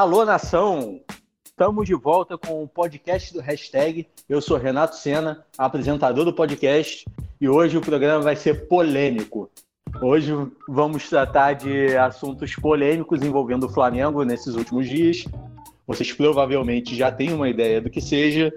[0.00, 0.98] Alô, nação!
[1.44, 4.08] Estamos de volta com o podcast do Hashtag.
[4.26, 7.04] Eu sou Renato Sena, apresentador do podcast,
[7.38, 9.50] e hoje o programa vai ser polêmico.
[10.00, 10.32] Hoje
[10.66, 15.26] vamos tratar de assuntos polêmicos envolvendo o Flamengo nesses últimos dias.
[15.86, 18.50] Vocês provavelmente já têm uma ideia do que seja.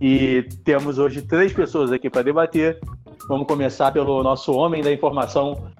[0.00, 2.80] E temos hoje três pessoas aqui para debater.
[3.28, 5.70] Vamos começar pelo nosso homem da informação,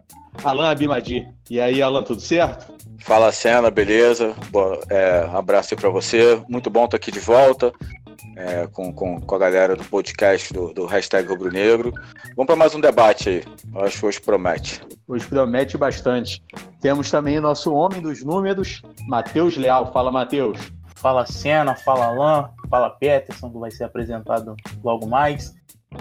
[0.44, 1.26] Alan Abimadi.
[1.50, 2.72] E aí, Alan, tudo certo?
[3.02, 4.34] Fala, Sena, beleza?
[4.50, 6.40] Boa, é, abraço aí para você.
[6.48, 7.72] Muito bom estar aqui de volta
[8.36, 11.92] é, com, com, com, a galera do podcast do, do hashtag Rubro Negro.
[12.36, 13.44] Vamos para mais um debate aí.
[13.74, 14.80] Eu acho que hoje promete.
[15.06, 16.42] Hoje promete bastante.
[16.80, 19.92] Temos também o nosso homem dos números, Matheus Leal.
[19.92, 20.58] Fala, Matheus.
[20.94, 21.74] Fala, Sena.
[21.74, 22.50] Fala, Alan.
[22.70, 25.52] Fala, Peterson, que vai ser apresentado logo mais.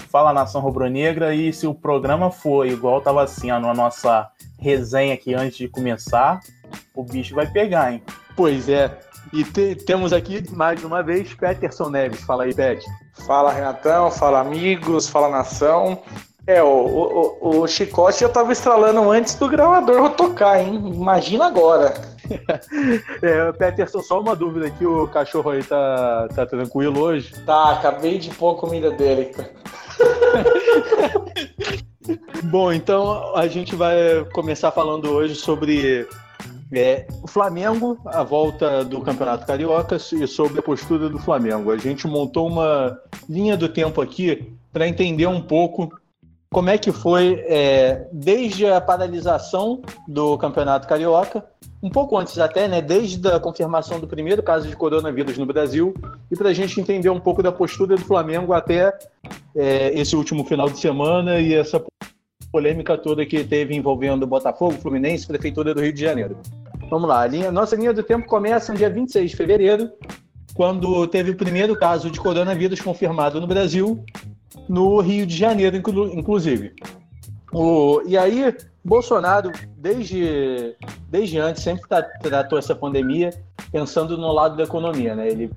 [0.09, 1.33] Fala, Nação Rubro-Negra.
[1.33, 6.39] E se o programa for igual estava assim, na nossa resenha aqui antes de começar,
[6.95, 8.03] o bicho vai pegar, hein?
[8.35, 8.99] Pois é.
[9.33, 12.21] E te, temos aqui, mais uma vez, Peterson Neves.
[12.21, 12.83] Fala aí, Pet.
[13.25, 14.11] Fala, Renatão.
[14.11, 15.07] Fala, amigos.
[15.07, 16.01] Fala, nação.
[16.47, 20.91] É, o, o, o chicote já tava estralando antes do gravador tocar, hein?
[20.93, 21.93] Imagina agora.
[23.21, 27.33] é, Peterson, só uma dúvida aqui, o cachorro aí tá, tá tranquilo hoje?
[27.45, 29.31] Tá, acabei de pôr a comida dele.
[32.45, 36.07] Bom, então a gente vai começar falando hoje sobre
[36.73, 41.71] é, o Flamengo, a volta do Campeonato Carioca e sobre a postura do Flamengo.
[41.71, 42.97] A gente montou uma
[43.29, 45.91] linha do tempo aqui para entender um pouco
[46.53, 51.45] como é que foi é, desde a paralisação do Campeonato Carioca,
[51.81, 55.93] um pouco antes até, né, desde a confirmação do primeiro caso de coronavírus no Brasil,
[56.29, 58.93] e para a gente entender um pouco da postura do Flamengo até
[59.55, 61.81] é, esse último final de semana e essa
[62.51, 66.37] polêmica toda que teve envolvendo Botafogo, Fluminense, Prefeitura do Rio de Janeiro.
[66.91, 69.89] Vamos lá, a linha, nossa linha do tempo começa no dia 26 de fevereiro,
[70.53, 74.03] quando teve o primeiro caso de coronavírus confirmado no Brasil,
[74.67, 76.73] no Rio de Janeiro, inclu, inclusive.
[77.53, 78.53] O, e aí,
[78.83, 80.75] Bolsonaro, desde,
[81.09, 81.83] desde antes, sempre
[82.21, 83.29] tratou essa pandemia
[83.71, 85.15] pensando no lado da economia.
[85.15, 85.29] Né?
[85.29, 85.49] Ele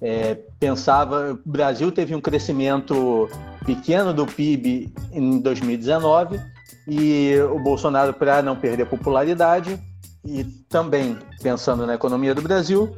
[0.00, 1.32] é, pensava.
[1.32, 3.28] O Brasil teve um crescimento
[3.64, 6.40] pequeno do PIB em 2019
[6.86, 9.80] e o Bolsonaro, para não perder popularidade,
[10.26, 12.94] e também pensando na economia do Brasil,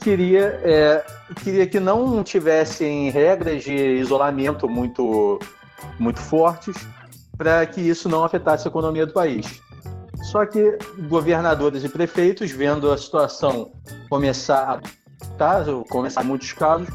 [0.00, 1.04] queria, é,
[1.42, 5.38] queria que não tivessem regras de isolamento muito,
[5.98, 6.76] muito fortes
[7.36, 9.60] para que isso não afetasse a economia do país.
[10.24, 10.78] Só que
[11.08, 13.72] governadores e prefeitos, vendo a situação
[14.08, 16.88] começar a caso, começar muitos casos,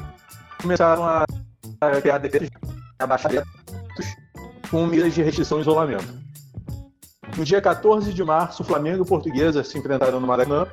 [0.62, 1.26] começaram a,
[2.02, 2.50] criar defesas,
[3.00, 3.32] a baixar
[4.70, 6.21] com medidas de restrição e isolamento.
[7.38, 10.68] No dia 14 de março, Flamengo e Portuguesa se enfrentaram no Maracanã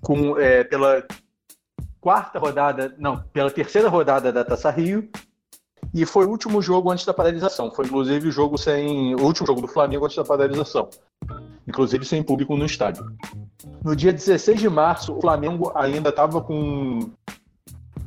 [0.00, 1.04] com, é, pela
[2.00, 5.08] quarta rodada, não, pela terceira rodada da Taça Rio.
[5.94, 7.70] E foi o último jogo antes da paralisação.
[7.70, 9.14] Foi inclusive o jogo sem.
[9.14, 10.88] O último jogo do Flamengo antes da paralisação.
[11.66, 13.06] Inclusive sem público no estádio.
[13.82, 17.10] No dia 16 de março, o Flamengo ainda estava com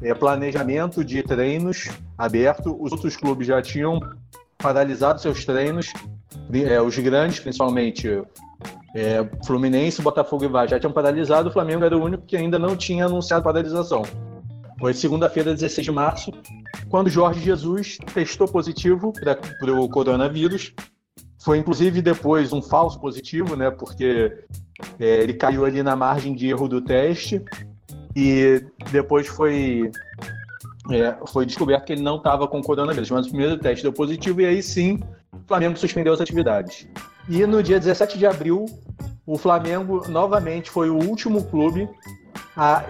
[0.02, 2.75] é, planejamento de treinos aberto.
[2.80, 4.00] Os outros clubes já tinham
[4.62, 5.92] paralisado seus treinos
[6.54, 8.22] é, os grandes, principalmente
[8.94, 12.60] é, Fluminense, Botafogo e Vasco, já tinham paralisado, o Flamengo era o único que ainda
[12.60, 14.04] não tinha anunciado paralisação.
[14.80, 16.32] Foi segunda-feira, 16 de março,
[16.90, 19.14] quando Jorge Jesus testou positivo
[19.60, 20.74] para o coronavírus.
[21.40, 23.70] Foi inclusive depois um falso positivo, né?
[23.72, 24.44] Porque
[25.00, 27.44] é, ele caiu ali na margem de erro do teste
[28.16, 29.92] e depois foi
[30.94, 34.41] é, foi descoberto que ele não estava com coronavírus, mas o primeiro teste deu positivo
[34.41, 35.00] e aí sim
[35.34, 36.88] o Flamengo suspendeu as atividades.
[37.29, 38.66] E no dia 17 de abril,
[39.25, 41.90] o Flamengo novamente foi o último clube
[42.56, 42.84] a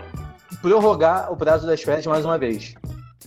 [0.62, 2.76] prorrogar o prazo das férias mais uma vez.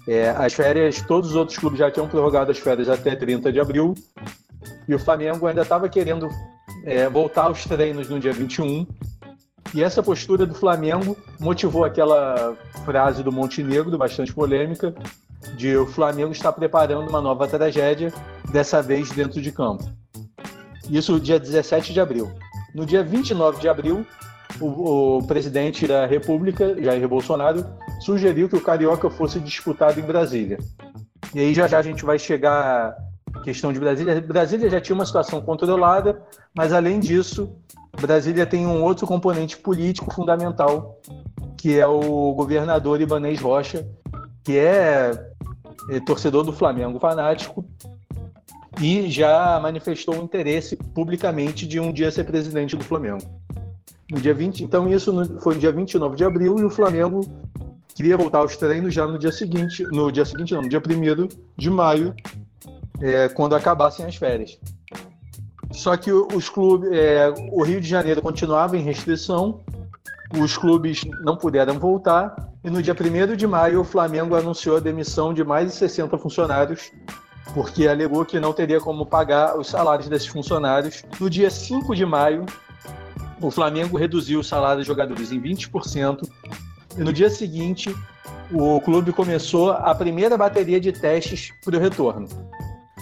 [0.07, 3.61] É, as férias, todos os outros clubes já tinham prorrogado as férias até 30 de
[3.61, 3.95] abril,
[4.87, 6.29] e o Flamengo ainda estava querendo
[6.85, 8.87] é, voltar aos treinos no dia 21.
[9.73, 14.95] E essa postura do Flamengo motivou aquela frase do Montenegro, bastante polêmica,
[15.57, 18.13] de o Flamengo estar preparando uma nova tragédia,
[18.51, 19.85] dessa vez dentro de campo.
[20.91, 22.31] Isso dia 17 de abril.
[22.75, 24.07] No dia 29 de abril,
[24.61, 27.65] o, o presidente da República, Jair Bolsonaro,
[28.01, 30.59] sugeriu que o Carioca fosse disputado em Brasília.
[31.35, 32.95] E aí já já a gente vai chegar
[33.43, 34.21] questão de Brasília.
[34.21, 36.23] Brasília já tinha uma situação controlada,
[36.55, 37.51] mas além disso,
[38.01, 41.01] Brasília tem um outro componente político fundamental,
[41.57, 43.87] que é o governador Ibanez Rocha,
[44.43, 45.35] que é
[45.89, 47.65] é, torcedor do Flamengo fanático
[48.81, 53.23] e já manifestou o interesse publicamente de um dia ser presidente do Flamengo.
[54.11, 57.21] No dia 20, então isso foi no dia 29 de abril e o Flamengo
[57.95, 61.29] queria voltar aos treinos já no dia seguinte, no dia seguinte não, no dia 1
[61.57, 62.15] de maio,
[63.01, 64.59] é, quando acabassem as férias.
[65.71, 69.61] Só que os clubes, é, o Rio de Janeiro continuava em restrição,
[70.39, 74.81] os clubes não puderam voltar e no dia 1 de maio o Flamengo anunciou a
[74.81, 76.91] demissão de mais de 60 funcionários
[77.53, 81.05] porque alegou que não teria como pagar os salários desses funcionários.
[81.21, 82.47] No dia 5 de maio,
[83.41, 86.29] o Flamengo reduziu o salário dos jogadores em 20%,
[86.97, 87.95] e no dia seguinte,
[88.53, 92.29] o clube começou a primeira bateria de testes para o retorno.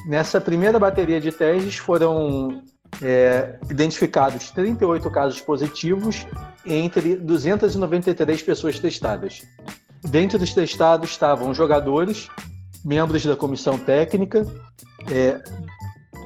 [0.07, 2.63] Nessa primeira bateria de testes foram
[3.01, 6.27] é, identificados 38 casos positivos
[6.67, 9.43] entre 293 pessoas testadas.
[10.03, 12.29] Dentre os testados estavam jogadores,
[12.85, 14.45] membros da comissão técnica,
[15.11, 15.41] é,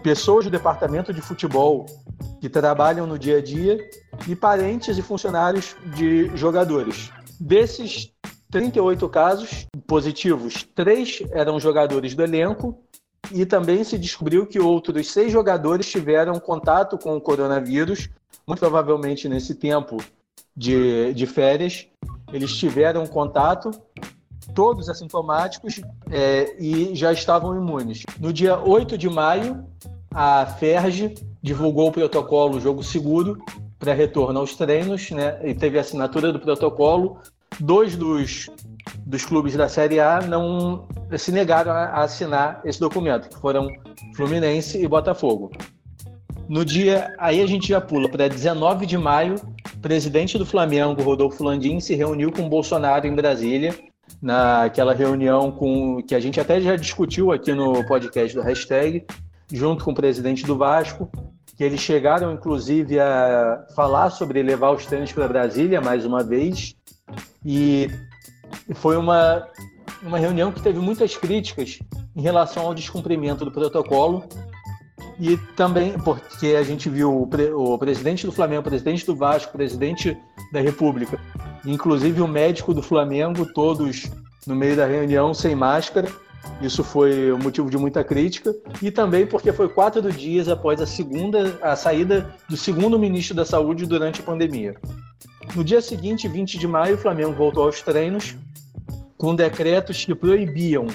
[0.02, 1.84] pessoas do departamento de futebol
[2.40, 3.78] que trabalham no dia a dia
[4.26, 7.10] e parentes e funcionários de jogadores.
[7.38, 8.10] Desses
[8.50, 12.85] 38 casos positivos, três eram jogadores do elenco
[13.32, 18.08] e também se descobriu que outros seis jogadores tiveram contato com o coronavírus,
[18.46, 19.98] muito provavelmente nesse tempo
[20.56, 21.86] de, de férias.
[22.32, 23.70] Eles tiveram contato,
[24.54, 25.80] todos assintomáticos
[26.10, 28.02] é, e já estavam imunes.
[28.18, 29.64] No dia 8 de maio,
[30.10, 33.38] a FERJ divulgou o protocolo Jogo Seguro
[33.78, 35.38] para retorno aos treinos, né?
[35.44, 37.18] E teve assinatura do protocolo.
[37.60, 38.48] Dois dos,
[39.04, 40.86] dos clubes da Série A não
[41.16, 43.68] se negaram a assinar esse documento, que foram
[44.14, 45.50] Fluminense e Botafogo.
[46.48, 49.34] No dia, aí a gente já pula para 19 de maio,
[49.82, 53.74] presidente do Flamengo, Rodolfo Landim, se reuniu com Bolsonaro em Brasília,
[54.22, 59.04] naquela reunião com que a gente até já discutiu aqui no podcast do hashtag,
[59.52, 61.10] junto com o presidente do Vasco,
[61.56, 66.76] que eles chegaram inclusive a falar sobre levar os treinos para Brasília mais uma vez,
[67.44, 67.90] e
[68.74, 69.46] foi uma,
[70.02, 71.78] uma reunião que teve muitas críticas
[72.14, 74.24] em relação ao descumprimento do protocolo
[75.18, 79.16] e também porque a gente viu o, pre, o, presidente do Flamengo, o presidente do
[79.16, 80.16] Vasco, o presidente
[80.52, 81.18] da República,
[81.64, 84.10] inclusive o médico do Flamengo, todos
[84.46, 86.08] no meio da reunião sem máscara.
[86.60, 90.86] Isso foi um motivo de muita crítica e também porque foi quatro dias após a
[90.86, 94.76] segunda a saída do segundo ministro da Saúde durante a pandemia.
[95.54, 98.36] No dia seguinte, 20 de maio, o Flamengo voltou aos treinos
[99.16, 100.86] com decretos que proibiam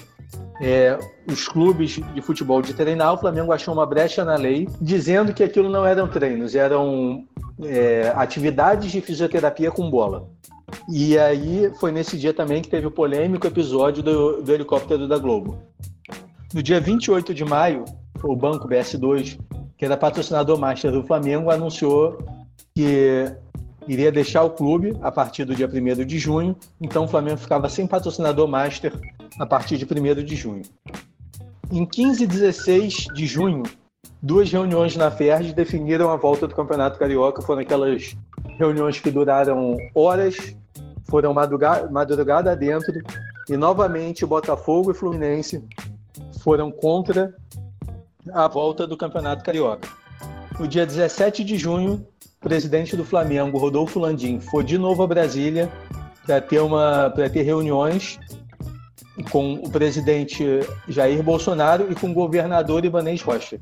[0.62, 5.33] é, os clubes de futebol de treinar, o Flamengo achou uma brecha na lei, dizendo
[5.33, 7.25] que aquilo não eram treinos, eram
[7.63, 10.30] é, atividades de fisioterapia com bola.
[10.88, 15.18] E aí foi nesse dia também que teve o polêmico episódio do, do helicóptero da
[15.18, 15.57] Globo.
[16.54, 17.83] No dia 28 de maio,
[18.24, 19.39] o banco BS2,
[19.75, 22.19] que era patrocinador master do Flamengo, anunciou
[22.75, 23.25] que
[23.88, 27.68] iria deixar o clube a partir do dia 1 de junho, então o Flamengo ficava
[27.69, 28.94] sem patrocinador master
[29.39, 30.63] a partir de 1 de junho.
[31.72, 33.63] Em 15 e 16 de junho,
[34.22, 37.42] duas reuniões na FERJ definiram a volta do Campeonato Carioca.
[37.42, 38.16] Foram aquelas
[38.57, 40.56] reuniões que duraram horas,
[41.10, 43.01] foram madrugada, dentro,
[43.50, 45.63] e novamente Botafogo e Fluminense
[46.42, 47.33] foram contra
[48.33, 49.88] a volta do Campeonato Carioca.
[50.60, 52.06] No dia 17 de junho,
[52.42, 55.71] presidente do Flamengo, Rodolfo Landim, foi de novo a Brasília
[56.26, 58.19] para ter, uma, ter reuniões
[59.30, 60.44] com o presidente
[60.88, 63.60] Jair Bolsonaro e com o governador Ibanez Rocha.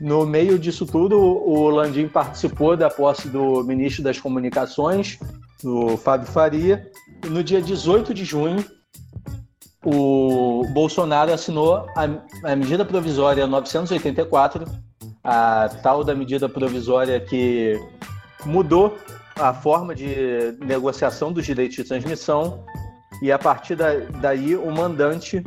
[0.00, 5.18] No meio disso tudo, o Landim participou da posse do ministro das Comunicações,
[5.62, 6.90] do Fábio Faria.
[7.24, 8.64] E no dia 18 de junho,
[9.84, 14.64] o Bolsonaro assinou a, a medida provisória 984,
[15.22, 17.78] a tal da medida provisória que
[18.46, 18.98] mudou
[19.36, 22.64] a forma de negociação dos direitos de transmissão
[23.20, 25.42] e a partir da, daí o mandante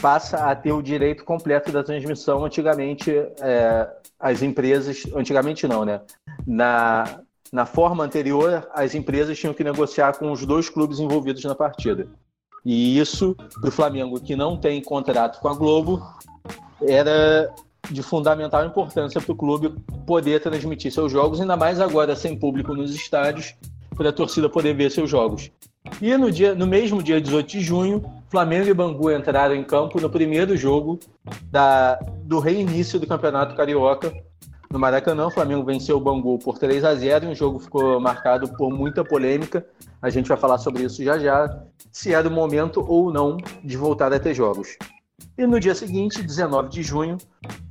[0.00, 2.44] passa a ter o direito completo da transmissão.
[2.44, 6.00] Antigamente, é, as empresas, antigamente não, né?
[6.44, 7.20] Na,
[7.52, 12.08] na forma anterior, as empresas tinham que negociar com os dois clubes envolvidos na partida.
[12.64, 16.02] E isso, para o Flamengo, que não tem contrato com a Globo,
[16.80, 17.52] era
[17.92, 19.74] de fundamental importância para o clube
[20.06, 23.54] poder transmitir seus jogos, ainda mais agora sem público nos estádios,
[23.96, 25.50] para a torcida poder ver seus jogos.
[26.00, 30.00] E no, dia, no mesmo dia 18 de junho, Flamengo e Bangu entraram em campo
[30.00, 30.98] no primeiro jogo
[31.50, 34.12] da, do reinício do Campeonato Carioca.
[34.70, 38.00] No Maracanã, o Flamengo venceu o Bangu por 3 a 0 e o jogo ficou
[38.00, 39.66] marcado por muita polêmica.
[40.00, 43.76] A gente vai falar sobre isso já já, se era o momento ou não de
[43.76, 44.78] voltar a ter jogos.
[45.36, 47.16] E no dia seguinte, 19 de junho,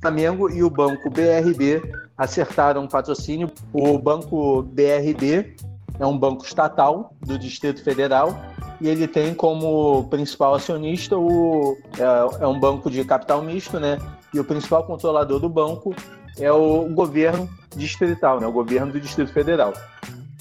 [0.00, 1.82] Flamengo e o banco BRB
[2.18, 3.50] acertaram um patrocínio.
[3.72, 5.56] O banco BRB
[5.98, 8.36] é um banco estatal do Distrito Federal
[8.80, 13.98] e ele tem como principal acionista o é, é, um banco de capital misto, né?
[14.34, 15.94] E o principal controlador do banco
[16.38, 18.46] é o governo distrital, né?
[18.46, 19.72] O governo do Distrito Federal.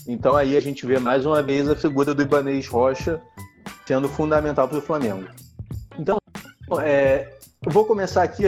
[0.07, 3.21] Então aí a gente vê mais uma vez a figura do Ibanez Rocha
[3.85, 5.27] sendo fundamental para o Flamengo.
[6.79, 7.33] É,
[7.65, 8.43] vou começar aqui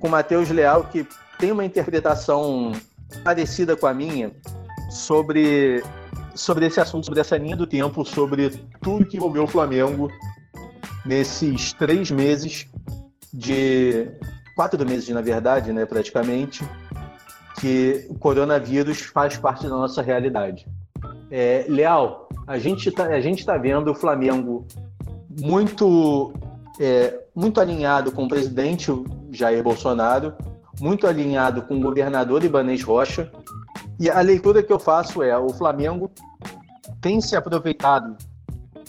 [0.00, 1.06] com o Matheus Leal, que
[1.38, 2.72] tem uma interpretação
[3.22, 4.32] parecida com a minha
[4.90, 5.82] sobre
[6.34, 8.50] sobre esse assunto, sobre essa linha do tempo, sobre
[8.80, 10.10] tudo que envolveu o Flamengo
[11.04, 12.66] nesses três meses
[13.32, 14.10] de.
[14.54, 16.64] quatro meses, na verdade, né, praticamente,
[17.60, 20.66] que o coronavírus faz parte da nossa realidade.
[21.30, 23.06] É, Leal, a gente está
[23.46, 24.66] tá vendo o Flamengo
[25.40, 26.32] muito,
[26.80, 28.90] é, muito alinhado com o presidente
[29.30, 30.34] Jair Bolsonaro,
[30.80, 33.30] muito alinhado com o governador Ibanez Rocha,
[33.98, 36.10] e a leitura que eu faço é: o Flamengo
[37.00, 38.16] tem se aproveitado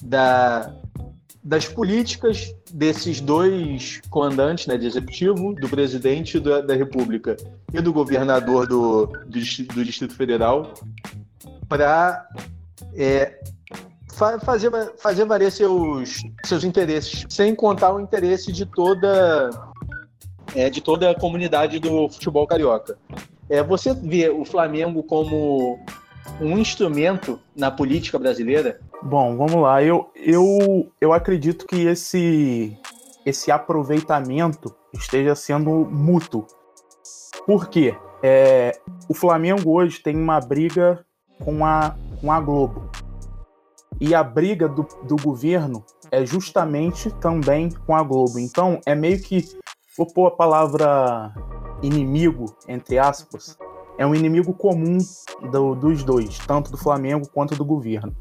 [0.01, 0.73] da,
[1.43, 7.35] das políticas desses dois comandantes né, de executivo, do presidente da, da República
[7.73, 9.39] e do governador do, do,
[9.73, 10.73] do Distrito Federal,
[11.67, 12.27] para
[12.95, 13.39] é,
[14.13, 19.49] fazer, fazer valer seus, seus interesses, sem contar o interesse de toda,
[20.55, 22.97] é, de toda a comunidade do futebol carioca.
[23.49, 25.79] É, você vê o Flamengo como
[26.39, 28.79] um instrumento na política brasileira?
[29.01, 29.83] Bom, vamos lá.
[29.83, 32.77] Eu, eu, eu acredito que esse,
[33.25, 36.45] esse aproveitamento esteja sendo mútuo.
[37.45, 37.95] Por quê?
[38.23, 41.03] É, o Flamengo hoje tem uma briga
[41.43, 42.89] com a, com a Globo.
[44.01, 48.39] E a briga do, do governo é justamente também com a Globo.
[48.39, 49.47] Então, é meio que,
[49.95, 51.31] vou pôr a palavra
[51.83, 53.55] inimigo, entre aspas,
[53.99, 54.97] é um inimigo comum
[55.51, 58.15] do, dos dois, tanto do Flamengo quanto do governo.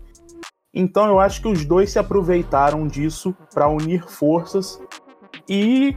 [0.75, 4.81] Então eu acho que os dois se aproveitaram disso para unir forças
[5.49, 5.97] e,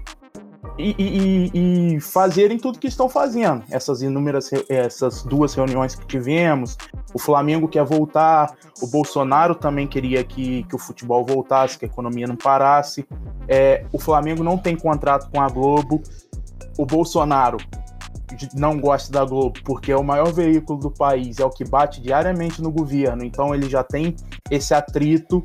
[0.77, 3.63] e, e, e, fazerem tudo que estão fazendo.
[3.69, 6.77] Essas inúmeras, essas duas reuniões que tivemos,
[7.13, 11.87] o Flamengo quer voltar, o Bolsonaro também queria que, que o futebol voltasse, que a
[11.87, 13.05] economia não parasse.
[13.47, 16.01] É, o Flamengo não tem contrato com a Globo,
[16.77, 17.57] o Bolsonaro
[18.55, 22.01] não gosta da Globo porque é o maior veículo do país, é o que bate
[22.01, 24.15] diariamente no governo, então ele já tem
[24.49, 25.41] esse atrito.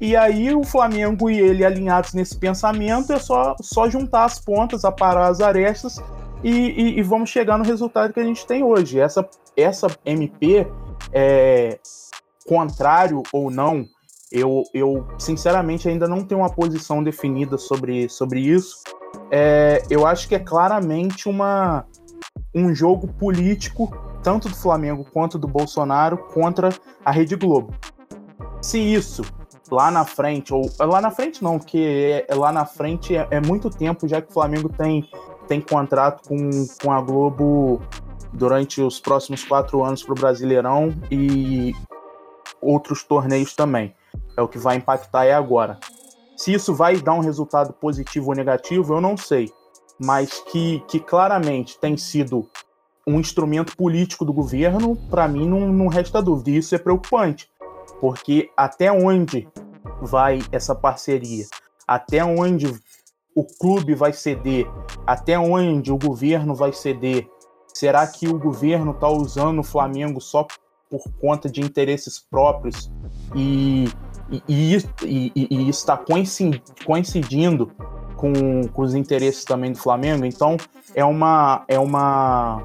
[0.00, 4.84] E aí o Flamengo e ele alinhados nesse pensamento é só, só juntar as pontas,
[4.84, 6.02] aparar as arestas
[6.44, 9.00] e, e, e vamos chegar no resultado que a gente tem hoje.
[9.00, 9.26] Essa,
[9.56, 10.66] essa MP,
[11.12, 11.78] é,
[12.46, 13.86] contrário ou não,
[14.30, 18.82] eu, eu sinceramente ainda não tenho uma posição definida sobre, sobre isso,
[19.30, 21.86] é, eu acho que é claramente uma,
[22.54, 26.68] um jogo político, tanto do Flamengo quanto do Bolsonaro, contra
[27.04, 27.74] a Rede Globo.
[28.60, 29.22] Se isso
[29.70, 33.40] lá na frente, ou lá na frente não, porque é, lá na frente é, é,
[33.40, 35.08] muito tempo já que o Flamengo tem,
[35.48, 36.50] tem contrato com,
[36.82, 37.80] com a Globo
[38.32, 41.72] durante os próximos quatro anos para o Brasileirão e
[42.60, 43.94] outros torneios também.
[44.36, 45.78] É o que vai impactar é agora.
[46.36, 49.50] Se isso vai dar um resultado positivo ou negativo, eu não sei.
[49.98, 52.46] Mas que, que claramente tem sido
[53.06, 56.50] um instrumento político do governo, para mim não, não resta dúvida.
[56.50, 57.48] E isso é preocupante,
[58.00, 59.48] porque até onde
[60.00, 61.44] vai essa parceria?
[61.86, 62.66] Até onde
[63.34, 64.66] o clube vai ceder?
[65.06, 67.28] Até onde o governo vai ceder?
[67.74, 70.46] Será que o governo está usando o Flamengo só
[70.88, 72.90] por conta de interesses próprios
[73.34, 73.88] e
[74.30, 74.42] e,
[75.04, 75.96] e, e, está
[76.84, 77.70] coincidindo
[78.16, 80.24] com, com os interesses também do Flamengo.
[80.24, 80.56] Então
[80.94, 82.62] é uma é uma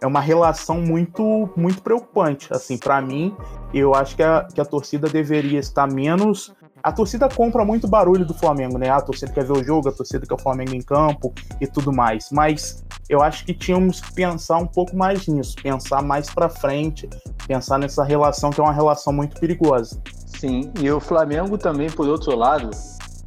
[0.00, 2.48] é uma relação muito muito preocupante.
[2.52, 3.34] Assim, para mim,
[3.72, 8.24] eu acho que a, que a torcida deveria estar menos a torcida compra muito barulho
[8.24, 8.88] do Flamengo, né?
[8.88, 11.92] A torcida quer ver o jogo, a torcida quer o Flamengo em campo e tudo
[11.92, 12.28] mais.
[12.30, 17.08] Mas eu acho que tínhamos que pensar um pouco mais nisso, pensar mais para frente,
[17.46, 20.00] pensar nessa relação que é uma relação muito perigosa.
[20.26, 22.70] Sim, e o Flamengo também, por outro lado,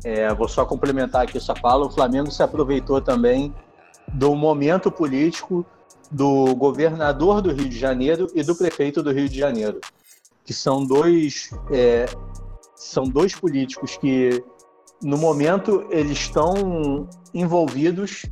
[0.03, 3.53] é, vou só complementar aqui essa fala, o Flamengo se aproveitou também
[4.13, 5.65] do momento político
[6.11, 9.79] do governador do Rio de Janeiro e do prefeito do Rio de Janeiro,
[10.43, 12.05] que são dois, é,
[12.75, 14.43] são dois políticos que,
[15.01, 18.25] no momento, eles estão envolvidos,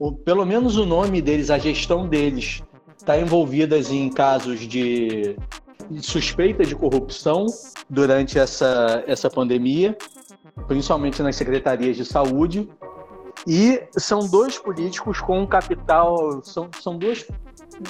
[0.00, 2.62] ou pelo menos o nome deles, a gestão deles,
[2.98, 5.36] está envolvidas em casos de
[6.00, 7.46] suspeita de corrupção
[7.88, 9.96] durante essa, essa pandemia,
[10.66, 12.68] principalmente nas secretarias de saúde.
[13.46, 17.26] E são dois políticos com capital, são, são duas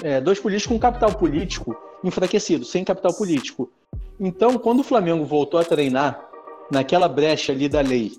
[0.02, 3.70] é, dois políticos com capital político enfraquecido, sem capital político.
[4.18, 6.28] Então, quando o Flamengo voltou a treinar
[6.70, 8.12] naquela brecha ali da lei,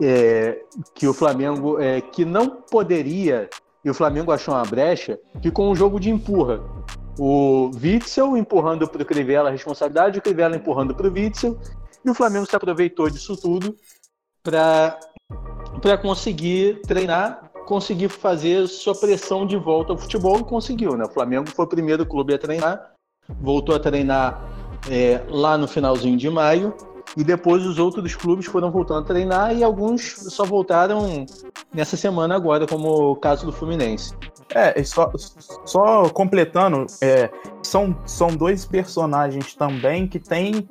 [0.00, 0.62] é,
[0.94, 3.48] que o Flamengo é, que não poderia
[3.84, 6.60] e o Flamengo achou uma brecha, ficou um jogo de empurra.
[7.18, 11.58] O Witzel empurrando para o Crivella a responsabilidade, o Crivella empurrando para o Witzel,
[12.04, 13.76] e o Flamengo se aproveitou disso tudo
[14.42, 14.98] para
[16.02, 20.96] conseguir treinar, conseguir fazer sua pressão de volta ao futebol e conseguiu.
[20.96, 21.04] Né?
[21.04, 22.92] O Flamengo foi o primeiro clube a treinar,
[23.40, 24.42] voltou a treinar
[24.90, 26.74] é, lá no finalzinho de maio,
[27.16, 31.26] e depois os outros clubes foram voltando a treinar e alguns só voltaram
[31.74, 34.14] nessa semana agora, como o caso do Fluminense.
[34.54, 35.10] É, só,
[35.64, 37.30] só completando, é,
[37.62, 40.68] são, são dois personagens também que têm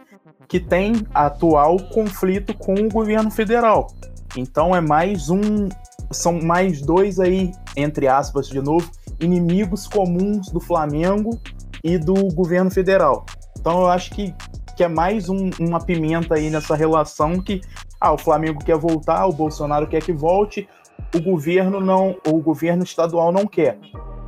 [0.48, 3.88] que tem atual conflito com o governo federal.
[4.36, 5.70] Então é mais um,
[6.12, 11.40] são mais dois aí, entre aspas, de novo, inimigos comuns do Flamengo
[11.84, 13.26] e do governo federal.
[13.60, 14.34] Então eu acho que
[14.80, 17.60] que é mais um, uma pimenta aí nessa relação que
[18.00, 20.70] ah, o Flamengo quer voltar, o Bolsonaro quer que volte,
[21.14, 23.78] o governo não, o governo estadual não quer.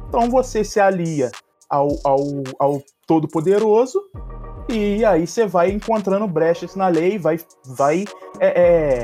[0.10, 1.32] Então você se alia
[1.70, 2.20] ao, ao,
[2.60, 4.02] ao todo-poderoso
[4.68, 8.04] e aí você vai encontrando brechas na lei, vai, vai
[8.38, 9.04] é, é,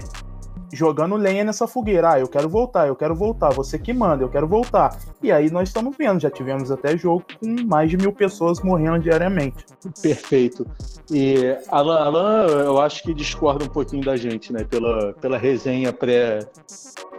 [0.72, 2.14] jogando lenha nessa fogueira.
[2.14, 4.98] Ah, eu quero voltar, eu quero voltar, você que manda, eu quero voltar.
[5.22, 9.00] E aí nós estamos vendo, já tivemos até jogo com mais de mil pessoas morrendo
[9.00, 9.66] diariamente.
[10.02, 10.66] Perfeito.
[11.12, 14.64] E Alan, Alan eu acho que discorda um pouquinho da gente, né?
[14.64, 16.40] Pela, pela resenha pré,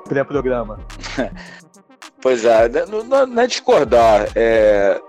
[0.09, 0.81] pré-programa.
[2.21, 4.29] pois é, não, não é discordar.
[4.35, 5.01] É,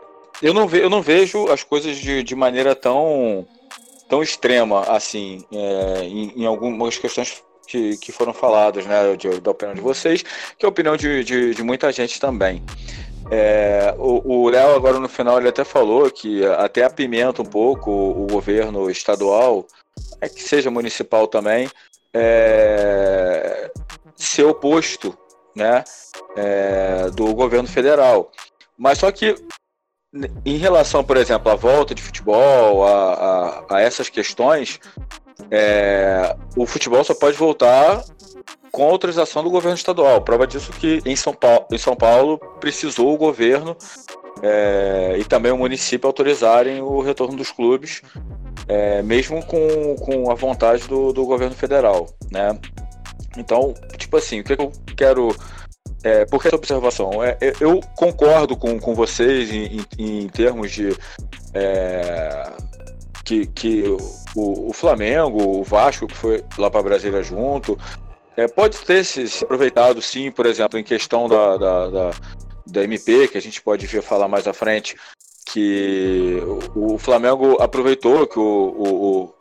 [0.42, 3.46] eu, não ve, eu não vejo as coisas de, de maneira tão
[4.08, 9.52] tão extrema assim é, em, em, algumas questões que, que foram faladas, né, de, da
[9.52, 10.24] opinião de vocês,
[10.58, 12.64] que é a opinião de, de, de muita gente também.
[13.30, 18.24] É, o Léo agora no final ele até falou que até apimenta um pouco o,
[18.24, 19.68] o governo estadual,
[20.20, 21.70] é que seja municipal também,
[22.12, 23.70] é,
[24.16, 25.16] ser oposto
[25.56, 25.84] né,
[26.36, 28.32] é, do governo federal.
[28.76, 29.36] Mas só que
[30.44, 33.14] em relação, por exemplo, à volta de futebol, a,
[33.70, 34.80] a, a essas questões,
[35.52, 38.04] é, o futebol só pode voltar
[38.72, 40.22] com autorização do governo estadual.
[40.22, 43.76] Prova disso que em São Paulo, em São Paulo precisou o governo
[44.42, 48.02] é, e também o município autorizarem o retorno dos clubes,
[48.68, 52.58] é, mesmo com, com a vontade do, do governo federal, né?
[53.38, 55.36] Então, tipo assim, o que, eu quero
[56.04, 57.24] é, por que essa observação?
[57.24, 60.96] É, eu concordo com, com vocês em, em, em termos de
[61.54, 62.50] é,
[63.24, 63.84] que, que
[64.36, 67.78] o, o, Flamengo, o Vasco, que foi lá para Brasília junto,
[68.36, 72.12] é, pode ter se, se, aproveitado, sim, por exemplo, em questão da, da, da,
[72.66, 74.96] da MP, que a gente pode ver falar mais à frente,
[75.46, 76.38] que
[76.76, 79.36] o, o Flamengo aproveitou que o, o, o,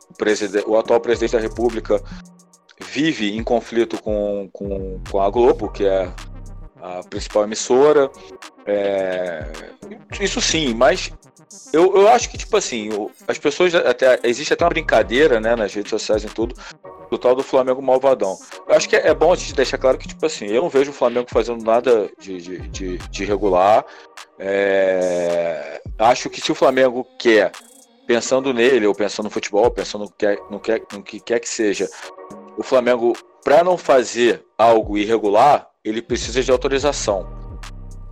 [0.67, 2.01] o atual presidente da República
[2.79, 6.11] vive em conflito com, com, com a Globo, que é
[6.81, 8.09] a principal emissora.
[8.65, 9.51] É,
[10.19, 11.11] isso sim, mas
[11.73, 12.89] eu, eu acho que, tipo assim,
[13.27, 14.19] as pessoas até.
[14.23, 16.55] Existe até uma brincadeira, né, nas redes sociais e tudo,
[17.09, 18.37] do tal do Flamengo malvadão.
[18.67, 20.69] Eu acho que é, é, bom a gente deixar claro que, tipo assim, eu não
[20.69, 23.83] vejo o Flamengo fazendo nada de, de, de, de regular.
[24.37, 27.51] É, acho que se o Flamengo quer,
[28.05, 31.49] pensando nele, ou pensando no futebol, pensando no que, no que, no que quer que
[31.49, 31.89] seja,
[32.57, 37.38] o Flamengo, para não fazer algo irregular, ele precisa de autorização.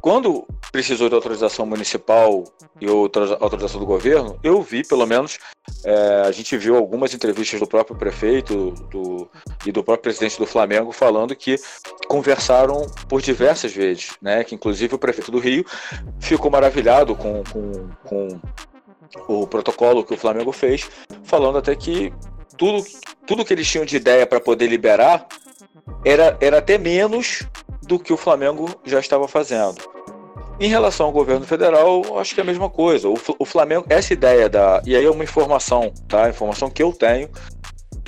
[0.02, 2.44] Quando precisou de autorização municipal
[2.80, 5.40] e outra autorização do governo, eu vi, pelo menos,
[5.84, 9.30] é, a gente viu algumas entrevistas do próprio prefeito do,
[9.66, 11.56] e do próprio presidente do Flamengo falando que
[12.08, 14.44] conversaram por diversas vezes, né?
[14.44, 15.66] Que inclusive o prefeito do Rio
[16.20, 18.40] ficou maravilhado com, com, com
[19.28, 20.90] o protocolo que o Flamengo fez,
[21.24, 22.14] falando até que
[22.58, 22.84] tudo,
[23.26, 25.28] tudo que eles tinham de ideia para poder liberar
[26.04, 27.48] era, era até menos
[27.88, 29.76] do que o Flamengo já estava fazendo.
[30.60, 33.08] Em relação ao governo federal, acho que é a mesma coisa.
[33.08, 34.82] O, Flamengo, essa ideia da.
[34.86, 36.30] E aí é uma informação, tá?
[36.30, 37.30] Informação que eu tenho.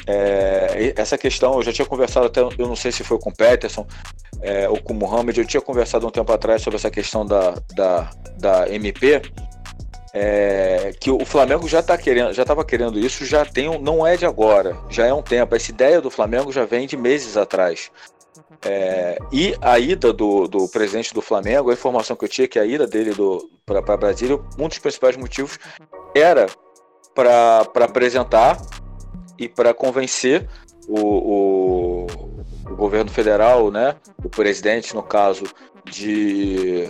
[0.07, 3.35] É, essa questão, eu já tinha conversado até, eu não sei se foi com o
[3.35, 3.85] Peterson
[4.41, 7.53] é, ou com o Mohamed, eu tinha conversado um tempo atrás sobre essa questão da,
[7.75, 9.21] da, da MP,
[10.13, 14.17] é, que o Flamengo já está querendo, já estava querendo isso, já tem, não é
[14.17, 15.55] de agora, já é um tempo.
[15.55, 17.91] Essa ideia do Flamengo já vem de meses atrás.
[18.61, 22.47] É, e a ida do, do presidente do Flamengo, a informação que eu tinha é
[22.47, 23.11] que a ida dele
[23.65, 25.57] para Brasília, um dos principais motivos
[26.13, 26.47] era
[27.15, 28.59] para apresentar
[29.37, 30.47] e para convencer
[30.87, 32.07] o, o,
[32.69, 35.45] o, governo federal, né, o presidente, no caso,
[35.85, 36.89] de,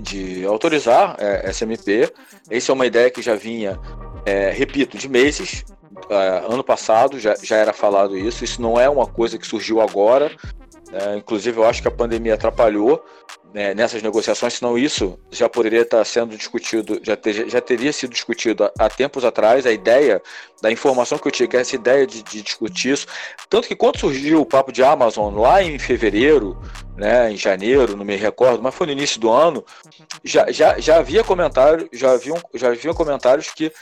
[0.00, 2.12] de autorizar é, SMP.
[2.50, 3.78] Essa é uma ideia que já vinha,
[4.26, 5.64] é, repito, de meses.
[6.10, 8.44] É, ano passado já, já era falado isso.
[8.44, 10.30] Isso não é uma coisa que surgiu agora.
[10.90, 11.18] Né?
[11.18, 13.04] inclusive, eu acho que a pandemia atrapalhou
[13.52, 18.10] né, nessas negociações, senão isso já poderia estar sendo discutido, já, ter, já teria sido
[18.10, 20.22] discutido há, há, tempos atrás, a ideia
[20.60, 23.06] da informação que eu tinha, que é essa ideia de, de, discutir isso.
[23.48, 26.58] Tanto que quando surgiu o papo de Amazon lá em fevereiro,
[26.96, 29.64] né, em janeiro, não me recordo, mas foi no início do ano,
[30.22, 33.72] já, já, já havia comentário, já haviam, já haviam comentários que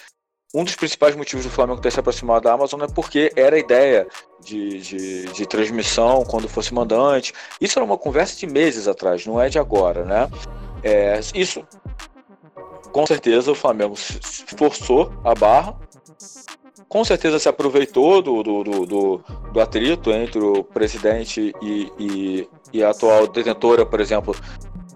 [0.56, 3.58] um dos principais motivos do Flamengo ter se aproximado da Amazon é porque era a
[3.58, 4.08] ideia
[4.42, 7.34] de, de, de, transmissão quando fosse mandante.
[7.60, 10.30] Isso era uma conversa de meses atrás, não é de agora, né?
[10.82, 11.62] É, isso,
[12.90, 13.94] com certeza, o Flamengo
[14.56, 15.76] forçou a barra,
[16.88, 22.82] com certeza se aproveitou do, do, do, do, atrito entre o presidente e, e, e
[22.82, 24.34] a atual detentora, por exemplo,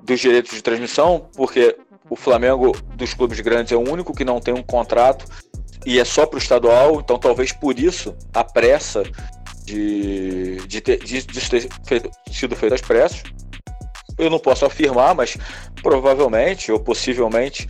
[0.04, 1.76] dos direitos de transmissão, porque
[2.08, 5.26] o Flamengo dos clubes grandes é o único que não tem um contrato
[5.86, 9.02] e é só para o estadual, então talvez por isso a pressa
[9.64, 13.22] de, de, ter, de, de ter sido feito às pressas.
[14.18, 15.36] Eu não posso afirmar, mas
[15.82, 17.66] provavelmente ou possivelmente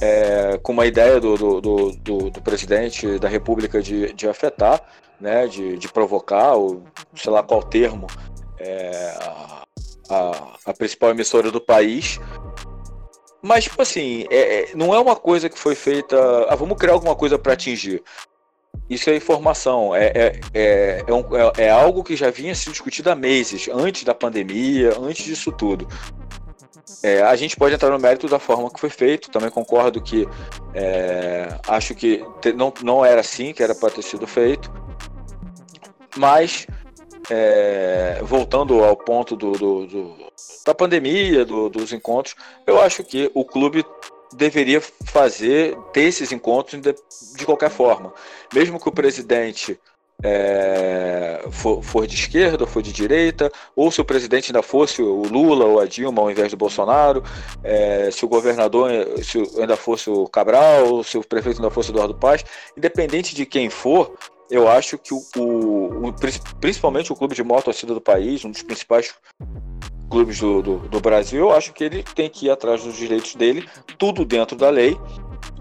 [0.00, 4.80] é, com uma ideia do, do, do, do, presidente da República de, de afetar,
[5.20, 6.82] né, de, de provocar, ou
[7.14, 8.06] sei lá qual termo,
[8.58, 9.14] é,
[10.08, 12.18] a, a principal emissora do país
[13.42, 16.16] mas, tipo assim, é, é, não é uma coisa que foi feita.
[16.48, 18.02] Ah, vamos criar alguma coisa para atingir.
[18.88, 22.72] Isso é informação, é, é, é, é, um, é, é, algo que já vinha sendo
[22.72, 25.86] discutido há meses, antes da pandemia, antes disso tudo.
[27.26, 30.26] A gente pode entrar no mérito da forma que foi feito, também concordo que
[31.68, 32.22] acho que
[32.56, 34.70] não, não era assim que era para ter sido feito,
[36.16, 36.66] mas
[38.22, 40.29] voltando ao ponto do, do, do
[40.70, 43.84] da pandemia, do, dos encontros, eu acho que o clube
[44.32, 46.94] deveria fazer, ter esses encontros de,
[47.36, 48.12] de qualquer forma.
[48.54, 49.78] Mesmo que o presidente
[50.22, 55.02] é, for, for, de esquerda ou for de direita, ou se o presidente ainda fosse
[55.02, 57.24] o Lula ou a Dilma ao invés do Bolsonaro,
[57.64, 58.90] é, se o governador
[59.24, 62.44] se ainda fosse o Cabral, se o prefeito ainda fosse o Eduardo Paz,
[62.76, 64.14] independente de quem for,
[64.48, 66.14] eu acho que o, o, o
[66.60, 69.14] principalmente o clube de maior torcida do país, um dos principais
[70.10, 73.34] clubes do, do, do, Brasil, eu acho que ele tem que ir atrás dos direitos
[73.34, 74.98] dele, tudo dentro da lei,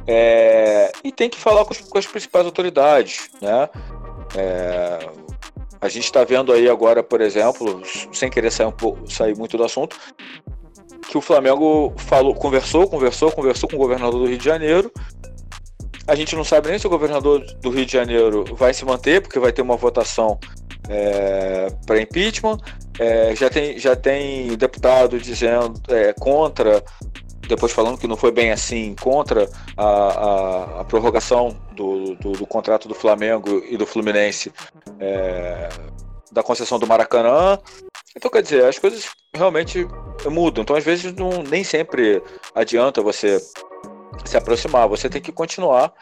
[0.08, 3.70] é, e tem que falar com, com as principais autoridades, né?
[4.36, 5.10] É,
[5.82, 7.82] a gente está vendo aí agora, por exemplo,
[8.12, 9.96] sem querer sair, um pouco, sair muito do assunto,
[11.08, 14.92] que o Flamengo falou, conversou, conversou, conversou com o governador do Rio de Janeiro.
[16.06, 19.22] A gente não sabe nem se o governador do Rio de Janeiro vai se manter,
[19.22, 20.40] porque vai ter uma votação
[20.90, 22.58] é, para impeachment.
[23.00, 26.84] É, já, tem, já tem deputado dizendo é, contra,
[27.48, 32.46] depois falando que não foi bem assim, contra a, a, a prorrogação do, do, do,
[32.46, 34.52] contrato do Flamengo e do Fluminense
[35.00, 35.70] é,
[36.30, 37.58] da concessão do Maracanã.
[38.16, 39.88] Então, quer dizer, as coisas realmente
[40.26, 40.64] mudam.
[40.64, 42.22] Então, às vezes, não, nem sempre
[42.54, 43.40] adianta você
[44.26, 45.94] se aproximar, você tem que continuar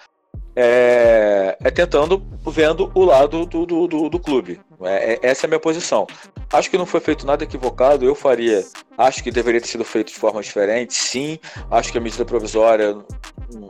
[0.60, 4.60] é, é tentando, vendo o lado do, do, do, do clube.
[4.82, 6.08] É, é, essa é a minha posição.
[6.52, 8.66] Acho que não foi feito nada equivocado, eu faria.
[8.98, 11.38] Acho que deveria ter sido feito de forma diferente, sim.
[11.70, 12.98] Acho que a medida provisória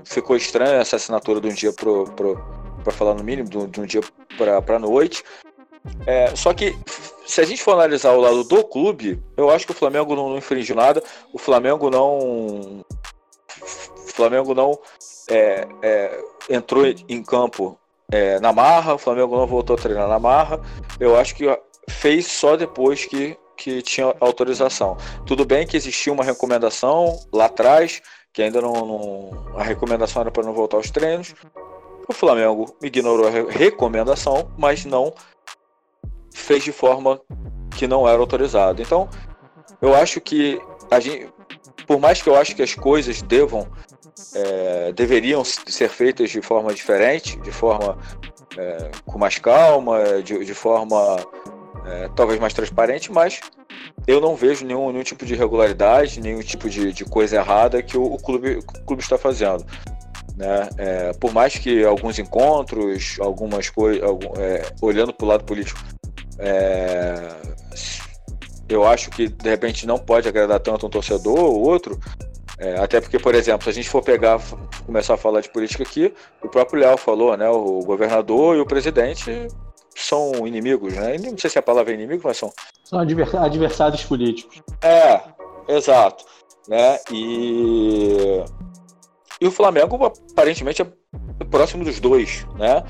[0.06, 4.02] ficou estranha essa assinatura de um dia para falar no mínimo, de um, dia
[4.38, 5.26] para noite.
[6.06, 6.74] É, só que
[7.26, 10.30] se a gente for analisar o lado do clube, eu acho que o Flamengo não,
[10.30, 11.04] não infringiu nada.
[11.34, 12.86] O Flamengo não.
[13.60, 14.80] O Flamengo não
[15.30, 17.78] é, é, entrou em campo
[18.12, 20.60] é, na marra, o Flamengo não voltou a treinar na marra.
[21.00, 21.46] Eu acho que
[21.90, 24.98] fez só depois que, que tinha autorização.
[25.26, 30.32] Tudo bem que existia uma recomendação lá atrás, que ainda não, não a recomendação era
[30.32, 31.34] para não voltar aos treinos.
[32.08, 35.14] O Flamengo ignorou a recomendação, mas não
[36.34, 37.20] fez de forma
[37.78, 38.82] que não era autorizado.
[38.82, 39.10] Então,
[39.82, 41.30] eu acho que a gente,
[41.86, 43.68] por mais que eu acho que as coisas devam
[44.34, 47.98] é, deveriam ser feitas de forma diferente, de forma
[48.58, 51.18] é, com mais calma, de, de forma
[51.86, 53.40] é, talvez mais transparente, mas
[54.06, 57.98] eu não vejo nenhum, nenhum tipo de irregularidade, nenhum tipo de, de coisa errada que
[57.98, 59.66] o, o, clube, o clube está fazendo.
[60.36, 60.70] Né?
[60.78, 65.80] É, por mais que alguns encontros, algumas coisas, algum, é, olhando para o lado político,
[66.40, 67.28] é,
[68.70, 72.00] eu acho que de repente não pode agradar tanto um torcedor ou outro,
[72.60, 74.40] é, até porque, por exemplo, se a gente for pegar,
[74.86, 77.48] começar a falar de política aqui, o próprio Léo falou, né?
[77.50, 79.48] O governador e o presidente
[79.96, 81.18] são inimigos, né?
[81.18, 82.52] Não sei se a palavra é inimigo, mas são.
[82.84, 84.62] São adversários políticos.
[84.82, 85.22] É,
[85.68, 86.26] exato.
[86.68, 87.00] né?
[87.12, 88.44] E,
[89.40, 90.88] e o Flamengo aparentemente é
[91.50, 92.84] próximo dos dois, né?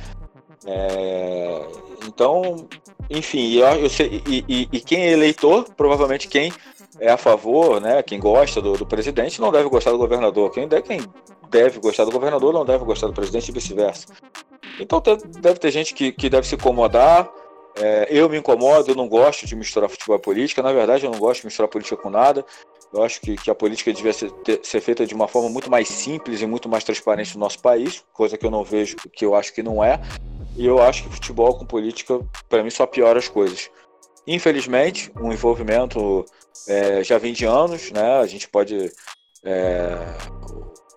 [0.66, 1.62] É,
[2.06, 2.68] então,
[3.10, 6.52] enfim, eu, eu sei, e, e, e, quem é eleitor, provavelmente quem
[7.00, 8.02] é a favor, né?
[8.04, 10.52] Quem gosta do, do presidente não deve gostar do governador.
[10.52, 11.02] Quem deve, quem
[11.50, 14.08] deve gostar do governador não deve gostar do presidente e vice-versa.
[14.80, 15.02] Então
[15.40, 17.30] deve ter gente que, que deve se incomodar.
[17.80, 20.64] É, eu me incomodo, eu não gosto de misturar futebol e política.
[20.64, 22.44] Na verdade, eu não gosto de misturar política com nada.
[22.94, 25.70] Eu acho que, que a política devia ser, ter, ser, feita de uma forma muito
[25.70, 29.26] mais simples e muito mais transparente no nosso país, coisa que eu não vejo, que
[29.26, 30.00] eu acho que não é.
[30.56, 33.70] E eu acho que futebol com política, para mim, só piora as coisas.
[34.28, 36.26] Infelizmente, o um envolvimento
[36.68, 38.20] é, já vem de anos, né?
[38.20, 38.92] A gente pode.
[39.44, 39.98] É,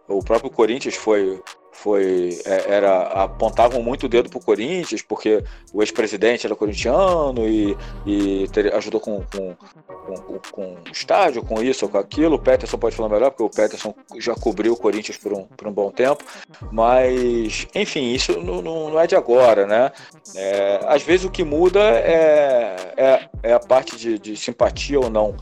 [0.08, 1.40] o próprio Corinthians foi
[1.82, 7.76] foi é, era apontavam muito o dedo pro Corinthians porque o ex-presidente era corintiano e,
[8.06, 12.36] e ter, ajudou com, com, com, com, o estádio, com isso ou com aquilo.
[12.36, 15.66] O Peterson pode falar melhor porque o Peterson já cobriu o Corinthians por um, por
[15.66, 16.22] um bom tempo,
[16.70, 19.90] mas enfim, isso não, não é de agora, né?
[20.36, 25.08] É, às vezes o que muda é, é, é a parte de, de simpatia ou
[25.08, 25.34] não.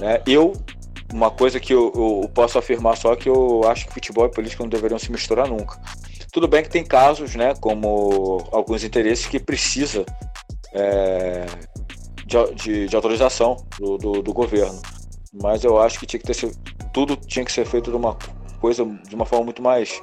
[0.00, 0.22] Né?
[0.26, 0.54] Eu
[1.12, 4.62] uma coisa que eu, eu, posso afirmar só que eu acho que futebol e política
[4.62, 5.80] não deveriam se misturar nunca.
[6.32, 10.04] Tudo bem que tem casos, né, como alguns interesses que precisa
[10.72, 11.44] é,
[12.24, 14.80] de, de, de, autorização do, do, do, governo,
[15.42, 16.52] mas eu acho que tinha que ter
[16.92, 18.16] tudo tinha que ser feito de uma
[18.60, 20.02] coisa de uma forma muito mais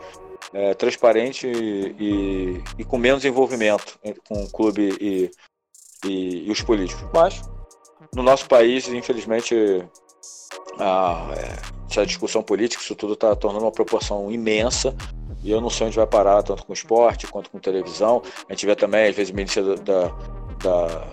[0.53, 5.31] é, transparente e, e, e, com menos envolvimento com o clube e,
[6.05, 7.07] e os políticos.
[7.13, 7.41] Mas
[8.13, 9.55] no nosso país, infelizmente,
[10.79, 14.95] a, é, essa discussão política, isso tudo está tornando uma proporção imensa.
[15.43, 18.21] E eu não sei onde vai parar, tanto com esporte quanto com televisão.
[18.47, 20.11] A gente vê também, às vezes, o ministro da,
[20.61, 21.03] da,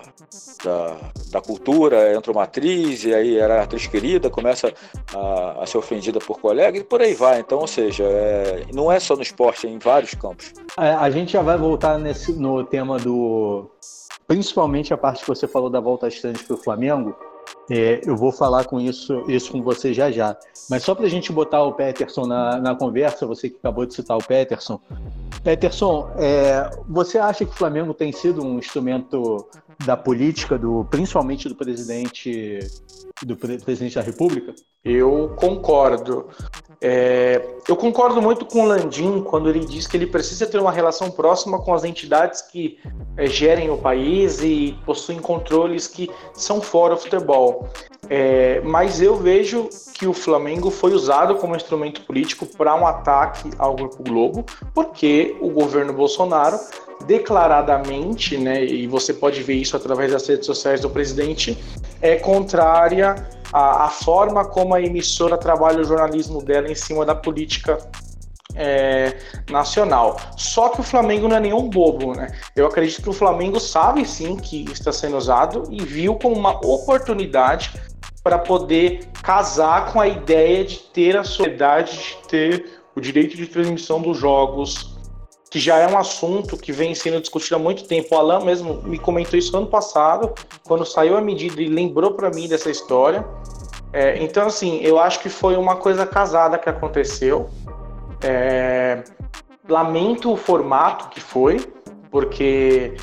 [0.65, 0.97] da,
[1.31, 4.75] da, cultura entra uma atriz, e aí era atriz querida, começa
[5.15, 7.39] a, a ser ofendida por colega, e por aí vai.
[7.39, 10.53] Então, ou seja, é, não é só no esporte, é em vários campos.
[10.77, 13.71] A, é, a gente já vai voltar nesse, no tema do.
[14.27, 17.17] Principalmente a parte que você falou da volta às para o Flamengo,
[17.71, 20.37] é, eu vou falar com isso, isso com você já já.
[20.69, 23.95] Mas só para a gente botar o Peterson na, na conversa, você que acabou de
[23.95, 24.81] citar o Peterson.
[25.43, 29.47] Peterson, é, você acha que o Flamengo tem sido um instrumento
[29.85, 32.59] da política, do, principalmente do presidente,
[33.25, 34.55] do presidente da República?
[34.85, 36.29] Eu concordo.
[36.81, 40.71] É, eu concordo muito com o Landim quando ele diz que ele precisa ter uma
[40.71, 42.79] relação próxima com as entidades que
[43.17, 47.69] é, gerem o país e possuem controles que são fora do futebol.
[48.09, 53.51] É, mas eu vejo que o Flamengo foi usado como instrumento político para um ataque
[53.59, 56.59] ao Grupo Globo, porque o governo Bolsonaro
[57.07, 61.57] declaradamente, né, e você pode ver isso através das redes sociais do presidente,
[62.01, 63.15] é contrária
[63.53, 67.79] à, à forma como a emissora trabalha o jornalismo dela em cima da política
[68.55, 69.17] é,
[69.51, 70.17] nacional.
[70.37, 72.29] Só que o Flamengo não é nenhum bobo, né?
[72.57, 76.57] Eu acredito que o Flamengo sabe sim que está sendo usado e viu como uma
[76.67, 77.73] oportunidade
[78.23, 83.47] para poder casar com a ideia de ter a sociedade, de ter o direito de
[83.47, 84.96] transmissão dos jogos,
[85.51, 88.15] que já é um assunto que vem sendo discutido há muito tempo.
[88.15, 92.31] O Alan mesmo me comentou isso ano passado, quando saiu a medida e lembrou para
[92.31, 93.25] mim dessa história.
[93.93, 97.49] É, então, assim, eu acho que foi uma coisa casada que aconteceu.
[98.23, 99.05] É,
[99.69, 101.61] lamento o formato que foi,
[102.11, 102.97] porque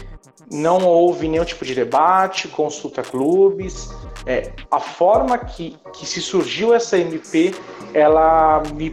[0.52, 3.90] não houve nenhum tipo de debate, consulta clubes.
[4.26, 7.54] É, a forma que, que se surgiu essa MP,
[7.94, 8.92] ela me,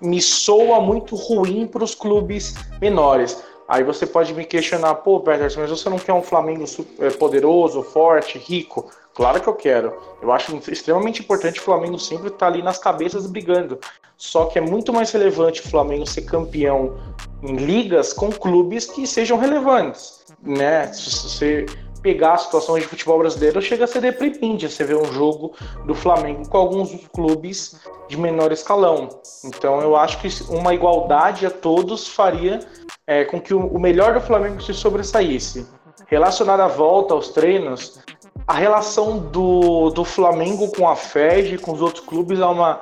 [0.00, 3.42] me soa muito ruim para os clubes menores.
[3.68, 6.64] Aí você pode me questionar, pô, Peterson, mas você não quer um Flamengo
[6.98, 8.90] é, poderoso, forte, rico?
[9.12, 9.92] Claro que eu quero.
[10.22, 13.78] Eu acho extremamente importante o Flamengo sempre estar tá ali nas cabeças brigando.
[14.16, 16.96] Só que é muito mais relevante o Flamengo ser campeão
[17.42, 20.92] em ligas com clubes que sejam relevantes, né?
[20.92, 21.66] Se você
[22.00, 25.94] pegar a situação de futebol brasileiro, chega a ser deprimente você ver um jogo do
[25.94, 29.08] Flamengo com alguns clubes de menor escalão.
[29.44, 32.60] Então eu acho que uma igualdade a todos faria
[33.06, 35.66] é, com que o melhor do Flamengo se sobressaísse.
[36.06, 38.00] Relacionado à volta aos treinos,
[38.46, 42.80] a relação do, do Flamengo com a FED, com os outros clubes, é uma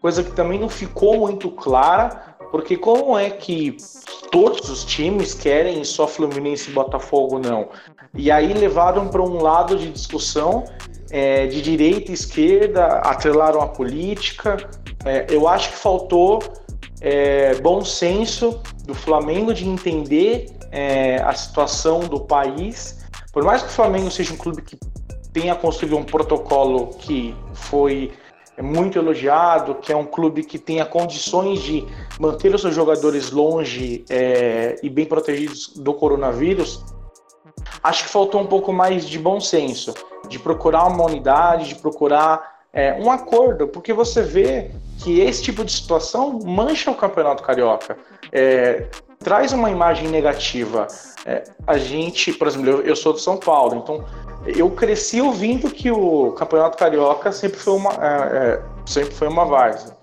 [0.00, 3.76] coisa que também não ficou muito clara, porque como é que
[4.30, 7.68] todos os times querem só Fluminense e Botafogo não?
[8.14, 10.64] E aí levaram para um lado de discussão
[11.10, 14.56] é, de direita e esquerda, atrelaram a política.
[15.04, 16.42] É, eu acho que faltou
[17.00, 22.98] é, bom senso do Flamengo de entender é, a situação do país.
[23.32, 24.78] Por mais que o Flamengo seja um clube que
[25.32, 28.12] tenha construído um protocolo que foi
[28.58, 31.86] é muito elogiado, que é um clube que tenha condições de
[32.18, 36.84] manter os seus jogadores longe é, e bem protegidos do coronavírus,
[37.80, 39.94] acho que faltou um pouco mais de bom senso,
[40.28, 44.72] de procurar uma unidade, de procurar é, um acordo, porque você vê
[45.04, 47.96] que esse tipo de situação mancha o campeonato carioca,
[48.32, 50.86] é, traz uma imagem negativa.
[51.26, 54.04] É, a gente, por exemplo, eu, eu sou de São Paulo, então
[54.46, 59.44] eu cresci ouvindo que o campeonato carioca sempre foi uma, é, é, sempre foi uma
[59.44, 59.96] várzea.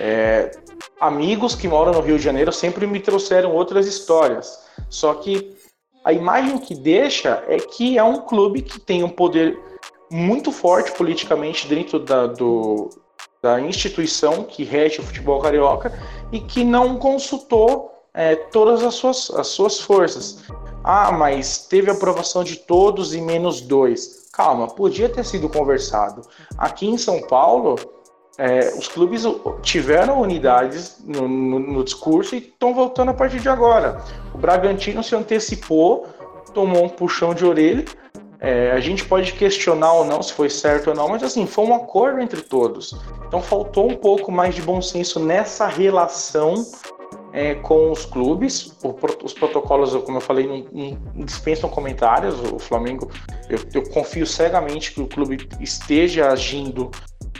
[0.00, 0.50] É,
[1.00, 4.62] amigos que moram no Rio de Janeiro sempre me trouxeram outras histórias.
[4.88, 5.56] Só que
[6.04, 9.58] a imagem que deixa é que é um clube que tem um poder
[10.10, 12.90] muito forte politicamente dentro da, do,
[13.42, 15.92] da instituição que rege o futebol carioca
[16.30, 20.44] e que não consultou é, todas as suas, as suas forças.
[20.84, 24.28] Ah, mas teve aprovação de todos e menos dois.
[24.32, 26.22] Calma, podia ter sido conversado.
[26.58, 27.76] Aqui em São Paulo,
[28.38, 29.24] é, os clubes
[29.62, 34.02] tiveram unidades no, no, no discurso e estão voltando a partir de agora.
[34.34, 36.06] O Bragantino se antecipou,
[36.54, 37.84] tomou um puxão de orelha.
[38.40, 41.64] É, a gente pode questionar ou não se foi certo ou não, mas assim, foi
[41.64, 42.92] um acordo entre todos.
[43.28, 46.54] Então faltou um pouco mais de bom senso nessa relação
[47.32, 48.76] é, com os clubes.
[48.82, 50.66] O, os protocolos, como eu falei, não,
[51.14, 52.34] não dispensam comentários.
[52.52, 53.10] O Flamengo,
[53.48, 56.90] eu, eu, confio cegamente que o clube esteja agindo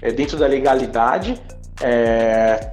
[0.00, 1.40] é, dentro da legalidade.
[1.80, 2.72] É,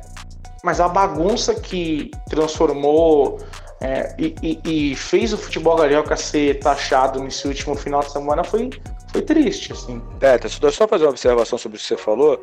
[0.64, 3.40] mas a bagunça que transformou
[3.82, 8.44] é, e, e, e, fez o futebol carioca ser taxado nesse último final de semana
[8.44, 8.70] foi,
[9.10, 10.02] foi triste, assim.
[10.20, 12.42] É, só fazer uma observação sobre o que você falou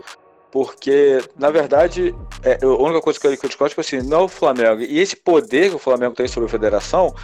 [0.50, 4.20] porque, na verdade, é, a única coisa que eu, eu discordo é tipo assim, não
[4.20, 4.80] é o Flamengo.
[4.80, 7.14] E esse poder que o Flamengo tem sobre a federação,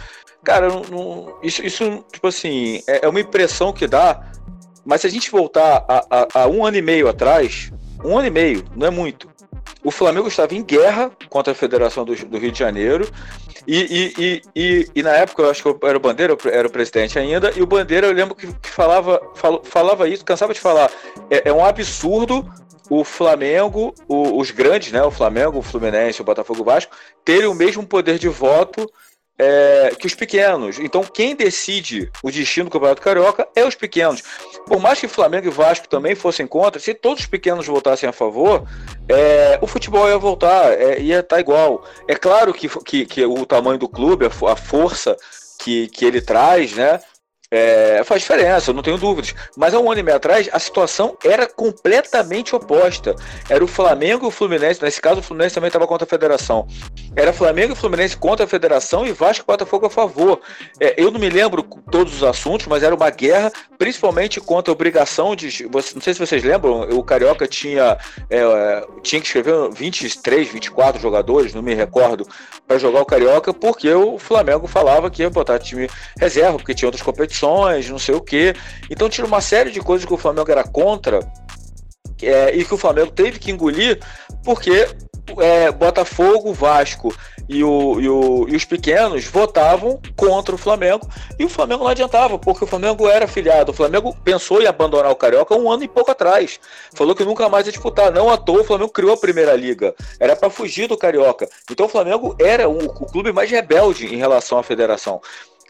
[0.43, 4.31] cara, não, não, isso, isso, tipo assim, é, é, uma impressão que dá.
[4.85, 7.71] Mas se a gente voltar a, a, a, um ano e meio atrás,
[8.03, 9.29] um ano e meio, não é muito.
[9.83, 13.09] O Flamengo estava em guerra contra a Federação do, do Rio de Janeiro.
[13.65, 17.17] E, e, e, e, na época, eu acho que era o Bandeira, era o presidente
[17.17, 20.91] ainda, e o Bandeira, eu lembro que, que falava, fal, falava isso, cansava de falar.
[21.29, 22.45] É, é um absurdo
[22.89, 27.47] o Flamengo, o, os grandes, né, o Flamengo, o Fluminense, o Botafogo o Vasco, terem
[27.47, 28.89] o mesmo poder de voto
[29.37, 30.79] é, que os pequenos.
[30.79, 34.21] Então, quem decide o destino do Campeonato Carioca é os pequenos.
[34.67, 38.13] Por mais que Flamengo e Vasco também fossem contra, se todos os pequenos votassem a
[38.13, 38.67] favor,
[39.09, 41.83] é, o futebol ia voltar, é, ia estar tá igual.
[42.07, 45.17] É claro que, que, que, o tamanho do clube, a, a força
[45.59, 46.99] que, que ele traz, né?
[47.55, 49.35] É, faz diferença, eu não tenho dúvidas.
[49.55, 53.15] Mas há um ano e meio atrás, a situação era completamente oposta.
[53.47, 56.67] Era o Flamengo e o Fluminense, nesse caso o Fluminense também estava contra a federação.
[57.15, 60.41] Era Flamengo e Fluminense contra a federação e Vasco e Botafogo a favor.
[60.79, 61.61] É, eu não me lembro
[61.91, 65.69] todos os assuntos, mas era uma guerra, principalmente contra a obrigação de.
[65.71, 67.99] Não sei se vocês lembram, o Carioca tinha,
[68.31, 72.27] é, tinha que escrever 23, 24 jogadores, não me recordo,
[72.67, 75.87] para jogar o Carioca, porque o Flamengo falava que ia botar time
[76.19, 77.42] reserva, porque tinha outras competições
[77.89, 78.53] não sei o quê.
[78.89, 81.19] Então tinha uma série de coisas que o Flamengo era contra
[82.21, 83.99] é, e que o Flamengo teve que engolir
[84.43, 84.87] porque
[85.39, 87.13] é, Botafogo, Vasco
[87.47, 91.89] e, o, e, o, e, os pequenos votavam contra o Flamengo e o Flamengo não
[91.89, 93.71] adiantava, porque o Flamengo era afiliado.
[93.71, 96.59] O Flamengo pensou em abandonar o Carioca um ano e pouco atrás.
[96.93, 98.11] Falou que nunca mais ia disputar.
[98.11, 99.93] Não à toa, o Flamengo criou a primeira liga.
[100.19, 101.49] Era para fugir do Carioca.
[101.69, 105.21] Então o Flamengo era o, o clube mais rebelde em relação à federação.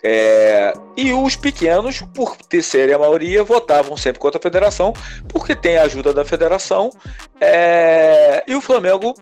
[0.06, 4.94] É, e os pequenos, por ter serem a maioria, votavam sempre contra a federação,
[5.30, 6.92] porque tem a ajuda da federação.
[7.40, 9.16] É, e o Flamengo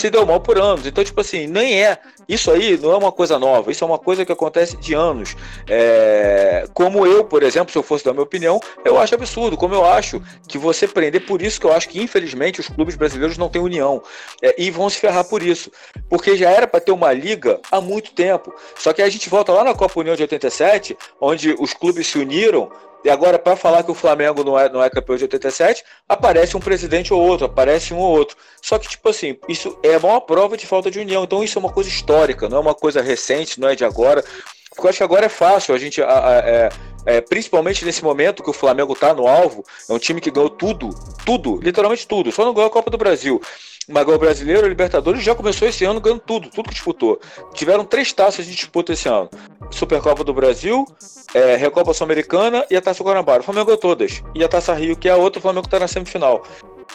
[0.00, 0.86] se deu mal por anos.
[0.86, 1.98] Então, tipo assim, nem é.
[2.28, 5.36] Isso aí não é uma coisa nova, isso é uma coisa que acontece de anos.
[5.68, 9.56] É, como eu, por exemplo, se eu fosse dar minha opinião, eu acho absurdo.
[9.56, 12.96] Como eu acho que você prender, por isso que eu acho que, infelizmente, os clubes
[12.96, 14.02] brasileiros não têm união.
[14.42, 15.70] É, e vão se ferrar por isso.
[16.08, 18.54] Porque já era para ter uma liga há muito tempo.
[18.76, 22.18] Só que a gente volta lá na Copa União de 87, onde os clubes se
[22.18, 22.70] uniram
[23.04, 26.56] e agora, para falar que o Flamengo não é, não é campeão de 87, aparece
[26.56, 28.34] um presidente ou outro, aparece um ou outro.
[28.62, 31.22] Só que, tipo assim, isso é uma prova de falta de união.
[31.22, 34.24] Então, isso é uma coisa histórica, não é uma coisa recente, não é de agora.
[34.70, 36.02] Porque eu acho que agora é fácil a gente.
[36.02, 36.68] A, a, é,
[37.06, 40.48] é, principalmente nesse momento que o Flamengo está no alvo, é um time que ganhou
[40.48, 40.88] tudo,
[41.26, 43.40] tudo, literalmente tudo, só não ganhou a Copa do Brasil.
[43.88, 47.20] Mas o brasileiro, o Libertadores já começou esse ano ganhando tudo, tudo que disputou.
[47.52, 49.28] Tiveram três taças de disputa esse ano:
[49.70, 50.86] Supercopa do Brasil,
[51.34, 53.40] é, Recopa Sul-Americana e a Taça Guanabara.
[53.40, 54.22] O Flamengo ganhou todas.
[54.34, 56.44] E a Taça Rio, que é a outra, o Flamengo está na semifinal.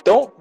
[0.01, 0.31] Então,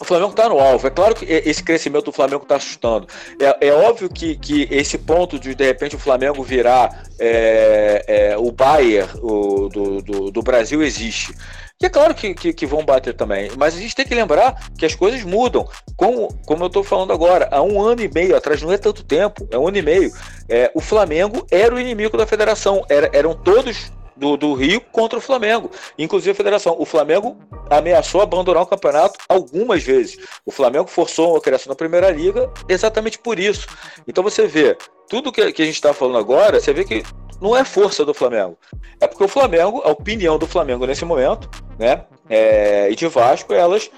[0.00, 0.86] o Flamengo está no alvo.
[0.86, 3.06] É claro que esse crescimento do Flamengo está assustando.
[3.38, 8.38] É, é, óbvio que, que esse ponto de de repente o Flamengo virar é, é,
[8.38, 11.34] o Bayern o, do, do, do, Brasil existe.
[11.78, 14.70] Que é claro que, que, que, vão bater também, mas a gente tem que lembrar
[14.78, 15.68] que as coisas mudam.
[15.94, 19.04] Como, como eu estou falando agora, há um ano e meio atrás, não é tanto
[19.04, 20.10] tempo, é um ano e meio,
[20.48, 25.18] é, o Flamengo era o inimigo da federação, era, eram todos do, do Rio contra
[25.18, 25.70] o Flamengo.
[25.98, 26.76] Inclusive a federação.
[26.78, 27.36] O Flamengo
[27.70, 30.16] ameaçou abandonar o campeonato algumas vezes.
[30.44, 33.66] O Flamengo forçou a criação da Primeira Liga exatamente por isso.
[34.06, 34.76] Então você vê,
[35.08, 37.02] tudo que, que a gente está falando agora, você vê que
[37.40, 38.56] não é força do Flamengo.
[39.00, 41.48] É porque o Flamengo, a opinião do Flamengo nesse momento,
[41.78, 43.90] né, é, e de Vasco, elas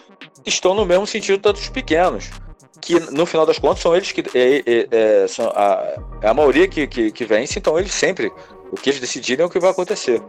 [0.44, 2.30] estão no mesmo sentido dos pequenos.
[2.80, 4.22] Que no final das contas são eles que.
[4.36, 8.32] É, é, é, são a, é a maioria que, que, que vence, então eles sempre
[8.70, 10.22] o que eles decidirem é o que vai acontecer.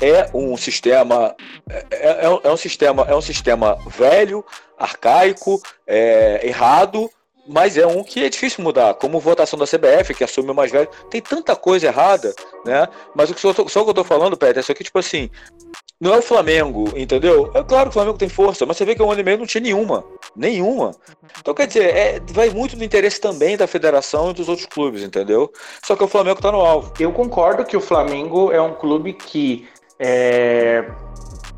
[0.00, 1.34] É um sistema,
[1.68, 4.44] é, é, é um sistema, é um sistema velho,
[4.78, 7.10] arcaico, é, errado,
[7.48, 10.70] mas é um que é difícil mudar, como votação da CBF, que assume o mais
[10.70, 12.88] velho, tem tanta coisa errada, né?
[13.14, 14.98] Mas o que só, só o que eu tô falando, Peter, é isso aqui, tipo
[14.98, 15.30] assim,
[16.00, 17.50] não é o Flamengo, entendeu?
[17.54, 19.38] É claro que o Flamengo tem força, mas você vê que o ano e meio
[19.38, 20.04] não tinha nenhuma.
[20.34, 20.94] Nenhuma.
[21.40, 25.02] Então, quer dizer, é, vai muito do interesse também da federação e dos outros clubes,
[25.02, 25.50] entendeu?
[25.82, 26.92] Só que o Flamengo tá no alvo.
[27.00, 29.66] Eu concordo que o Flamengo é um clube que
[29.98, 30.84] é,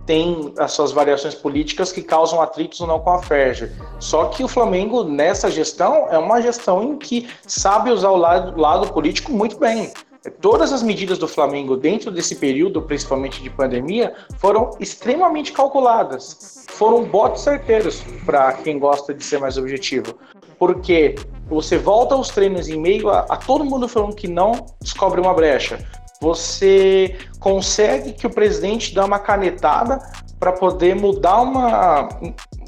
[0.07, 3.73] tem as suas variações políticas que causam atritos ou não com a FERJ.
[3.99, 8.59] Só que o Flamengo, nessa gestão, é uma gestão em que sabe usar o lado,
[8.59, 9.93] lado político muito bem.
[10.31, 16.65] Todas as medidas do Flamengo dentro desse período, principalmente de pandemia, foram extremamente calculadas.
[16.69, 20.15] Foram botes certeiros para quem gosta de ser mais objetivo.
[20.59, 21.15] Porque
[21.49, 25.35] você volta aos treinos em meio a, a todo mundo falando que não descobre uma
[25.35, 25.79] brecha.
[26.21, 30.01] Você consegue que o presidente dê uma canetada
[30.39, 32.09] para poder mudar uma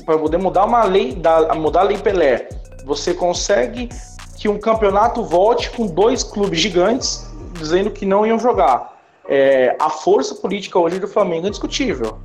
[0.04, 2.48] para poder mudar uma lei, da, mudar a lei Pelé.
[2.84, 3.88] Você consegue
[4.36, 8.98] que um campeonato volte com dois clubes gigantes dizendo que não iam jogar.
[9.28, 12.18] É, a força política hoje do Flamengo é indiscutível.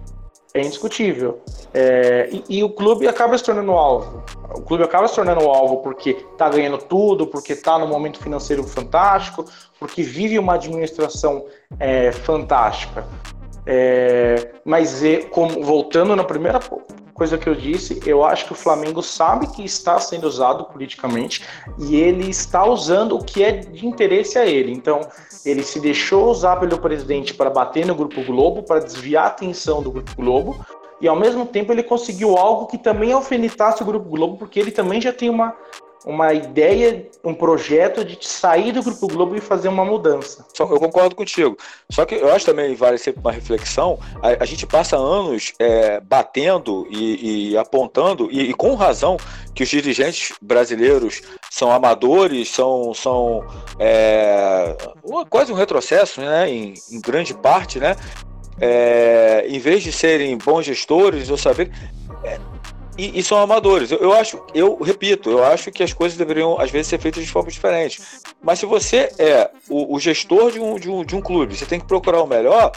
[0.53, 1.41] É indiscutível.
[1.73, 4.23] É, e, e, o clube acaba se tornando alvo.
[4.55, 8.63] O clube acaba se tornando alvo porque está ganhando tudo, porque está no momento financeiro
[8.63, 9.45] fantástico,
[9.77, 11.45] porque vive uma administração
[11.77, 13.05] é, fantástica.
[13.65, 15.01] É, mas
[15.31, 16.59] como, voltando na primeira
[17.15, 21.41] coisa que eu disse, eu acho que o Flamengo sabe que está sendo usado politicamente
[21.79, 24.71] e ele está usando o que é de interesse a ele.
[24.71, 24.99] Então,
[25.45, 29.81] ele se deixou usar pelo presidente para bater no Grupo Globo, para desviar a atenção
[29.81, 30.65] do Grupo Globo,
[30.99, 34.71] e ao mesmo tempo ele conseguiu algo que também alfinetasse o Grupo Globo, porque ele
[34.71, 35.55] também já tem uma
[36.05, 40.45] uma ideia, um projeto de sair do Grupo Globo e fazer uma mudança.
[40.59, 41.57] Eu concordo contigo.
[41.89, 43.99] Só que eu acho também vale sempre uma reflexão.
[44.21, 49.17] A, a gente passa anos é, batendo e, e apontando, e, e, com razão,
[49.55, 53.43] que os dirigentes brasileiros são amadores, são, são
[53.79, 54.77] é,
[55.29, 57.95] quase um retrocesso, né, em, em grande parte, né?
[58.57, 61.69] É, em vez de serem bons gestores ou saber
[62.23, 62.39] é,
[62.97, 63.91] e, e, são amadores.
[63.91, 67.23] Eu, eu, acho, eu repito, eu acho que as coisas deveriam, às vezes, ser feitas
[67.23, 68.01] de forma diferente.
[68.41, 71.65] Mas se você é o, o gestor de um, de, um, de um clube, você
[71.65, 72.71] tem que procurar o melhor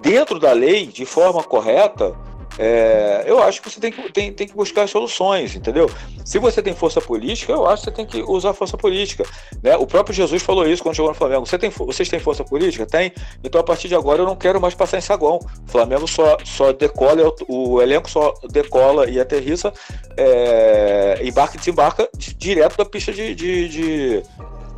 [0.00, 2.16] dentro da lei, de forma correta,
[2.58, 5.90] é, eu acho que você tem que, tem, tem que buscar soluções, entendeu?
[6.24, 9.24] Se você tem força política, eu acho que você tem que usar força política.
[9.62, 9.76] Né?
[9.76, 11.44] O próprio Jesus falou isso quando chegou no Flamengo.
[11.46, 12.86] Você tem, vocês têm força política?
[12.86, 13.12] Tem.
[13.44, 15.38] Então, a partir de agora, eu não quero mais passar em saguão.
[15.66, 19.72] O Flamengo só, só decola, o elenco só decola e aterrissa,
[20.16, 24.22] é, embarca e desembarca direto da pista de, de, de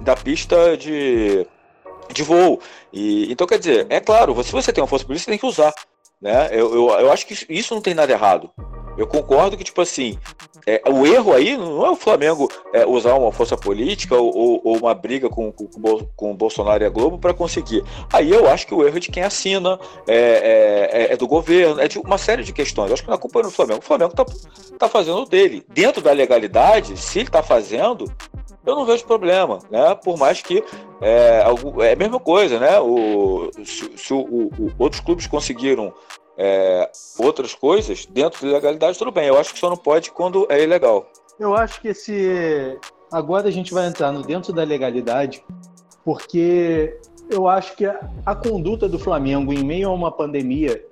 [0.00, 1.46] da pista de
[2.12, 2.60] de voo.
[2.92, 5.46] E, então, quer dizer, é claro, se você tem uma força política, você tem que
[5.46, 5.72] usar.
[6.20, 6.48] Né?
[6.52, 8.50] Eu, eu, eu acho que isso não tem nada errado.
[8.98, 10.18] Eu concordo que, tipo assim,
[10.66, 14.76] é, o erro aí não é o Flamengo é, usar uma força política ou, ou
[14.76, 15.68] uma briga com, com,
[16.16, 17.84] com o Bolsonaro e a Globo para conseguir.
[18.12, 21.28] Aí eu acho que o erro é de quem assina, é, é, é, é, do
[21.28, 22.88] governo, é de uma série de questões.
[22.88, 23.78] Eu acho que não é culpa do Flamengo.
[23.78, 24.26] O Flamengo tá,
[24.76, 25.64] tá fazendo o dele.
[25.68, 28.12] Dentro da legalidade, se ele tá fazendo,
[28.68, 29.94] eu não vejo problema, né?
[29.94, 30.62] Por mais que
[31.00, 31.42] é,
[31.80, 32.78] é a mesma coisa, né?
[32.78, 35.92] O, se, se o, o, outros clubes conseguiram
[36.36, 39.26] é, outras coisas dentro da legalidade, tudo bem.
[39.26, 41.10] Eu acho que só não pode quando é ilegal.
[41.40, 42.78] Eu acho que esse
[43.10, 45.42] agora a gente vai entrar no dentro da legalidade,
[46.04, 46.94] porque
[47.30, 50.84] eu acho que a, a conduta do Flamengo em meio a uma pandemia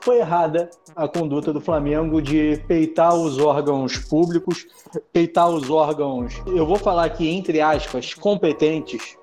[0.00, 4.66] foi, errada a conduta do Flamengo de peitar os órgãos públicos,
[5.12, 9.16] peitar os órgãos, eu vou falar aqui entre aspas, competentes,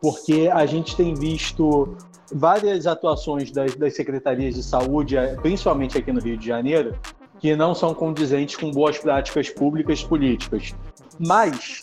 [0.00, 1.96] porque a gente tem visto
[2.32, 6.98] várias atuações das, das secretarias de saúde, principalmente aqui no Rio de Janeiro,
[7.38, 10.74] que não são condizentes com boas práticas públicas políticas.
[11.18, 11.82] Mas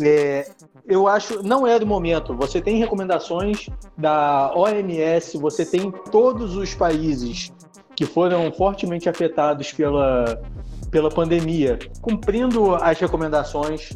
[0.00, 0.50] é,
[0.86, 2.34] eu acho não é do momento.
[2.36, 7.52] Você tem recomendações da OMS, você tem todos os países
[7.96, 10.42] que foram fortemente afetados pela,
[10.90, 13.90] pela pandemia, cumprindo as recomendações,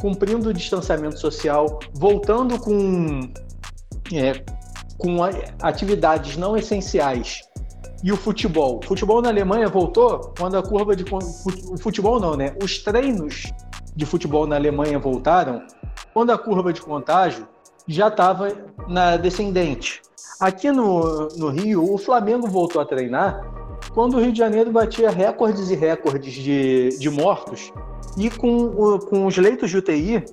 [0.00, 3.20] cumprindo o distanciamento social, voltando com,
[4.12, 4.44] é,
[4.98, 5.18] com
[5.62, 7.42] atividades não essenciais.
[8.02, 8.80] E o futebol?
[8.84, 11.04] O futebol na Alemanha voltou quando a curva de.
[11.70, 12.54] O futebol não, né?
[12.62, 13.50] Os treinos
[13.94, 15.62] de futebol na Alemanha voltaram
[16.12, 17.46] quando a curva de contágio
[17.86, 18.48] já estava
[18.88, 20.00] na descendente.
[20.40, 23.44] Aqui no, no Rio, o Flamengo voltou a treinar
[23.92, 27.72] quando o Rio de Janeiro batia recordes e recordes de, de mortos
[28.16, 30.24] e com, com os leitos de UTI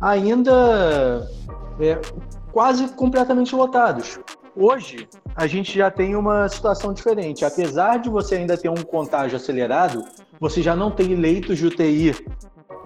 [0.00, 1.28] ainda
[1.80, 2.00] é,
[2.52, 4.18] quase completamente lotados.
[4.54, 7.44] Hoje, a gente já tem uma situação diferente.
[7.44, 10.04] Apesar de você ainda ter um contágio acelerado,
[10.40, 12.14] você já não tem leitos de UTI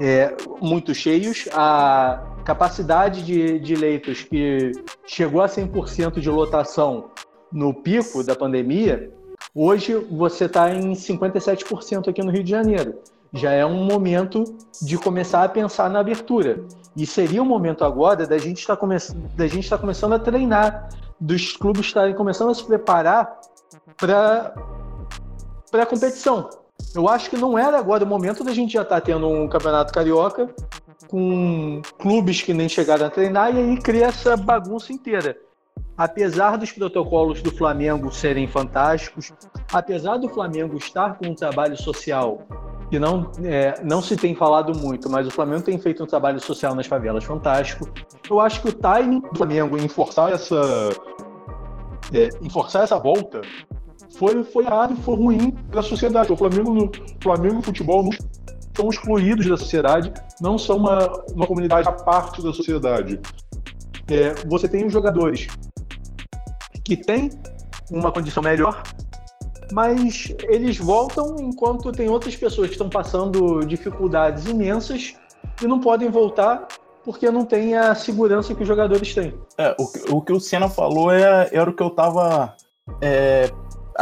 [0.02, 1.48] é, muito cheios.
[1.52, 4.72] A capacidade de, de leitos que
[5.06, 7.10] chegou a 100% de lotação
[7.52, 9.12] no pico da pandemia,
[9.54, 12.98] hoje você está em 57% aqui no Rio de Janeiro.
[13.32, 14.42] Já é um momento
[14.82, 16.64] de começar a pensar na abertura.
[16.96, 20.88] E seria o momento agora da gente estar tá come tá começando a treinar,
[21.18, 23.40] dos clubes estarem começando a se preparar
[23.96, 24.52] para
[25.72, 26.61] a competição.
[26.94, 29.48] Eu acho que não era agora o momento da gente já estar tá tendo um
[29.48, 30.48] campeonato carioca
[31.08, 35.36] com clubes que nem chegaram a treinar e aí cria essa bagunça inteira.
[35.96, 39.32] Apesar dos protocolos do Flamengo serem fantásticos,
[39.72, 42.46] apesar do Flamengo estar com um trabalho social
[42.90, 46.38] que não, é, não se tem falado muito, mas o Flamengo tem feito um trabalho
[46.40, 47.88] social nas favelas fantástico.
[48.28, 50.90] Eu acho que o timing do Flamengo em forçar essa,
[52.12, 53.40] é, em forçar essa volta
[54.16, 56.32] foi, foi e foi ruim para a sociedade.
[56.32, 56.90] O Flamengo,
[57.22, 58.08] Flamengo e futebol
[58.78, 63.20] não excluídos da sociedade, não são uma, uma comunidade à parte da sociedade.
[64.08, 65.46] É, você tem os jogadores
[66.84, 67.30] que têm
[67.90, 68.82] uma condição melhor,
[69.72, 75.14] mas eles voltam enquanto tem outras pessoas que estão passando dificuldades imensas
[75.62, 76.66] e não podem voltar
[77.04, 79.34] porque não tem a segurança que os jogadores têm.
[79.58, 82.54] É, o, o que o Senna falou é, era o que eu estava
[83.00, 83.50] é,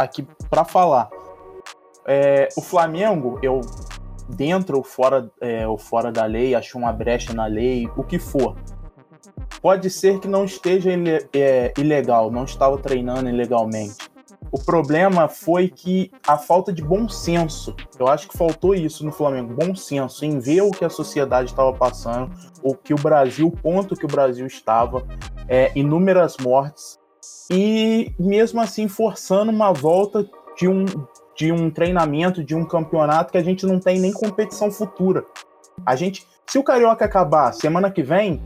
[0.01, 1.09] aqui para falar.
[2.07, 3.61] É, o Flamengo, eu
[4.27, 8.17] dentro ou fora, é, ou fora da lei, achou uma brecha na lei, o que
[8.17, 8.55] for.
[9.61, 10.89] Pode ser que não esteja
[11.33, 14.09] é, ilegal, não estava treinando ilegalmente.
[14.51, 17.73] O problema foi que a falta de bom senso.
[17.97, 21.51] Eu acho que faltou isso no Flamengo, bom senso, em ver o que a sociedade
[21.51, 22.31] estava passando,
[22.61, 25.05] o que o Brasil, o ponto que o Brasil estava,
[25.47, 26.99] é, inúmeras mortes,
[27.51, 30.27] e mesmo assim forçando uma volta
[30.57, 30.85] de um,
[31.35, 35.25] de um treinamento, de um campeonato que a gente não tem nem competição futura.
[35.85, 38.41] A gente, se o Carioca acabar semana que vem,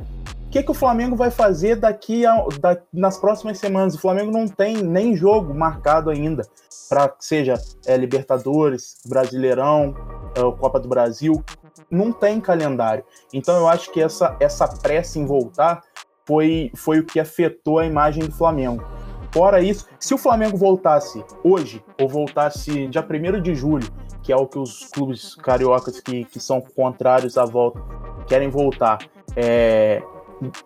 [0.55, 3.93] que, que o Flamengo vai fazer daqui a, da, nas próximas semanas?
[3.93, 6.43] O Flamengo não tem nem jogo marcado ainda
[6.87, 9.93] para seja é, Libertadores, Brasileirão,
[10.33, 11.43] é, Copa do Brasil.
[11.91, 13.03] Não tem calendário.
[13.33, 15.83] Então eu acho que essa, essa pressa em voltar
[16.25, 18.83] foi, foi o que afetou a imagem do Flamengo.
[19.31, 23.87] Fora isso, se o Flamengo voltasse hoje, ou voltasse dia 1 de julho,
[24.23, 27.81] que é o que os clubes cariocas que, que são contrários à volta
[28.27, 28.99] querem voltar,
[29.35, 30.01] é,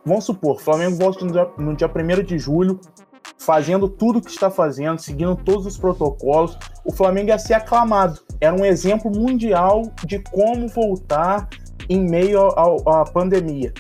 [0.06, 2.80] Vamos supor, Flamengo volta no dia, no dia 1 de julho,
[3.38, 6.58] fazendo tudo o que está fazendo, seguindo todos os protocolos.
[6.84, 8.20] O Flamengo ia ser aclamado.
[8.42, 11.48] Era um exemplo mundial de como voltar
[11.88, 13.74] em meio à pandemia.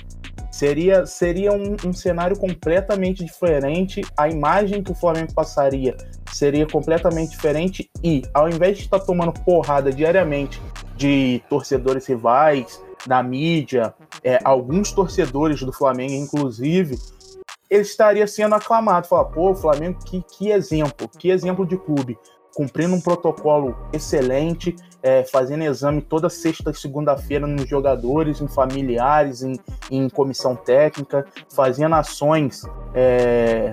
[0.59, 4.01] Seria, seria um, um, cenário completamente diferente.
[4.17, 5.95] A imagem que o Flamengo passaria
[6.33, 7.89] seria completamente diferente.
[8.03, 10.61] E, ao invés de estar tomando porrada diariamente
[10.97, 16.97] de torcedores rivais, da mídia, é, alguns torcedores do Flamengo, inclusive,
[17.69, 19.07] ele estaria sendo aclamado.
[19.07, 22.17] Falar, pô, Flamengo, que, que exemplo, que exemplo de clube.
[22.59, 29.41] Cumprindo um protocolo excelente, é, fazendo exame toda sexta e segunda-feira nos jogadores, em familiares,
[29.41, 29.57] em,
[29.89, 33.71] em comissão técnica, fazendo ações é,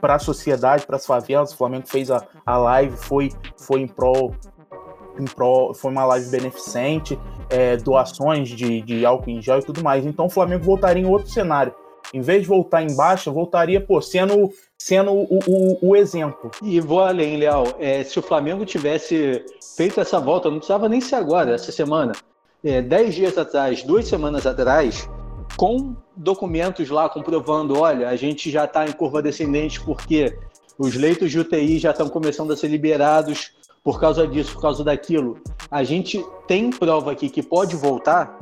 [0.00, 1.52] para a sociedade, para as favelas.
[1.52, 4.34] O Flamengo fez a, a live, foi, foi em prol
[5.16, 7.16] em prol, foi uma live beneficente,
[7.48, 10.04] é, doações de, de álcool em gel e tudo mais.
[10.04, 11.72] Então o Flamengo voltaria em outro cenário.
[12.12, 16.50] Em vez de voltar em baixa, voltaria pô, sendo, sendo o, o, o exemplo.
[16.62, 17.66] E vou além, Leal.
[17.78, 19.44] É, se o Flamengo tivesse
[19.76, 22.12] feito essa volta, não precisava nem ser agora, essa semana.
[22.62, 25.08] É, dez dias atrás, duas semanas atrás,
[25.56, 30.36] com documentos lá comprovando, olha, a gente já está em curva descendente porque
[30.78, 33.52] os leitos de UTI já estão começando a ser liberados,
[33.84, 35.38] por causa disso, por causa daquilo,
[35.70, 38.34] a gente tem prova aqui que pode voltar,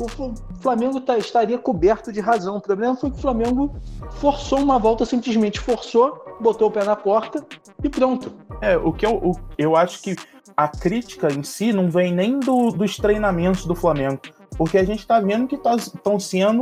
[0.00, 2.56] o Flamengo tá, estaria coberto de razão.
[2.56, 3.76] O problema foi que o Flamengo
[4.12, 7.44] forçou uma volta, simplesmente forçou, botou o pé na porta
[7.84, 8.32] e pronto.
[8.62, 10.16] É, o que eu, o, eu acho que
[10.56, 14.20] a crítica em si não vem nem do, dos treinamentos do Flamengo,
[14.56, 16.60] porque a gente está vendo que estão tá, sendo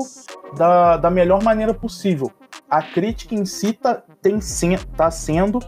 [0.57, 2.31] da, da melhor maneira possível.
[2.69, 4.41] A crítica em si tá, tem,
[4.97, 5.61] tá sendo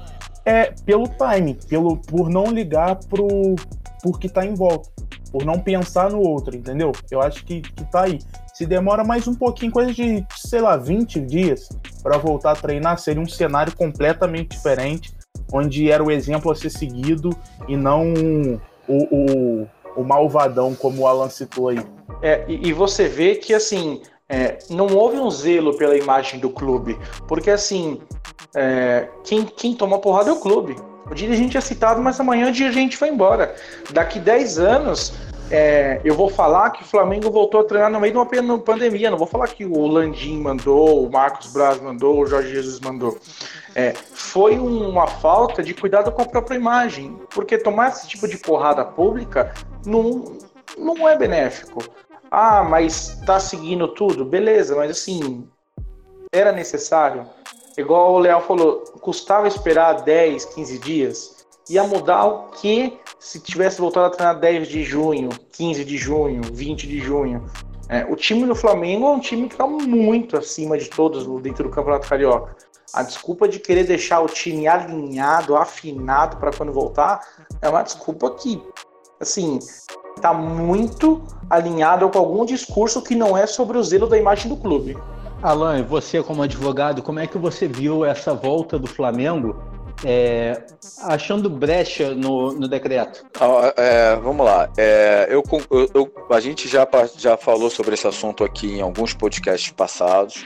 [0.46, 3.26] é, pelo time, pelo, por não ligar pro,
[4.00, 4.88] por que está em volta,
[5.32, 6.92] por não pensar no outro, entendeu?
[7.10, 8.20] Eu acho que, que tá aí.
[8.54, 11.68] Se demora mais um pouquinho, coisa de, sei lá, 20 dias
[12.00, 15.12] para voltar a treinar, seria um cenário completamente diferente,
[15.52, 17.36] onde era o exemplo a ser seguido
[17.66, 18.14] e não
[18.88, 21.84] o, o, o malvadão, como o Alan citou aí.
[22.22, 26.48] É, e, e você vê que, assim, é, não houve um zelo pela imagem do
[26.48, 28.00] clube, porque, assim,
[28.54, 30.76] é, quem, quem porrada é o clube.
[31.10, 33.54] O dirigente é citado, mas amanhã o dirigente vai embora.
[33.92, 35.12] Daqui 10 anos,
[35.50, 39.10] é, eu vou falar que o Flamengo voltou a treinar no meio de uma pandemia.
[39.10, 43.16] Não vou falar que o Landim mandou, o Marcos Braz mandou, o Jorge Jesus mandou.
[43.74, 47.16] É, foi uma falta de cuidado com a própria imagem.
[47.30, 50.38] Porque tomar esse tipo de porrada pública não,
[50.76, 51.84] não é benéfico.
[52.28, 54.24] Ah, mas tá seguindo tudo?
[54.24, 55.48] Beleza, mas assim,
[56.32, 57.26] era necessário.
[57.76, 61.46] Igual o Leal falou, custava esperar 10, 15 dias?
[61.68, 66.40] Ia mudar o que se tivesse voltado a treinar 10 de junho, 15 de junho,
[66.52, 67.44] 20 de junho?
[67.88, 71.64] É, o time do Flamengo é um time que está muito acima de todos dentro
[71.64, 72.56] do Campeonato Carioca.
[72.94, 77.20] A desculpa de querer deixar o time alinhado, afinado para quando voltar,
[77.60, 78.62] é uma desculpa que,
[79.20, 79.58] assim,
[80.16, 84.56] está muito alinhado com algum discurso que não é sobre o zelo da imagem do
[84.56, 84.96] clube.
[85.42, 89.56] Alan, você como advogado, como é que você viu essa volta do Flamengo
[90.04, 90.62] é,
[91.02, 93.24] achando brecha no, no decreto?
[93.40, 94.68] Ah, é, vamos lá.
[94.76, 95.42] É, eu,
[95.94, 100.44] eu, a gente já, já falou sobre esse assunto aqui em alguns podcasts passados.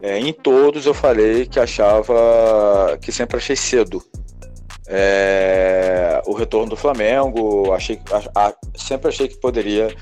[0.00, 4.02] É, em todos eu falei que achava que sempre achei cedo
[4.88, 7.72] é, o retorno do Flamengo.
[7.72, 8.00] Achei,
[8.34, 9.94] a, a, sempre achei que poderia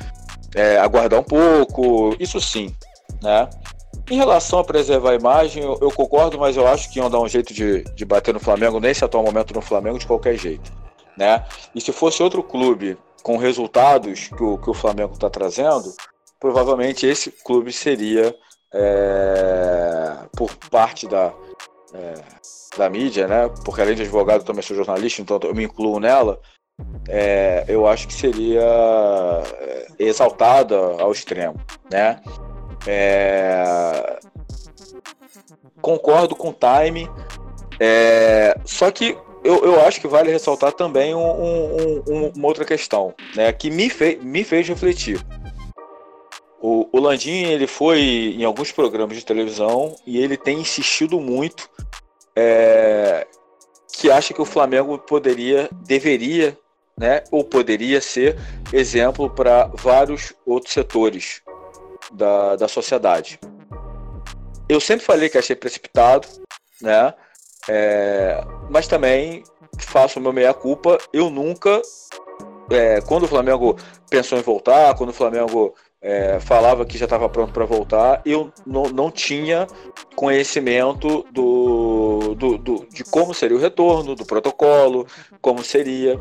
[0.54, 2.14] é, aguardar um pouco.
[2.20, 2.74] Isso sim,
[3.22, 3.48] né?
[4.08, 7.20] Em relação a preservar a imagem, eu, eu, concordo, mas eu acho que iam dar
[7.20, 10.72] um jeito de, de bater no Flamengo, nesse atual momento no Flamengo, de qualquer jeito.
[11.16, 11.44] Né?
[11.74, 15.92] E se fosse outro clube com resultados que o, que o Flamengo está trazendo,
[16.38, 18.32] provavelmente esse clube seria,
[18.72, 21.32] é, por parte da,
[21.92, 22.14] é,
[22.78, 23.50] da mídia, né?
[23.64, 26.38] porque além de advogado, também sou jornalista, então eu me incluo nela.
[27.08, 31.56] É, eu acho que seria é, exaltada ao extremo,
[31.90, 32.20] né?
[32.86, 34.18] É...
[35.80, 37.08] Concordo com o time.
[37.78, 38.58] É...
[38.64, 43.14] Só que eu, eu acho que vale ressaltar também um, um, um, uma outra questão,
[43.34, 43.52] né?
[43.52, 45.24] Que me, fez me fez refletir.
[46.60, 48.00] O, o Landim ele foi
[48.36, 51.70] em alguns programas de televisão e ele tem insistido muito
[52.34, 53.26] é,
[53.92, 56.58] que acha que o Flamengo poderia, deveria,
[56.98, 58.36] né, ou poderia ser
[58.72, 61.42] exemplo para vários outros setores
[62.12, 63.38] da, da sociedade.
[64.68, 66.26] Eu sempre falei que achei precipitado,
[66.80, 67.14] né?
[67.68, 69.44] É, mas também
[69.78, 70.98] faço o meu meia-culpa.
[71.12, 71.80] Eu nunca,
[72.70, 73.76] é, quando o Flamengo
[74.10, 78.52] pensou em voltar, quando o Flamengo é, falava que já estava pronto para voltar, eu
[78.64, 79.66] não, tinha
[80.14, 85.06] conhecimento do, do, do, de como seria o retorno, do protocolo,
[85.40, 86.20] como seria.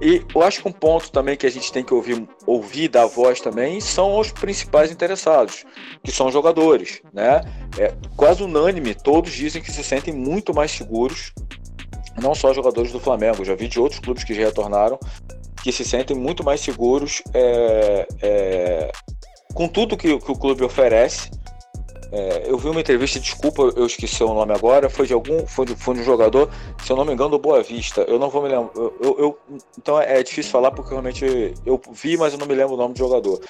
[0.00, 3.06] E eu acho que um ponto também que a gente tem que ouvir, ouvir da
[3.06, 5.64] voz também são os principais interessados,
[6.02, 7.00] que são os jogadores.
[7.12, 7.40] Né?
[7.78, 11.32] É quase unânime, todos dizem que se sentem muito mais seguros,
[12.20, 14.98] não só jogadores do Flamengo, já vi de outros clubes que já retornaram,
[15.62, 18.92] que se sentem muito mais seguros é, é,
[19.54, 21.30] com tudo que, que, o clube oferece.
[22.16, 25.66] É, eu vi uma entrevista, desculpa, eu esqueci o nome agora, foi de algum, foi
[25.66, 26.48] de, foi de um jogador,
[26.80, 28.02] se eu não me engano, do Boa Vista.
[28.02, 28.70] Eu não vou me lembrar.
[28.76, 29.38] Eu, eu,
[29.76, 31.24] então é difícil falar porque realmente
[31.66, 33.40] eu vi, mas eu não me lembro o nome do jogador.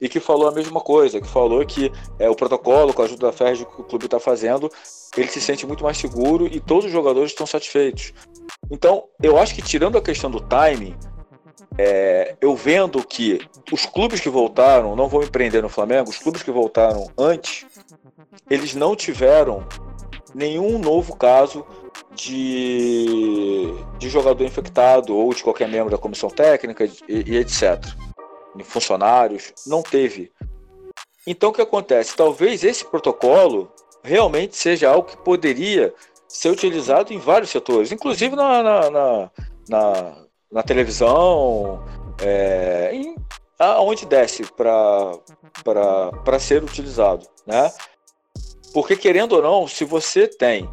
[0.00, 3.26] E que falou a mesma coisa, que falou que é, o protocolo, com a ajuda
[3.26, 4.70] da FERJ que o clube está fazendo,
[5.16, 8.12] ele se sente muito mais seguro e todos os jogadores estão satisfeitos.
[8.70, 10.96] Então, eu acho que tirando a questão do timing,
[11.76, 13.40] é, eu vendo que
[13.72, 17.66] os clubes que voltaram, não vou empreender no Flamengo, os clubes que voltaram antes,
[18.48, 19.66] eles não tiveram
[20.34, 21.64] nenhum novo caso
[22.14, 23.66] de,
[23.98, 27.84] de jogador infectado ou de qualquer membro da comissão técnica e, e etc.
[28.62, 30.32] Funcionários, não teve.
[31.26, 32.16] Então o que acontece?
[32.16, 33.72] Talvez esse protocolo
[34.02, 35.92] realmente seja algo que poderia
[36.28, 39.30] ser utilizado em vários setores, inclusive na, na, na,
[39.68, 40.24] na
[40.54, 41.84] na televisão,
[42.22, 43.16] é, em,
[43.58, 45.18] aonde desce para
[46.38, 47.72] ser utilizado, né?
[48.74, 50.68] Porque querendo ou não, se você tem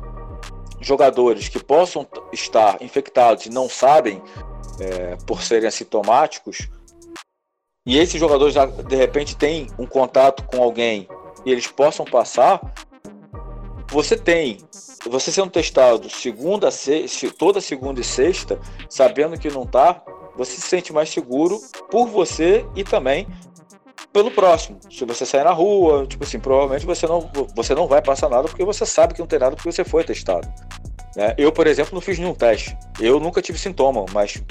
[0.82, 4.20] jogadores que possam estar infectados e não sabem
[4.80, 6.68] é, por serem assintomáticos,
[7.86, 8.56] e esses jogadores
[8.88, 11.08] de repente têm um contato com alguém
[11.46, 12.60] e eles possam passar,
[13.92, 14.58] você tem,
[15.08, 20.04] você sendo testado segunda, sexta, toda segunda e sexta, sabendo que não está,
[20.36, 21.60] você se sente mais seguro
[21.92, 23.28] por você e também
[24.12, 24.80] pelo próximo.
[24.90, 28.48] Se você sair na rua, tipo assim, provavelmente você não, você não vai passar nada
[28.48, 30.48] porque você sabe que não tem nada porque você foi testado.
[31.16, 31.34] Né?
[31.38, 32.78] Eu, por exemplo, não fiz nenhum teste.
[33.00, 34.42] Eu nunca tive sintoma, mas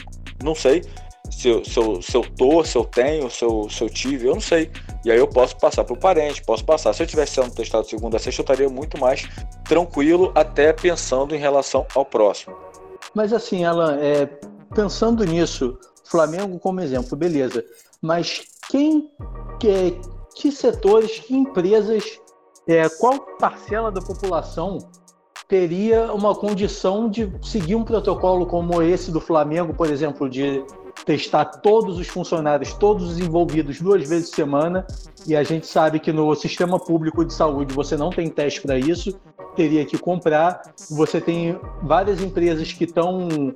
[0.42, 0.82] não sei
[1.30, 4.26] se eu, se eu, se eu tô, se eu tenho, se eu, se eu tive,
[4.26, 4.70] eu não sei.
[5.04, 6.92] E aí eu posso passar para o parente, posso passar.
[6.92, 9.28] Se eu tivesse sendo testado segunda a sexta, eu estaria muito mais
[9.64, 12.56] tranquilo, até pensando em relação ao próximo.
[13.14, 14.26] Mas assim, Alan, é,
[14.74, 17.64] pensando nisso, Flamengo como exemplo, beleza.
[18.02, 19.10] Mas quem,
[19.58, 20.00] que,
[20.34, 22.20] que setores, que empresas,
[22.66, 24.78] é, qual parcela da população
[25.48, 30.64] teria uma condição de seguir um protocolo como esse do Flamengo, por exemplo, de
[31.04, 34.86] testar todos os funcionários, todos os envolvidos duas vezes por semana,
[35.26, 38.78] e a gente sabe que no sistema público de saúde você não tem teste para
[38.78, 39.18] isso,
[39.56, 40.62] teria que comprar.
[40.90, 43.52] Você tem várias empresas que estão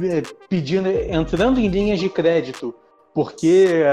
[0.00, 2.74] é, pedindo, entrando em linhas de crédito,
[3.14, 3.84] porque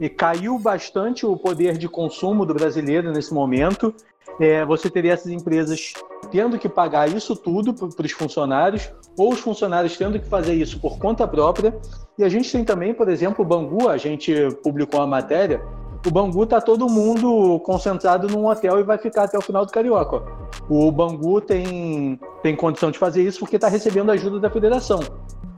[0.00, 3.94] é, caiu bastante o poder de consumo do brasileiro nesse momento.
[4.40, 5.92] É, você teria essas empresas
[6.30, 10.80] tendo que pagar isso tudo para os funcionários, ou os funcionários tendo que fazer isso
[10.80, 11.76] por conta própria.
[12.16, 14.32] E a gente tem também, por exemplo, o Bangu, a gente
[14.62, 15.60] publicou uma matéria,
[16.06, 19.72] o Bangu está todo mundo concentrado num hotel e vai ficar até o final do
[19.72, 20.22] Carioca.
[20.68, 25.00] O Bangu tem, tem condição de fazer isso porque está recebendo ajuda da federação.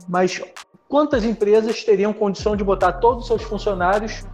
[0.09, 0.41] Mas
[0.89, 4.25] quantas empresas teriam condição de botar todos os seus funcionários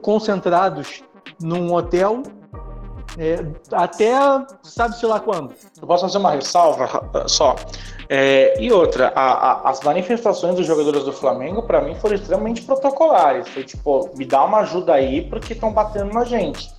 [0.00, 1.02] concentrados
[1.40, 2.22] num hotel
[3.18, 4.12] é, até
[4.62, 5.52] sabe-se lá quando.
[5.80, 6.88] Eu posso fazer uma ressalva
[7.26, 7.56] só.
[8.08, 12.62] É, e outra, a, a, as manifestações dos jogadores do Flamengo, para mim, foram extremamente
[12.62, 13.48] protocolares.
[13.48, 16.70] Foi tipo, me dá uma ajuda aí porque estão batendo na gente.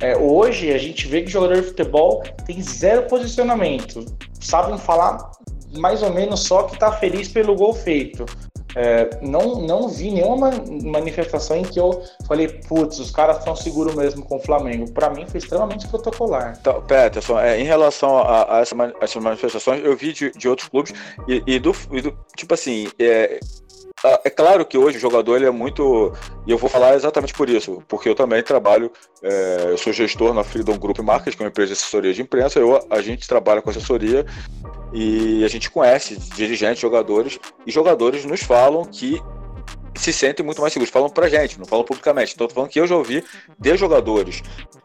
[0.00, 4.04] É, hoje a gente vê que jogador de futebol tem zero posicionamento.
[4.40, 5.30] Sabem falar
[5.78, 8.26] mais ou menos só que tá feliz pelo gol feito.
[8.76, 10.50] É, não, não vi nenhuma
[10.82, 14.90] manifestação em que eu falei, putz, os caras estão seguros mesmo com o Flamengo.
[14.90, 16.56] Para mim foi extremamente protocolar.
[16.60, 20.68] Então, Peterson, é, em relação a, a, essa, essas manifestações, eu vi de, de outros
[20.68, 20.92] clubes
[21.28, 23.38] e, e, do, e do, tipo assim, é,
[24.24, 26.12] é claro que hoje o jogador ele é muito.
[26.46, 28.90] E eu vou falar exatamente por isso, porque eu também trabalho,
[29.22, 32.22] é, eu sou gestor na Freedom Group Markets, que é uma empresa de assessoria de
[32.22, 32.58] imprensa.
[32.58, 34.26] Eu, a gente trabalha com assessoria
[34.92, 39.22] e a gente conhece dirigentes, jogadores, e jogadores nos falam que
[39.96, 40.92] se sentem muito mais seguros.
[40.92, 42.34] Falam pra gente, não falam publicamente.
[42.34, 43.24] Então, tô falando que eu já ouvi
[43.58, 44.42] de jogadores,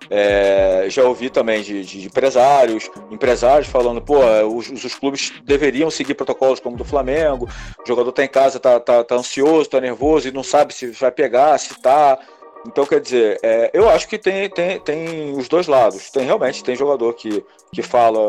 [0.10, 4.20] é, já ouvi também de, de, empresários, empresários falando, pô,
[4.54, 7.50] os, os, clubes deveriam seguir protocolos como o do Flamengo,
[7.84, 10.88] o jogador tá em casa, tá, tá, tá ansioso, tá nervoso e não sabe se
[10.88, 12.18] vai pegar, se tá.
[12.68, 16.10] Então, quer dizer, é, eu acho que tem, tem, tem os dois lados.
[16.12, 18.20] Tem realmente, tem jogador que, que fala.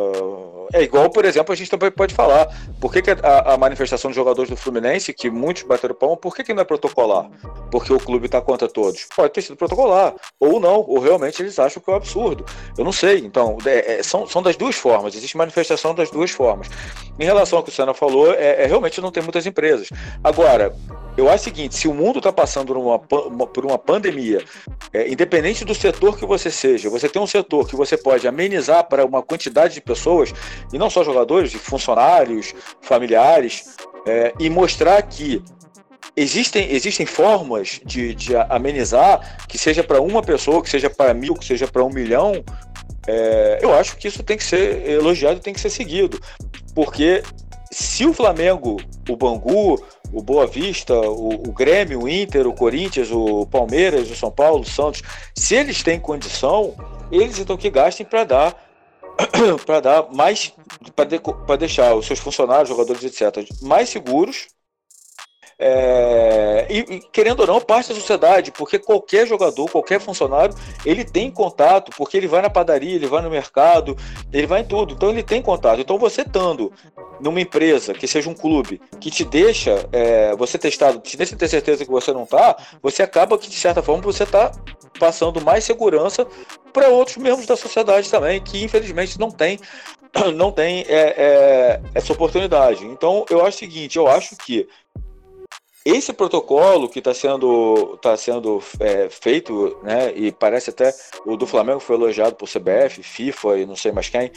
[0.73, 2.47] É igual, por exemplo, a gente também pode falar.
[2.81, 6.35] Por que, que a, a, manifestação de jogadores do Fluminense, que muitos bateram palma, por
[6.35, 7.29] que, que não é protocolar?
[7.71, 9.07] Porque o clube está contra todos.
[9.17, 10.15] Pode ter sido protocolar.
[10.39, 12.45] Ou não, ou realmente eles acham que é um absurdo.
[12.79, 13.19] Eu não sei.
[13.19, 15.15] Então, é, é, são, são das duas formas.
[15.15, 16.69] Existe manifestação das duas formas.
[17.19, 19.89] Em relação ao que o Senna falou, é, é realmente não tem muitas empresas.
[20.23, 20.73] Agora,
[21.17, 24.43] eu acho o seguinte: se o mundo está passando por uma, uma, por uma pandemia,
[24.93, 28.85] é, independente do setor que você seja, você tem um setor que você pode amenizar
[28.89, 30.35] para uma quantidade de pessoas,
[30.73, 32.53] e não só jogadores, funcionários,
[32.83, 35.43] familiares, é, e mostrar que
[36.17, 41.35] existem, existem formas de, de amenizar, que seja para uma pessoa, que seja para mil,
[41.35, 42.45] que seja para um milhão,
[43.07, 46.21] é, eu acho que isso tem que ser elogiado tem que ser seguido.
[46.75, 47.23] Porque
[47.71, 48.79] se o Flamengo,
[49.09, 54.17] o Bangu, o Boa Vista, o, o, Grêmio, o Inter, o Corinthians, o Palmeiras, o
[54.17, 55.03] São Paulo, o Santos,
[55.37, 56.75] se eles têm condição,
[57.13, 58.70] eles então que gastem para dar
[59.67, 60.53] para dar mais
[60.95, 61.21] para de,
[61.59, 64.49] deixar os seus funcionários, jogadores, etc, mais seguros
[65.63, 70.55] é, e, e, querendo ou não, parte da sociedade, porque qualquer jogador, qualquer funcionário,
[70.87, 73.95] ele tem contato, porque ele vai na padaria, ele vai no mercado,
[74.33, 75.79] ele vai em tudo, então ele tem contato.
[75.79, 76.73] Então você estando
[77.21, 81.47] numa empresa, que seja um clube, que te deixa é, você testado, te deixa ter
[81.47, 84.51] certeza que você não tá, você acaba que, de certa forma, você está
[84.99, 86.27] passando mais segurança
[86.71, 89.59] para outros membros da sociedade também, que infelizmente não tem
[90.35, 92.85] não tem é, é, essa oportunidade.
[92.85, 94.69] Então, eu acho o seguinte, eu acho que
[95.85, 100.93] esse protocolo que está sendo, tá sendo é, feito, né, e parece até
[101.25, 104.31] o do Flamengo foi elogiado por CBF, FIFA e não sei mais quem,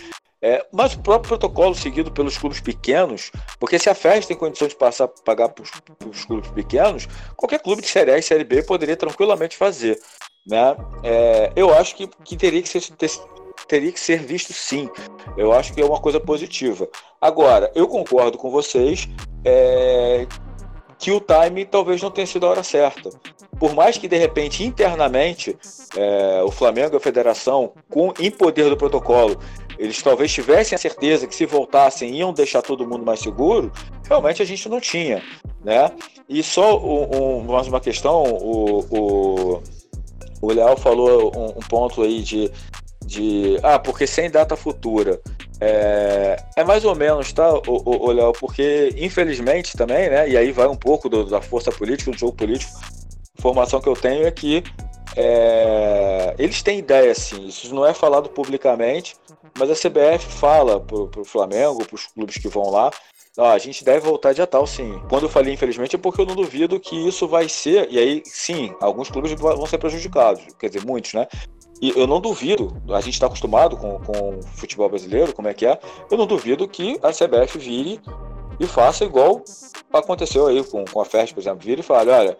[0.45, 4.67] É, mas o próprio protocolo seguido pelos clubes pequenos, porque se a FES tem condição
[4.67, 7.07] de passar pagar para os clubes pequenos,
[7.37, 9.97] qualquer clube de Série A e Série B poderia tranquilamente fazer.
[10.45, 10.75] Né?
[11.03, 12.81] É, eu acho que, que teria que ser
[13.67, 14.89] teria que ser visto sim.
[15.37, 16.87] Eu acho que é uma coisa positiva.
[17.19, 19.07] Agora, eu concordo com vocês
[19.45, 20.27] é,
[20.97, 23.09] que o time talvez não tenha sido a hora certa.
[23.59, 25.57] Por mais que de repente internamente
[25.95, 29.39] é, o Flamengo e a Federação, com em poder do protocolo,
[29.77, 33.71] eles talvez tivessem a certeza que se voltassem iam deixar todo mundo mais seguro,
[34.07, 35.23] realmente a gente não tinha,
[35.63, 35.91] né?
[36.27, 39.63] E só um, um, mais uma questão, o, o,
[40.43, 42.51] o Léo falou um, um ponto aí de,
[43.05, 45.21] de ah, porque sem data futura.
[45.61, 48.33] É, é mais ou menos, tá, o, o, o Léo?
[48.33, 50.29] Porque, infelizmente também, né?
[50.29, 52.73] E aí vai um pouco do, da força política, do jogo político.
[53.39, 54.61] Informação que eu tenho é que
[55.15, 57.47] é, eles têm ideia, sim.
[57.47, 59.15] Isso não é falado publicamente,
[59.57, 62.91] mas a CBF fala pro, pro Flamengo, pros clubes que vão lá.
[63.37, 65.01] Ó, a gente deve voltar de tal, sim.
[65.09, 68.21] Quando eu falei infelizmente é porque eu não duvido que isso vai ser, e aí
[68.25, 71.27] sim, alguns clubes vão ser prejudicados, quer dizer, muitos, né?
[71.81, 75.53] E eu não duvido, a gente está acostumado com, com o futebol brasileiro, como é
[75.53, 75.79] que é,
[76.11, 77.99] eu não duvido que a CBF vire
[78.59, 79.43] e faça igual
[79.91, 82.37] aconteceu aí com, com a FERJ, por exemplo, vira e fala, olha,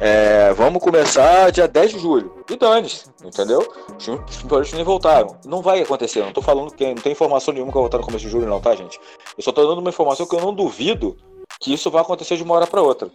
[0.00, 2.34] é, vamos começar dia 10 de julho.
[2.50, 3.66] E dane-se, entendeu?
[3.96, 5.36] Os futebolistas nem voltaram.
[5.44, 8.04] Não vai acontecer, não tô falando que não tem informação nenhuma que vai voltar no
[8.04, 8.98] começo de julho, não, tá, gente?
[9.36, 11.16] Eu só tô dando uma informação que eu não duvido
[11.60, 13.10] que isso vai acontecer de uma hora para outra.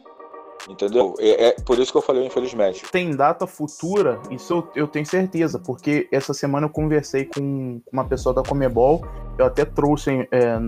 [0.69, 1.15] Entendeu?
[1.17, 2.84] É, é, por isso que eu falei, infelizmente.
[2.91, 8.05] Tem data futura, isso eu, eu tenho certeza, porque essa semana eu conversei com uma
[8.05, 9.03] pessoa da Comebol,
[9.39, 10.59] eu até trouxe, é,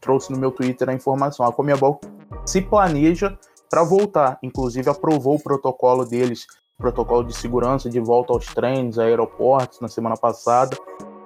[0.00, 1.44] trouxe no meu Twitter a informação.
[1.44, 2.00] A Comebol
[2.46, 3.36] se planeja
[3.68, 6.46] para voltar, inclusive aprovou o protocolo deles,
[6.78, 10.76] protocolo de segurança de volta aos trens, aeroportos na semana passada.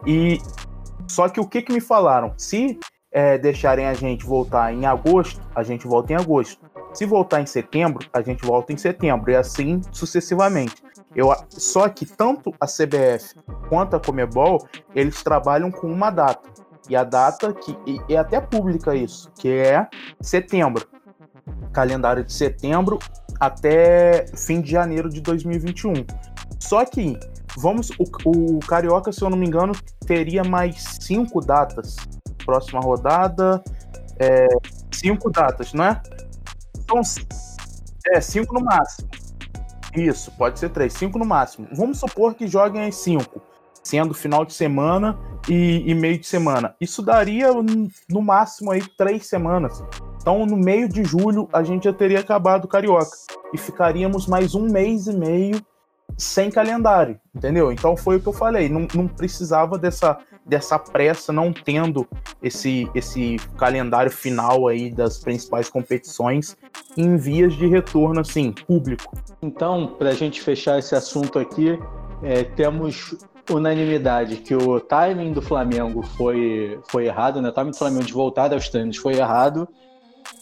[0.06, 0.38] E
[1.06, 2.32] só que o que, que me falaram?
[2.38, 2.78] Se
[3.16, 6.60] é, deixarem a gente voltar em agosto, a gente volta em agosto.
[6.92, 10.74] Se voltar em setembro, a gente volta em setembro, e assim sucessivamente.
[11.14, 13.34] Eu, só que tanto a CBF
[13.70, 16.46] quanto a Comebol, eles trabalham com uma data.
[16.90, 17.74] E a data que
[18.06, 19.88] é até pública isso, que é
[20.20, 20.86] setembro.
[21.72, 22.98] Calendário de setembro
[23.40, 25.94] até fim de janeiro de 2021.
[26.60, 27.18] Só que
[27.56, 29.72] vamos o, o Carioca, se eu não me engano,
[30.06, 31.96] teria mais cinco datas.
[32.46, 33.62] Próxima rodada,
[34.18, 34.46] é,
[34.90, 36.00] cinco datas, não é?
[36.78, 37.00] Então,
[38.12, 39.08] é, cinco no máximo.
[39.94, 41.66] Isso, pode ser três, cinco no máximo.
[41.72, 43.42] Vamos supor que joguem as cinco,
[43.82, 45.18] sendo final de semana
[45.48, 46.76] e, e, meio de semana.
[46.80, 47.48] Isso daria
[48.08, 49.82] no máximo aí três semanas.
[50.20, 53.16] Então, no meio de julho, a gente já teria acabado o Carioca.
[53.52, 55.60] E ficaríamos mais um mês e meio
[56.16, 57.70] sem calendário, entendeu?
[57.70, 62.06] Então foi o que eu falei, não, não precisava dessa, dessa pressa, não tendo
[62.42, 66.56] esse, esse calendário final aí das principais competições
[66.96, 69.16] em vias de retorno, assim, público.
[69.42, 71.78] Então, para a gente fechar esse assunto aqui,
[72.22, 73.16] é, temos
[73.50, 77.48] unanimidade que o timing do Flamengo foi, foi errado, né?
[77.48, 79.68] O timing do Flamengo de voltar aos treinos foi errado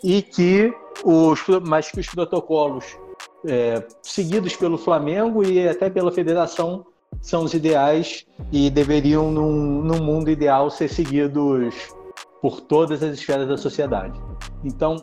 [0.03, 0.73] e que
[1.05, 2.85] os, mas que os protocolos
[3.47, 6.87] é, seguidos pelo Flamengo e até pela federação
[7.25, 11.75] são os ideais e deveriam, num, num mundo ideal, ser seguidos
[12.43, 14.21] por todas as esferas da sociedade.
[14.63, 14.97] Então,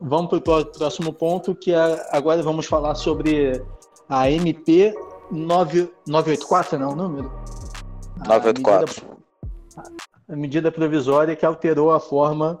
[0.00, 3.62] vamos para o próximo ponto, que é, agora vamos falar sobre
[4.08, 4.94] a MP
[5.30, 7.30] 9, 984, não é o número?
[8.26, 9.04] 984.
[9.06, 9.92] A medida,
[10.30, 12.56] a medida provisória que alterou a forma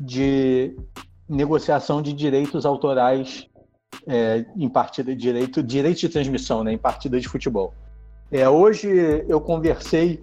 [0.00, 0.74] de
[1.28, 3.46] negociação de direitos autorais
[4.06, 7.74] é, em partida de direito, direito de transmissão, né, em partida de futebol.
[8.30, 8.88] É, hoje
[9.26, 10.20] eu conversei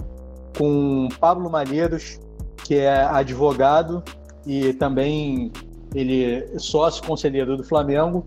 [0.58, 2.20] com Pablo Maneiros,
[2.64, 4.04] que é advogado
[4.46, 5.52] e também
[5.94, 8.26] ele é sócio conselheiro do Flamengo,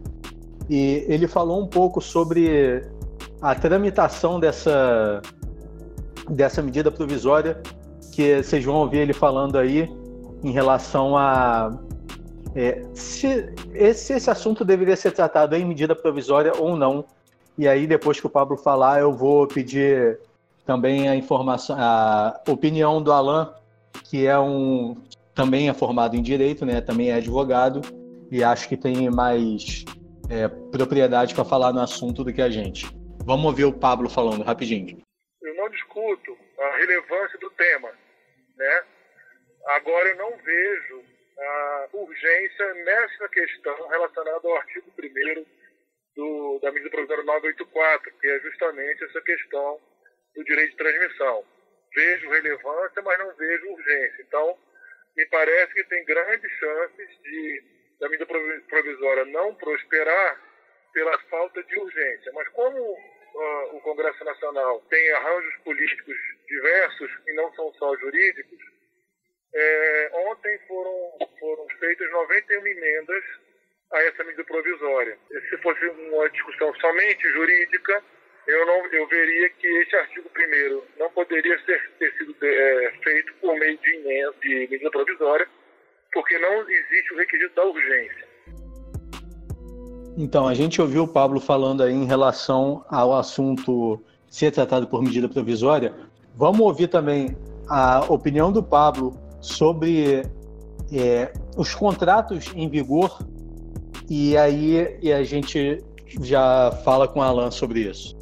[0.68, 2.82] e ele falou um pouco sobre
[3.40, 5.22] a tramitação dessa,
[6.28, 7.60] dessa medida provisória,
[8.12, 9.88] que vocês vão ouvir ele falando aí
[10.42, 11.78] em relação a
[12.54, 17.04] é, se, esse, esse assunto deveria ser tratado em medida provisória ou não.
[17.58, 20.20] E aí, depois que o Pablo falar, eu vou pedir
[20.64, 23.52] também a informação, a opinião do Alan,
[24.04, 24.96] que é um
[25.34, 26.80] também é formado em direito, né?
[26.80, 27.80] Também é advogado
[28.30, 29.84] e acho que tem mais
[30.30, 32.86] é, propriedade para falar no assunto do que a gente.
[33.24, 35.00] Vamos ouvir o Pablo falando rapidinho.
[35.42, 37.90] Eu não discuto a relevância do tema,
[38.56, 38.82] né?
[39.66, 41.02] Agora eu não vejo
[41.38, 45.57] a urgência nessa questão relacionada ao artigo 1
[46.60, 49.80] da medida provisória 984, que é justamente essa questão
[50.34, 51.44] do direito de transmissão,
[51.94, 54.22] vejo relevância, mas não vejo urgência.
[54.22, 54.58] Então,
[55.16, 58.26] me parece que tem grandes chances de da medida
[58.68, 60.40] provisória não prosperar
[60.92, 62.32] pela falta de urgência.
[62.32, 66.16] Mas como uh, o Congresso Nacional tem arranjos políticos
[66.46, 68.58] diversos e não são só jurídicos,
[69.54, 73.24] é, ontem foram, foram feitas 91 emendas
[73.92, 75.16] a essa medida provisória.
[75.48, 78.02] Se fosse uma discussão somente jurídica,
[78.46, 83.32] eu, não, eu veria que esse artigo primeiro não poderia ser, ter sido é, feito
[83.40, 84.02] por meio de,
[84.42, 85.46] de medida provisória,
[86.12, 88.28] porque não existe o requisito da urgência.
[90.16, 95.02] Então, a gente ouviu o Pablo falando aí em relação ao assunto ser tratado por
[95.02, 95.94] medida provisória.
[96.34, 97.36] Vamos ouvir também
[97.68, 100.22] a opinião do Pablo sobre
[100.92, 103.18] é, os contratos em vigor
[104.10, 105.78] e aí e a gente
[106.22, 108.16] já fala com o Alan sobre isso.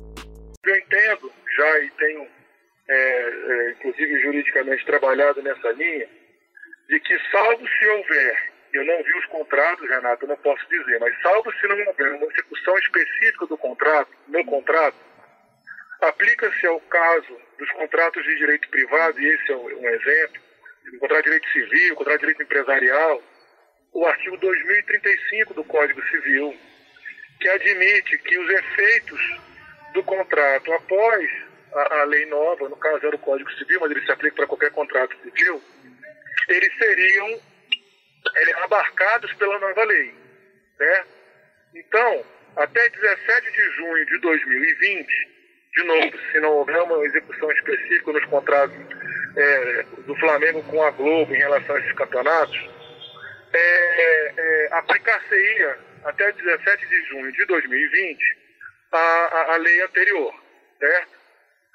[0.64, 2.26] Eu entendo já e tenho,
[2.88, 6.08] é, é, inclusive juridicamente, trabalhado nessa linha,
[6.88, 10.98] de que salvo se houver, eu não vi os contratos, Renato, eu não posso dizer,
[11.00, 14.96] mas salvo se não houver uma execução específica do contrato, no contrato,
[16.02, 20.42] aplica-se ao caso dos contratos de direito privado, e esse é um exemplo,
[21.00, 23.22] contrato de direito civil, contrato de direito empresarial,
[23.96, 26.54] o artigo 2035 do Código Civil,
[27.40, 29.20] que admite que os efeitos
[29.94, 31.30] do contrato após
[31.72, 34.46] a, a lei nova, no caso era o Código Civil, mas ele se aplica para
[34.46, 35.62] qualquer contrato civil,
[36.46, 37.40] eles seriam
[38.64, 40.14] abarcados pela nova lei.
[40.78, 41.04] Né?
[41.76, 42.22] Então,
[42.56, 45.06] até 17 de junho de 2020,
[45.74, 48.76] de novo, se não houver uma execução específica nos contratos
[49.38, 52.75] é, do Flamengo com a Globo em relação a esses campeonatos,
[53.56, 58.36] é, é, aplicar-se-ia até 17 de junho de 2020
[58.92, 60.34] a, a, a lei anterior.
[60.78, 61.16] Certo?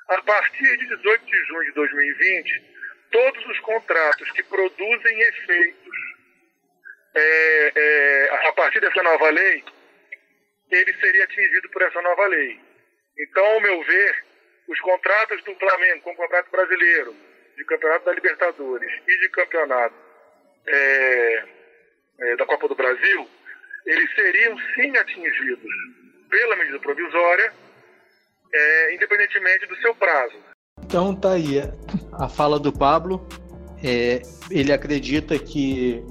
[0.09, 2.63] A partir de 18 de junho de 2020,
[3.11, 5.95] todos os contratos que produzem efeitos
[7.13, 9.63] é, é, a partir dessa nova lei,
[10.69, 12.59] ele seria atingido por essa nova lei.
[13.19, 14.23] Então, ao meu ver,
[14.67, 17.15] os contratos do Flamengo com o contrato brasileiro,
[17.57, 19.95] de campeonato da Libertadores e de campeonato
[20.67, 21.43] é,
[22.22, 23.28] é da Copa do Brasil,
[23.86, 25.72] eles seriam sim atingidos
[26.30, 27.51] pela medida provisória,
[28.53, 30.36] é, independentemente do seu prazo.
[30.84, 31.61] Então tá aí
[32.13, 33.28] a fala do Pablo.
[33.84, 36.03] É, ele acredita que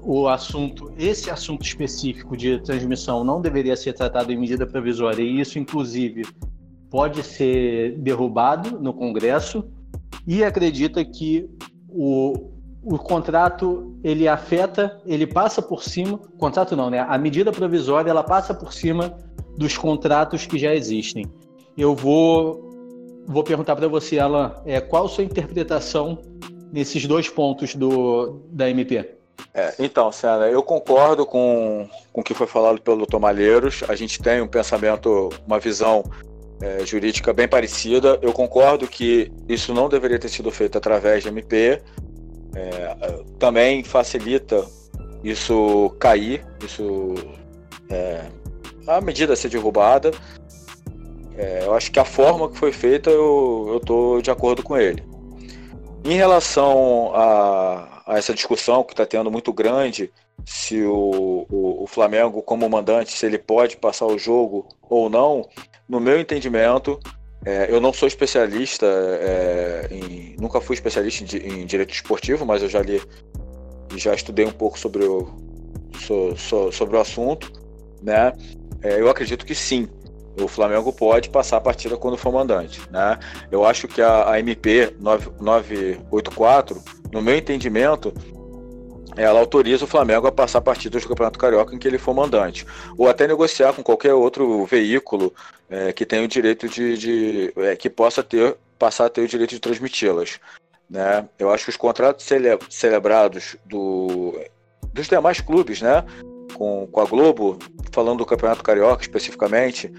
[0.00, 5.40] o assunto, esse assunto específico de transmissão não deveria ser tratado em medida provisória e
[5.40, 6.22] isso, inclusive,
[6.90, 9.70] pode ser derrubado no Congresso
[10.26, 11.48] e acredita que
[11.88, 12.53] o,
[12.84, 17.04] o contrato ele afeta, ele passa por cima, contrato não, né?
[17.08, 19.16] A medida provisória ela passa por cima
[19.56, 21.26] dos contratos que já existem.
[21.76, 22.72] Eu vou
[23.26, 26.20] vou perguntar para você, Alan, é, qual a sua interpretação
[26.70, 29.14] nesses dois pontos do, da MP?
[29.52, 33.18] É, então, Sena, eu concordo com, com o que foi falado pelo Dr.
[33.18, 33.82] Malheiros.
[33.88, 36.04] A gente tem um pensamento, uma visão
[36.60, 38.18] é, jurídica bem parecida.
[38.20, 41.80] Eu concordo que isso não deveria ter sido feito através de MP.
[42.56, 44.64] É, também facilita
[45.22, 47.14] isso cair, isso
[47.90, 48.26] é,
[48.86, 50.12] a medida ser derrubada.
[51.36, 55.02] É, eu acho que a forma que foi feita eu estou de acordo com ele.
[56.04, 60.12] Em relação a, a essa discussão que está tendo muito grande,
[60.44, 65.48] se o, o, o, Flamengo, como mandante, se ele pode passar o jogo ou não,
[65.88, 67.00] no meu entendimento,
[67.44, 72.62] é, eu não sou especialista, é, em, nunca fui especialista em, em, direito esportivo, mas
[72.62, 73.00] eu já li
[73.94, 75.28] e já estudei um pouco sobre o,
[76.00, 77.52] so, so, sobre o assunto,
[78.02, 78.32] né?
[78.82, 79.88] É, eu acredito que sim,
[80.40, 82.80] o Flamengo pode passar a partida quando for mandante.
[82.90, 83.18] Né?
[83.50, 86.82] Eu acho que a, a MP 984,
[87.12, 88.12] no meu entendimento,
[89.16, 92.66] ela autoriza o Flamengo a passar partidas do Campeonato Carioca em que ele for mandante.
[92.96, 95.32] Ou até negociar com qualquer outro veículo
[95.70, 96.96] é, que tenha o direito de.
[96.96, 100.40] de é, que possa ter, passar a ter o direito de transmiti-las.
[100.88, 101.26] Né?
[101.38, 104.38] Eu acho que os contratos cele, celebrados do,
[104.92, 106.04] dos demais clubes, né?
[106.54, 107.58] Com, com a Globo,
[107.90, 109.92] falando do Campeonato Carioca especificamente,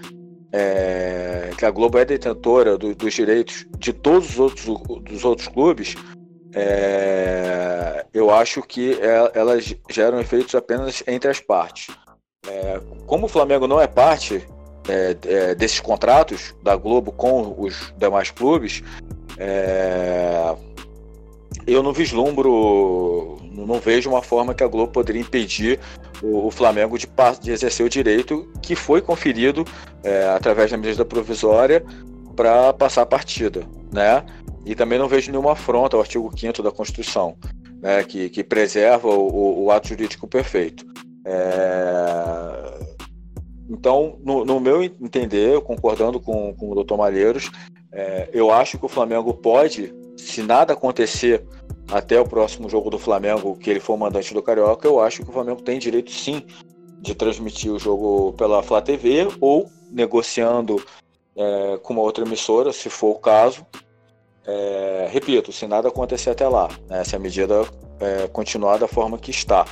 [0.52, 4.64] é, que a Globo é detentora do, dos direitos de todos os outros,
[5.02, 5.96] dos outros clubes,
[6.58, 11.94] é, eu acho que é, elas geram efeitos apenas entre as partes.
[12.48, 14.42] É, como o Flamengo não é parte
[14.88, 18.82] é, é, desses contratos da Globo com os demais clubes,
[21.66, 25.78] eu não vislumbro, não vejo uma forma que a Globo poderia impedir
[26.22, 27.06] o, o Flamengo de,
[27.42, 29.62] de, exercer o direito que foi conferido
[30.02, 31.84] é, através da medida provisória
[32.34, 34.24] para passar a partida, né?
[34.66, 37.36] E também não vejo nenhuma afronta ao artigo 5 da Constituição,
[37.80, 40.84] né, que, que preserva o, o ato jurídico perfeito.
[41.24, 42.96] É...
[43.68, 47.50] Então, no, no, meu entender, concordando com, com o doutor Malheiros,
[47.92, 51.44] é, eu acho que o Flamengo pode, se nada acontecer
[51.90, 55.22] até o próximo jogo do Flamengo, que ele for o mandante do Carioca, eu acho
[55.22, 56.44] que o Flamengo tem direito sim
[57.00, 60.82] de transmitir o jogo pela Flá TV ou negociando
[61.36, 63.64] é, com uma outra emissora, se for o caso.
[64.46, 67.66] É, repito, se nada acontecer até lá, né, se a medida
[67.98, 69.66] é, continuar da forma que está.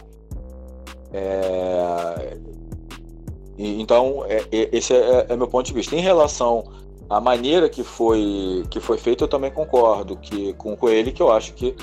[1.13, 2.37] É,
[3.57, 5.95] e, então, é, esse é, é meu ponto de vista.
[5.95, 6.65] Em relação
[7.09, 11.23] à maneira que foi, que foi feito, eu também concordo que, com, com ele, que
[11.23, 11.77] eu acho que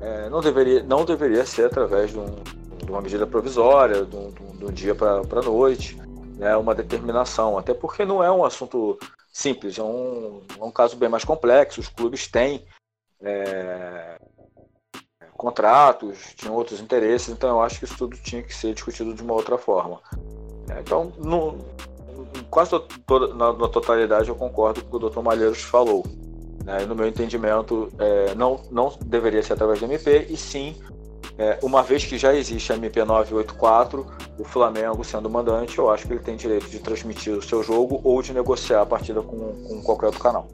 [0.00, 4.30] é, não, deveria, não deveria ser através de, um, de uma medida provisória, de um,
[4.30, 5.98] de um dia para a noite,
[6.36, 8.98] né, uma determinação, até porque não é um assunto
[9.34, 12.64] simples, é um, é um caso bem mais complexo, os clubes têm
[13.20, 14.16] é,
[15.32, 19.22] contratos, tinham outros interesses, então eu acho que isso tudo tinha que ser discutido de
[19.22, 20.00] uma outra forma.
[20.70, 21.58] É, então, no,
[22.48, 25.20] quase toda, na, na, totalidade eu concordo com o que o Dr.
[25.20, 26.04] Malheiros falou.
[26.64, 26.86] Né?
[26.86, 30.80] No meu entendimento, é, não, não deveria ser através do MP, e sim,
[31.36, 34.06] é, uma vez que já existe a MP 984,
[34.38, 38.00] o Flamengo sendo mandante, eu acho que ele tem direito de transmitir o seu jogo
[38.04, 40.48] ou de negociar a partida com, com qualquer outro canal.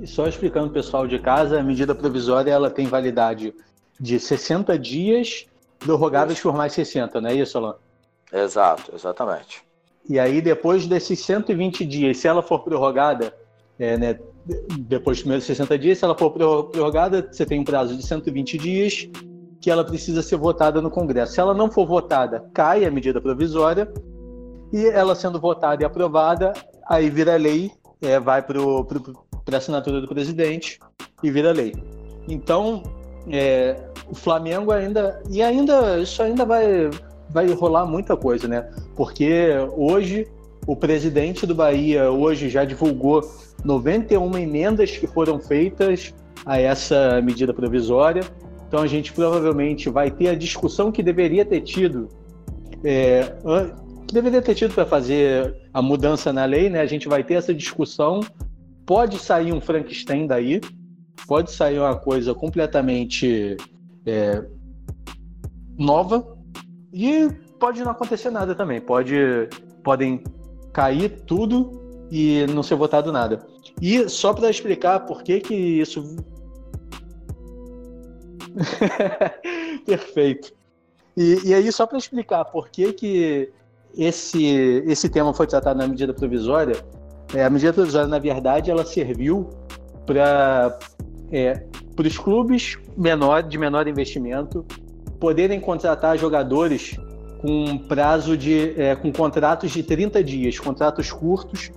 [0.00, 3.54] E só explicando o pessoal de casa, a medida provisória ela tem validade
[4.00, 5.46] de 60 dias,
[5.78, 7.74] prorrogáveis por mais 60, não é isso, Alain?
[8.32, 9.62] Exato, exatamente.
[10.08, 13.32] E aí, depois desses 120 dias, se ela for prorrogada,
[13.78, 14.18] é, né,
[14.80, 18.58] depois dos primeiros 60 dias, se ela for prorrogada, você tem um prazo de 120
[18.58, 19.08] dias
[19.62, 21.34] que ela precisa ser votada no Congresso.
[21.34, 23.90] Se ela não for votada, cai a medida provisória,
[24.72, 26.52] e ela sendo votada e aprovada,
[26.88, 30.80] aí vira lei, é, vai para a assinatura do presidente
[31.22, 31.72] e vira lei.
[32.28, 32.82] Então,
[33.30, 33.76] é,
[34.10, 35.22] o Flamengo ainda.
[35.30, 35.98] E ainda.
[35.98, 36.90] Isso ainda vai,
[37.30, 38.68] vai rolar muita coisa, né?
[38.96, 40.26] Porque hoje
[40.66, 43.22] o presidente do Bahia hoje já divulgou
[43.64, 46.12] 91 emendas que foram feitas
[46.44, 48.22] a essa medida provisória.
[48.72, 52.08] Então a gente provavelmente vai ter a discussão que deveria ter tido,
[52.82, 53.36] é,
[54.08, 56.80] que deveria ter tido para fazer a mudança na lei, né?
[56.80, 58.20] A gente vai ter essa discussão.
[58.86, 60.58] Pode sair um Frankenstein daí,
[61.26, 63.58] pode sair uma coisa completamente
[64.06, 64.42] é,
[65.76, 66.26] nova
[66.94, 67.28] e
[67.60, 68.80] pode não acontecer nada também.
[68.80, 69.14] Pode,
[69.84, 70.24] podem
[70.72, 73.46] cair tudo e não ser votado nada.
[73.82, 76.16] E só para explicar por que que isso
[79.86, 80.52] Perfeito.
[81.16, 83.50] E, e, aí, só para explicar por que, que
[83.96, 86.76] esse, esse tema foi tratado na medida provisória,
[87.34, 89.48] é, a medida provisória, na verdade, ela serviu
[90.06, 90.78] para
[91.30, 91.64] é,
[91.98, 94.64] os clubes menor, de menor investimento
[95.18, 96.98] poderem contratar jogadores
[97.40, 98.80] com prazo de.
[98.80, 101.70] É, com contratos de 30 dias, contratos curtos,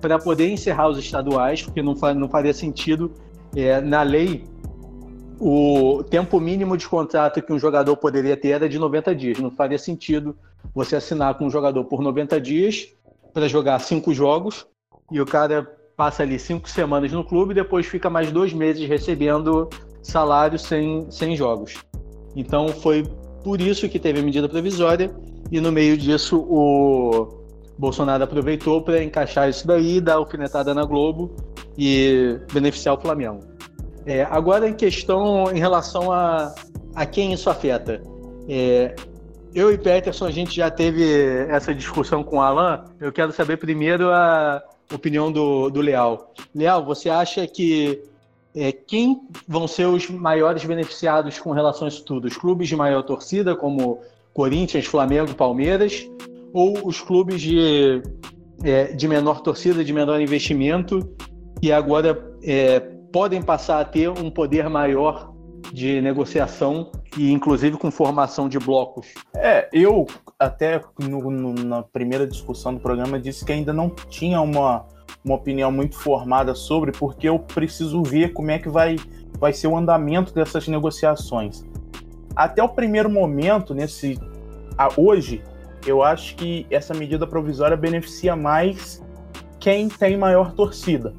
[0.00, 3.12] para poder encerrar os estaduais, porque não, não faria sentido.
[3.56, 4.44] É, na lei,
[5.40, 9.38] o tempo mínimo de contrato que um jogador poderia ter era de 90 dias.
[9.38, 10.36] Não faria sentido
[10.74, 12.88] você assinar com um jogador por 90 dias
[13.32, 14.66] para jogar cinco jogos
[15.10, 18.88] e o cara passa ali cinco semanas no clube e depois fica mais dois meses
[18.88, 19.68] recebendo
[20.02, 21.74] salário sem, sem jogos.
[22.36, 23.04] Então foi
[23.42, 25.14] por isso que teve a medida provisória
[25.50, 27.44] e no meio disso o
[27.78, 31.34] Bolsonaro aproveitou para encaixar isso daí, dar alfinetada na Globo
[31.76, 33.53] e beneficiar o Flamengo.
[34.06, 36.54] É, agora, em questão em relação a,
[36.94, 38.02] a quem isso afeta.
[38.48, 38.94] É,
[39.54, 41.04] eu e Peterson, a gente já teve
[41.48, 42.84] essa discussão com o Alan.
[43.00, 44.62] Eu quero saber primeiro a
[44.92, 46.32] opinião do, do Leal.
[46.54, 48.02] Leal, você acha que
[48.54, 52.26] é, quem vão ser os maiores beneficiados com relação a isso tudo?
[52.26, 54.00] Os clubes de maior torcida, como
[54.32, 56.08] Corinthians, Flamengo, Palmeiras,
[56.52, 58.02] ou os clubes de,
[58.62, 61.00] é, de menor torcida, de menor investimento,
[61.60, 62.80] que agora é,
[63.14, 65.32] podem passar a ter um poder maior
[65.72, 69.06] de negociação e inclusive com formação de blocos.
[69.36, 70.04] É, eu
[70.36, 74.84] até no, no, na primeira discussão do programa disse que ainda não tinha uma,
[75.24, 78.96] uma opinião muito formada sobre, porque eu preciso ver como é que vai,
[79.38, 81.64] vai ser o andamento dessas negociações.
[82.34, 84.18] Até o primeiro momento, nesse
[84.76, 85.40] a, hoje,
[85.86, 89.00] eu acho que essa medida provisória beneficia mais
[89.60, 91.14] quem tem maior torcida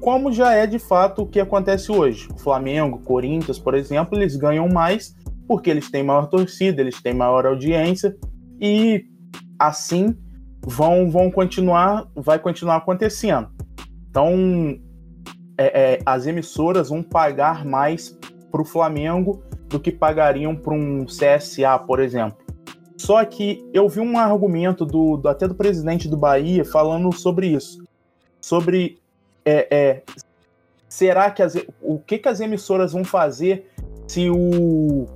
[0.00, 2.28] como já é de fato o que acontece hoje.
[2.38, 5.14] Flamengo, Corinthians, por exemplo, eles ganham mais
[5.46, 8.16] porque eles têm maior torcida, eles têm maior audiência
[8.60, 9.04] e
[9.58, 10.14] assim
[10.64, 13.48] vão vão continuar, vai continuar acontecendo.
[14.10, 14.78] Então,
[15.56, 18.16] é, é, as emissoras vão pagar mais
[18.50, 22.38] para o Flamengo do que pagariam para um CSA, por exemplo.
[22.96, 27.48] Só que eu vi um argumento do, do, até do presidente do Bahia falando sobre
[27.48, 27.82] isso,
[28.40, 28.98] sobre
[29.48, 30.02] é, é,
[30.88, 33.70] será que as, o que, que as emissoras vão fazer
[34.06, 35.06] se o,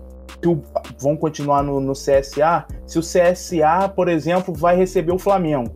[0.41, 0.63] se o
[0.99, 5.75] vão continuar no, no CSA, se o CSA, por exemplo, vai receber o Flamengo.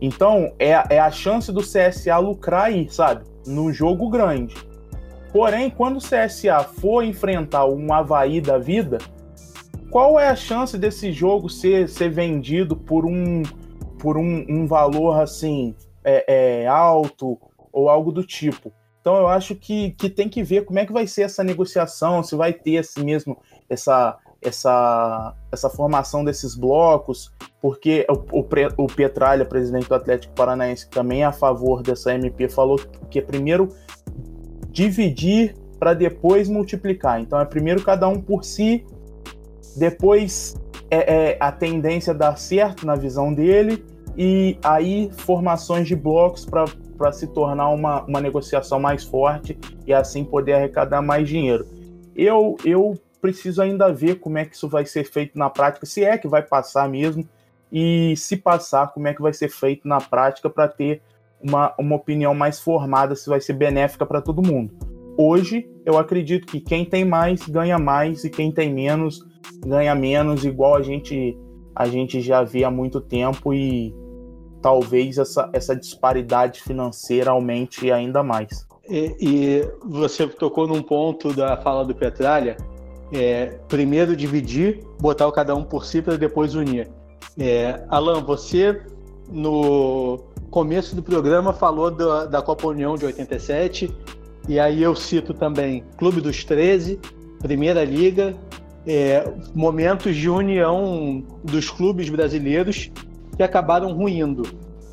[0.00, 3.24] Então é, é a chance do CSA lucrar aí, sabe?
[3.46, 4.54] No jogo grande.
[5.32, 8.98] Porém, quando o CSA for enfrentar um Havaí da vida,
[9.90, 13.42] qual é a chance desse jogo ser, ser vendido por um,
[13.98, 15.74] por um, um valor assim
[16.04, 17.38] é, é, alto
[17.76, 18.72] ou algo do tipo?
[18.98, 22.22] Então eu acho que, que tem que ver como é que vai ser essa negociação,
[22.22, 23.38] se vai ter assim mesmo
[23.68, 27.30] essa, essa, essa formação desses blocos,
[27.60, 28.48] porque o, o,
[28.78, 32.80] o Petralha, presidente do Atlético Paranaense, também é a favor dessa MP, falou
[33.10, 33.68] que é primeiro
[34.70, 37.20] dividir para depois multiplicar.
[37.20, 38.86] Então é primeiro cada um por si
[39.76, 40.56] depois
[40.90, 43.84] é, é, a tendência dar certo na visão dele,
[44.16, 50.24] e aí formações de blocos para se tornar uma, uma negociação mais forte e assim
[50.24, 51.66] poder arrecadar mais dinheiro.
[52.14, 56.04] Eu, eu preciso ainda ver como é que isso vai ser feito na prática, se
[56.04, 57.26] é que vai passar mesmo,
[57.70, 61.02] e se passar, como é que vai ser feito na prática para ter
[61.42, 64.72] uma, uma opinião mais formada, se vai ser benéfica para todo mundo.
[65.18, 69.24] Hoje, eu acredito que quem tem mais ganha mais e quem tem menos
[69.64, 71.36] ganha menos, igual a gente
[71.74, 73.94] a gente já vê há muito tempo e
[74.60, 78.66] talvez essa, essa disparidade financeira aumente ainda mais.
[78.88, 82.56] E, e você tocou num ponto da fala do Petralha,
[83.12, 86.88] é, primeiro dividir, botar o cada um por si para depois unir.
[87.38, 88.80] É, Alan, você
[89.30, 90.18] no
[90.50, 93.94] começo do programa falou da, da Copa União de 87,
[94.48, 97.00] e aí eu cito também Clube dos 13,
[97.40, 98.34] Primeira Liga,
[98.86, 102.90] é, momentos de união dos clubes brasileiros
[103.36, 104.42] que acabaram ruindo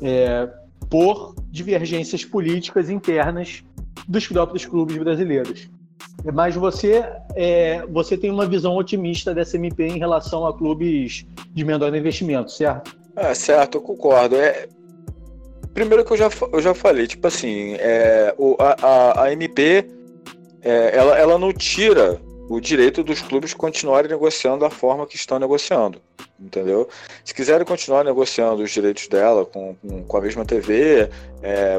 [0.02, 0.48] é,
[0.90, 3.64] por divergências políticas internas
[4.06, 5.70] dos próprios clubes brasileiros.
[6.32, 7.04] Mas você,
[7.34, 12.50] é, você tem uma visão otimista dessa MP em relação a clubes de menor investimento,
[12.50, 12.96] certo?
[13.16, 14.36] É, certo, eu concordo.
[14.36, 14.66] É,
[15.72, 19.86] primeiro que eu já, eu já falei, tipo assim, é, o, a, a, MP
[20.62, 22.20] é, ela, ela não tira
[22.54, 26.00] o direito dos clubes continuarem negociando da forma que estão negociando,
[26.38, 26.88] entendeu?
[27.24, 31.10] Se quiserem continuar negociando os direitos dela com, com, com a mesma TV,
[31.42, 31.76] é,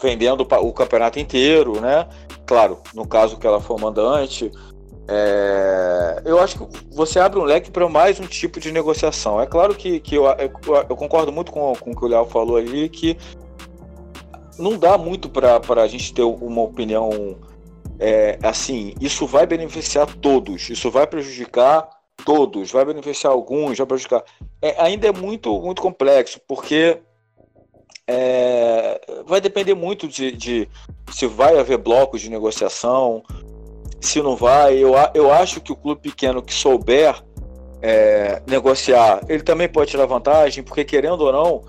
[0.00, 2.08] vendendo o campeonato inteiro, né?
[2.46, 4.50] Claro, no caso que ela for mandante,
[5.08, 9.40] é, eu acho que você abre um leque para mais um tipo de negociação.
[9.40, 10.24] É claro que, que eu,
[10.88, 13.16] eu concordo muito com, com o que o Léo falou ali, que
[14.58, 17.36] não dá muito para a gente ter uma opinião
[17.98, 21.88] é, assim, isso vai beneficiar todos, isso vai prejudicar
[22.24, 24.24] todos, vai beneficiar alguns, vai prejudicar.
[24.60, 26.98] É, ainda é muito, muito complexo, porque
[28.06, 30.68] é, vai depender muito de, de,
[31.10, 33.22] se vai haver blocos de negociação,
[34.00, 34.76] se não vai.
[34.76, 37.22] Eu, eu acho que o clube pequeno que souber
[37.82, 41.64] é, negociar, ele também pode tirar vantagem, porque querendo ou não,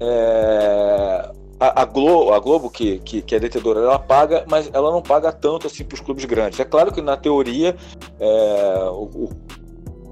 [0.00, 1.30] é,
[1.68, 5.02] a, a, Globo, a Globo que, que, que, é detedora, ela paga, mas ela não
[5.02, 6.60] paga tanto assim para os clubes grandes.
[6.60, 7.76] É claro que na teoria,
[8.20, 9.30] é, o, o,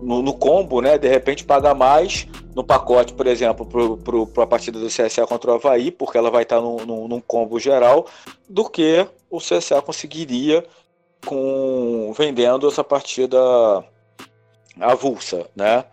[0.02, 3.66] no, no, combo, né, de repente paga mais no pacote, por exemplo,
[4.32, 7.20] para a partida do CSA contra o Havaí, porque ela vai estar num, num, num
[7.20, 8.06] combo geral,
[8.48, 10.64] do que o CSA conseguiria
[11.26, 13.38] com vendendo essa partida
[14.80, 15.84] avulsa, né?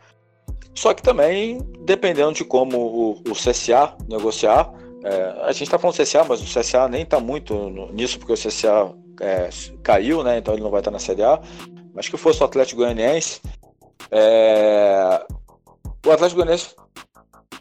[0.74, 4.72] Só que também, dependendo de como o, o CSA negociar,
[5.04, 8.38] é, a gente está falando CSA, mas o CSA nem está muito nisso, porque o
[8.38, 9.50] CSA é,
[9.82, 10.38] caiu, né?
[10.38, 11.40] Então ele não vai estar na Série A.
[11.94, 13.42] Mas que fosse o Atlético Goianiense,
[14.12, 15.22] é,
[16.06, 16.76] o Atlético Goianiense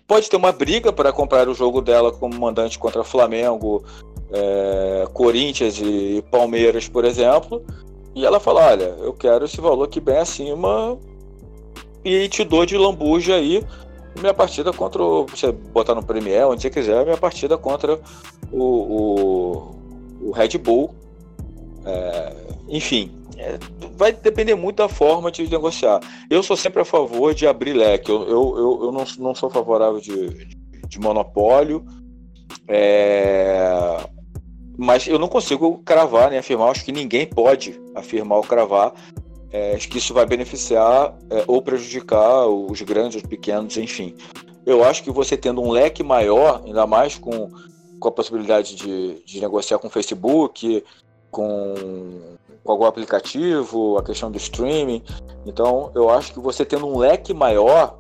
[0.06, 3.84] pode ter uma briga para comprar o jogo dela como mandante contra Flamengo,
[4.32, 7.64] é, Corinthians e Palmeiras, por exemplo.
[8.14, 10.98] E ela fala: Olha, eu quero esse valor aqui bem acima
[12.04, 13.64] e te dou de lambuja aí
[14.18, 15.26] minha partida contra o.
[15.26, 18.00] Você botar no Premier, onde você quiser, minha partida contra
[18.50, 20.94] o, o, o Red Bull.
[21.84, 22.36] É,
[22.68, 23.58] enfim, é,
[23.96, 26.00] vai depender muito da forma de negociar.
[26.28, 28.10] Eu sou sempre a favor de abrir leque.
[28.10, 30.46] Eu, eu, eu, eu não, não sou favorável de,
[30.86, 31.84] de monopólio.
[32.66, 33.96] É,
[34.76, 36.70] mas eu não consigo cravar nem afirmar.
[36.70, 38.92] Acho que ninguém pode afirmar ou cravar
[39.52, 44.14] é, que isso vai beneficiar é, ou prejudicar os grandes, os pequenos, enfim.
[44.66, 47.50] Eu acho que você tendo um leque maior, ainda mais com,
[47.98, 50.84] com a possibilidade de, de negociar com o Facebook,
[51.30, 51.74] com,
[52.62, 55.02] com algum aplicativo, a questão do streaming.
[55.46, 57.98] Então, eu acho que você tendo um leque maior,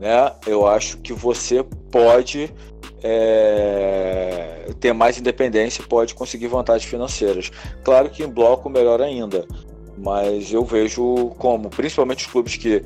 [0.00, 2.52] né, eu acho que você pode
[3.02, 7.50] é, ter mais independência e pode conseguir vantagens financeiras.
[7.84, 9.46] Claro que em bloco melhor ainda,
[10.02, 12.84] mas eu vejo como, principalmente os clubes que,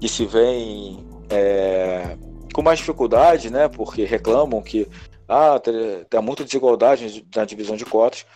[0.00, 2.16] que se veem é,
[2.52, 4.86] com mais dificuldade, né, porque reclamam que
[5.28, 8.26] ah, tem muita desigualdade na divisão de cotas.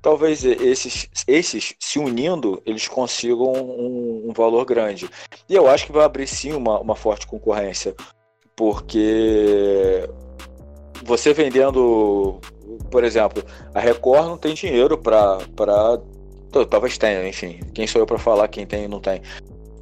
[0.00, 5.10] Talvez esses, esses se unindo, eles consigam um, um valor grande.
[5.48, 7.94] E eu acho que vai abrir sim uma, uma forte concorrência,
[8.54, 10.08] porque
[11.04, 12.38] você vendendo,
[12.90, 13.42] por exemplo,
[13.74, 15.38] a Record não tem dinheiro para.
[16.66, 17.60] Talvez tenha, enfim.
[17.72, 19.20] Quem sou eu para falar quem tem e não tem?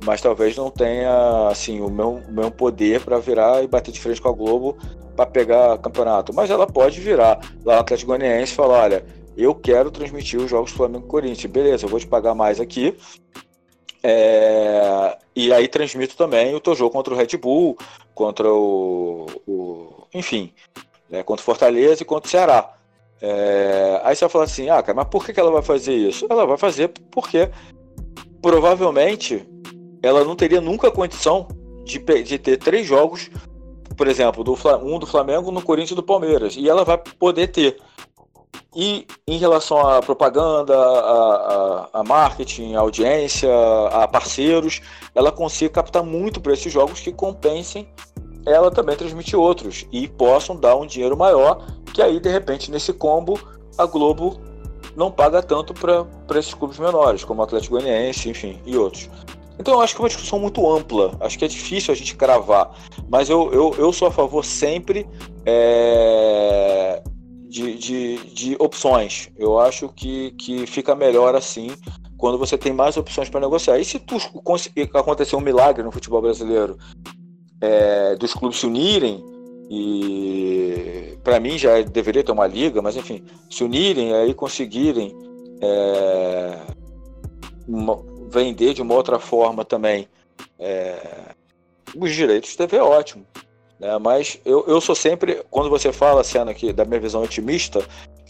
[0.04, 4.20] mas talvez não tenha assim o meu, meu poder para virar e bater de frente
[4.20, 4.76] com a Globo
[5.16, 6.34] para pegar campeonato.
[6.34, 9.04] Mas ela pode virar lá no Atlético Goianiense e falar: olha,
[9.36, 11.52] eu quero transmitir os jogos Flamengo e Corinthians.
[11.52, 12.96] Beleza, eu vou te pagar mais aqui.
[14.02, 15.16] É...
[15.34, 17.76] E aí transmito também o teu jogo contra o Red Bull,
[18.14, 19.26] contra o.
[19.46, 20.06] o...
[20.12, 20.52] enfim,
[21.08, 22.74] né, contra o Fortaleza e contra o Ceará.
[23.22, 24.00] É...
[24.02, 26.26] Aí você vai falar assim: ah, cara, mas por que ela vai fazer isso?
[26.28, 27.48] Ela vai fazer porque
[28.42, 29.46] provavelmente
[30.02, 31.46] ela não teria nunca condição
[31.84, 33.30] de, de ter três jogos,
[33.96, 36.56] por exemplo, do, um do Flamengo, no Corinthians e do Palmeiras.
[36.56, 37.78] E ela vai poder ter.
[38.74, 43.48] E em relação à propaganda, a, a, a marketing, a audiência,
[43.90, 44.80] a parceiros,
[45.14, 47.86] ela consiga captar muito para esses jogos que compensem
[48.46, 52.92] ela também transmitir outros e possam dar um dinheiro maior, que aí de repente nesse
[52.92, 53.38] combo
[53.78, 54.40] a Globo
[54.96, 59.08] não paga tanto para esses clubes menores, como o Atlético Goianiense, enfim, e outros.
[59.58, 62.16] Então eu acho que é uma discussão muito ampla, acho que é difícil a gente
[62.16, 62.74] cravar,
[63.08, 65.06] mas eu, eu, eu sou a favor sempre
[65.46, 67.02] é,
[67.48, 69.28] de, de, de, opções.
[69.36, 71.70] Eu acho que, que fica melhor assim
[72.16, 73.78] quando você tem mais opções para negociar.
[73.78, 74.16] E se tu
[74.94, 76.78] acontecer um milagre no futebol brasileiro
[77.62, 79.24] é, dos clubes se unirem,
[79.70, 85.16] e para mim já deveria ter uma liga, mas enfim, se unirem aí conseguirem
[85.62, 86.58] é,
[87.66, 90.08] uma, vender de uma outra forma também
[90.58, 90.96] é,
[91.96, 93.24] os direitos de TV é ótimo.
[93.78, 93.96] Né?
[93.98, 97.84] Mas eu, eu sou sempre, quando você fala, cena aqui, da minha visão otimista,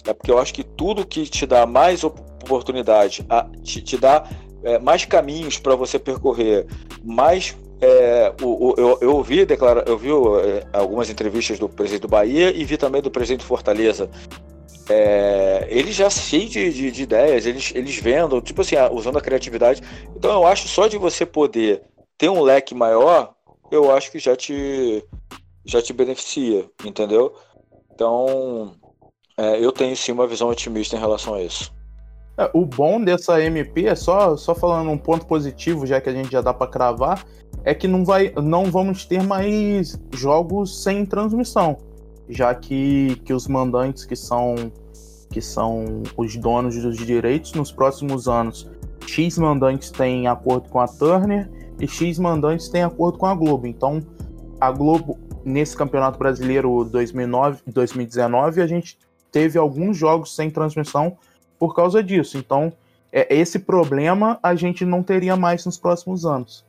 [0.06, 4.28] é porque eu acho que tudo que te dá mais oportunidade, a, te, te dá
[4.64, 6.66] é, mais caminhos para você percorrer,
[7.02, 12.02] mais é, o, o, eu, eu ouvi declara, eu vi é, algumas entrevistas do presidente
[12.02, 14.08] do Bahia e vi também do presidente do Fortaleza
[14.88, 19.82] é, já cheio de, de, de, ideias, eles, eles vendo, tipo assim, usando a criatividade.
[20.16, 21.82] Então eu acho só de você poder
[22.16, 23.34] ter um leque maior,
[23.70, 25.04] eu acho que já te,
[25.64, 27.34] já te beneficia, entendeu?
[27.92, 28.74] Então
[29.36, 31.72] é, eu tenho sim uma visão otimista em relação a isso.
[32.38, 36.12] É, o bom dessa MP é só, só falando um ponto positivo, já que a
[36.12, 37.24] gente já dá para cravar,
[37.64, 41.76] é que não, vai, não vamos ter mais jogos sem transmissão
[42.28, 44.72] já que, que os mandantes que são
[45.30, 48.70] que são os donos dos direitos nos próximos anos,
[49.06, 51.50] X mandantes têm acordo com a Turner
[51.80, 53.66] e X mandantes têm acordo com a Globo.
[53.66, 54.02] Então,
[54.60, 58.98] a Globo nesse Campeonato Brasileiro 2009, 2019, a gente
[59.30, 61.16] teve alguns jogos sem transmissão
[61.62, 62.36] por causa disso.
[62.36, 62.72] Então,
[63.12, 66.64] é, esse problema a gente não teria mais nos próximos anos.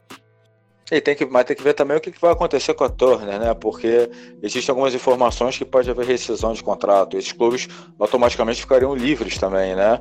[0.92, 3.40] E tem que, mas tem que ver também o que vai acontecer com a Turner,
[3.40, 3.56] né?
[3.56, 4.08] Porque
[4.44, 7.18] existem algumas informações que pode haver rescisão de contrato.
[7.18, 7.68] Esses clubes
[7.98, 10.00] automaticamente ficariam livres também, né?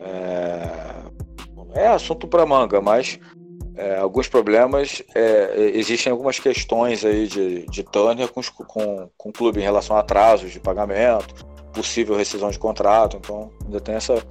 [0.00, 3.18] É, é assunto para manga, mas
[3.74, 9.32] é, alguns problemas, é, existem algumas questões aí de, de Turner com, com, com o
[9.32, 13.18] clube em relação a atrasos de pagamento, possível rescisão de contrato.
[13.18, 14.22] Então, ainda tem essa,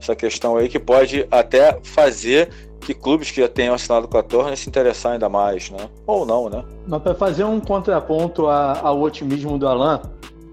[0.00, 2.50] essa questão aí que pode até fazer
[2.80, 5.88] que clubes que já tenham assinado com a Turner se interessar ainda mais, né?
[6.06, 6.64] Ou não, né?
[6.88, 10.00] Mas para fazer um contraponto ao otimismo do Alan,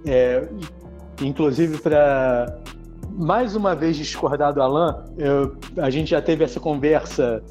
[0.06, 0.48] é,
[1.22, 2.60] inclusive para
[3.10, 7.42] mais uma vez discordar do Alan, eu, a gente já teve essa conversa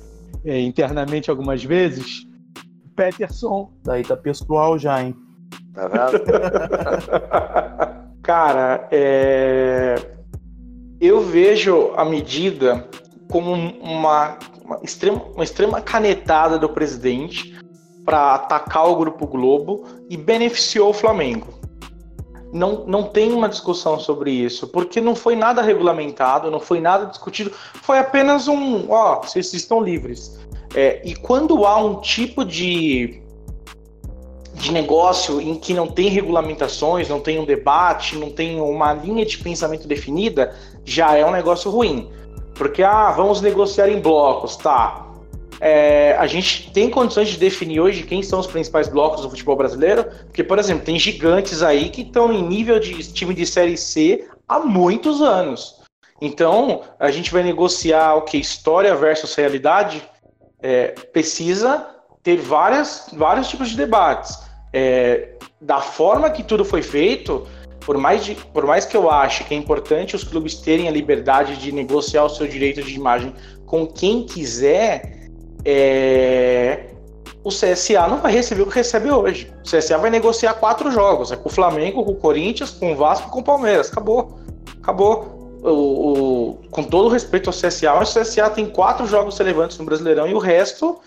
[0.44, 2.26] é, internamente algumas vezes.
[2.94, 3.72] Peterson.
[3.82, 5.16] Daí tá pessoal já, hein?
[5.74, 6.22] Tá vendo?
[8.26, 9.94] Cara, é...
[11.00, 12.88] eu vejo a medida
[13.30, 14.36] como uma
[14.66, 17.56] uma extrema, uma extrema canetada do presidente
[18.04, 21.54] para atacar o Grupo Globo e beneficiou o Flamengo.
[22.52, 27.06] Não, não tem uma discussão sobre isso, porque não foi nada regulamentado, não foi nada
[27.06, 30.38] discutido, foi apenas um, ó, vocês estão livres.
[30.74, 33.22] É, e quando há um tipo de,
[34.56, 39.24] de negócio em que não tem regulamentações, não tem um debate, não tem uma linha
[39.24, 40.54] de pensamento definida,
[40.84, 42.10] já é um negócio ruim.
[42.54, 45.06] Porque, ah, vamos negociar em blocos, tá.
[45.60, 49.56] É, a gente tem condições de definir hoje quem são os principais blocos do futebol
[49.56, 53.76] brasileiro, porque, por exemplo, tem gigantes aí que estão em nível de time de Série
[53.76, 55.82] C há muitos anos.
[56.20, 58.38] Então, a gente vai negociar o que?
[58.38, 60.02] História versus realidade?
[60.62, 61.86] É, precisa
[62.22, 64.45] ter várias, vários tipos de debates.
[64.78, 67.46] É, da forma que tudo foi feito,
[67.80, 70.90] por mais, de, por mais que eu ache que é importante os clubes terem a
[70.90, 73.32] liberdade de negociar o seu direito de imagem
[73.64, 75.30] com quem quiser,
[75.64, 76.90] é,
[77.42, 79.50] o CSA não vai receber o que recebe hoje.
[79.60, 82.96] O CSA vai negociar quatro jogos: é com o Flamengo, com o Corinthians, com o
[82.96, 83.90] Vasco com o Palmeiras.
[83.90, 84.38] Acabou.
[84.82, 85.34] Acabou.
[85.62, 89.86] O, o, com todo o respeito ao CSA, o CSA tem quatro jogos relevantes no
[89.86, 91.00] Brasileirão e o resto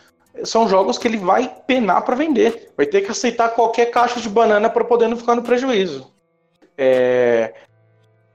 [0.43, 2.71] são jogos que ele vai penar para vender.
[2.75, 6.11] Vai ter que aceitar qualquer caixa de banana para poder não ficar no prejuízo.
[6.77, 7.53] É...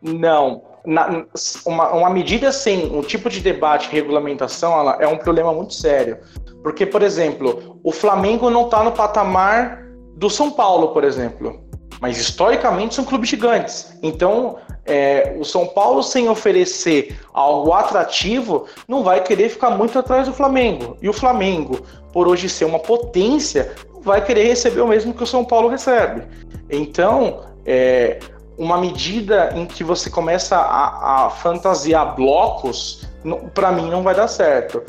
[0.01, 0.63] Não.
[0.85, 1.25] Na,
[1.65, 6.19] uma, uma, medida sem um tipo de debate regulamentação ela, é um problema muito sério.
[6.63, 9.83] Porque, por exemplo, o Flamengo não está no patamar
[10.17, 11.65] do São Paulo, por exemplo.
[12.01, 13.99] Mas historicamente são clubes gigantes.
[14.03, 20.27] Então, é, o São Paulo, sem oferecer algo atrativo, não vai querer ficar muito atrás
[20.27, 20.97] do Flamengo.
[21.01, 21.81] E o Flamengo,
[22.13, 26.23] por hoje ser uma potência, vai querer receber o mesmo que o São Paulo recebe.
[26.71, 28.19] Então, é,
[28.59, 33.09] uma medida em que você começa a, a fantasiar blocos,
[33.55, 34.83] para mim não vai dar certo.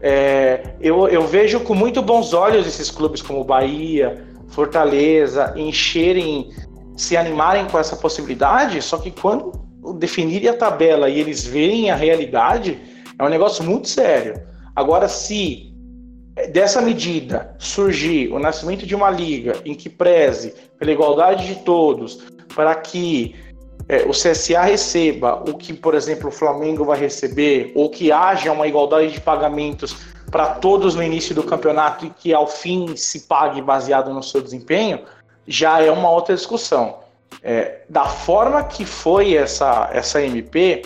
[0.00, 6.50] É, eu, eu vejo com muito bons olhos esses clubes como Bahia, Fortaleza encherem,
[7.00, 9.52] se animarem com essa possibilidade, só que quando
[9.98, 12.78] definirem a tabela e eles verem a realidade,
[13.18, 14.42] é um negócio muito sério.
[14.76, 15.74] Agora, se
[16.52, 22.22] dessa medida surgir o nascimento de uma liga em que preze pela igualdade de todos,
[22.54, 23.34] para que
[23.88, 28.52] é, o CSA receba o que, por exemplo, o Flamengo vai receber, ou que haja
[28.52, 29.96] uma igualdade de pagamentos
[30.30, 34.40] para todos no início do campeonato e que ao fim se pague baseado no seu
[34.40, 35.00] desempenho,
[35.46, 36.98] já é uma outra discussão.
[37.42, 40.82] É, da forma que foi essa, essa MP,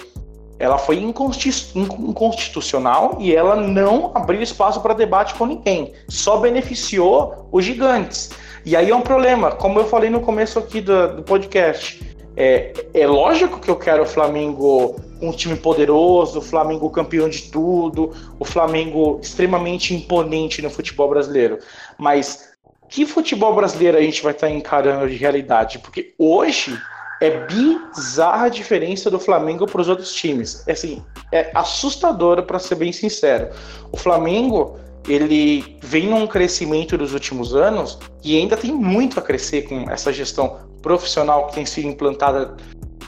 [0.58, 7.64] ela foi inconstitucional e ela não abriu espaço para debate com ninguém, só beneficiou os
[7.64, 8.30] gigantes.
[8.64, 12.00] E aí é um problema, como eu falei no começo aqui do, do podcast.
[12.36, 17.50] É, é lógico que eu quero o Flamengo um time poderoso, o Flamengo campeão de
[17.50, 21.58] tudo, o Flamengo extremamente imponente no futebol brasileiro.
[21.98, 22.53] Mas
[22.94, 25.80] que futebol brasileiro a gente vai estar encarando de realidade?
[25.80, 26.80] Porque hoje
[27.20, 30.62] é bizarra a diferença do Flamengo para os outros times.
[30.68, 31.02] É, assim,
[31.32, 33.48] é assustadora, para ser bem sincero.
[33.90, 39.62] O Flamengo ele vem num crescimento dos últimos anos e ainda tem muito a crescer
[39.62, 42.56] com essa gestão profissional que tem sido implantada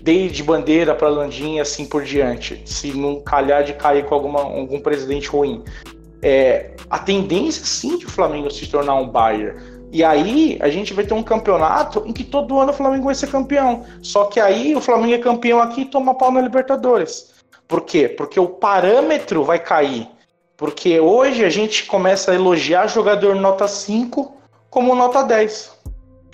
[0.03, 4.41] desde bandeira para Landim e assim por diante, se não calhar de cair com alguma,
[4.41, 5.63] algum presidente ruim.
[6.23, 9.76] É, a tendência sim de o Flamengo se tornar um Bayern.
[9.93, 13.15] E aí a gente vai ter um campeonato em que todo ano o Flamengo vai
[13.15, 13.85] ser campeão.
[14.03, 17.35] Só que aí o Flamengo é campeão aqui e toma pau na Libertadores.
[17.69, 18.09] Por quê?
[18.09, 20.09] Porque o parâmetro vai cair.
[20.57, 24.35] Porque hoje a gente começa a elogiar jogador nota 5
[24.71, 25.77] como nota 10.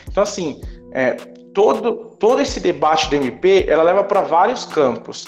[0.08, 0.60] Então, assim,
[0.92, 1.12] é,
[1.54, 5.26] todo, todo esse debate do MP ela leva para vários campos.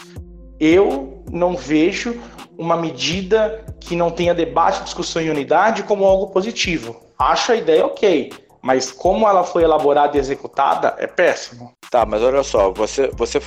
[0.61, 2.21] Eu não vejo
[2.57, 7.04] uma medida que não tenha debate, discussão e unidade como algo positivo.
[7.19, 8.33] Acho a ideia ok,
[8.63, 11.73] mas como ela foi elaborada e executada é péssimo.
[11.91, 13.39] Tá, mas olha só, você, você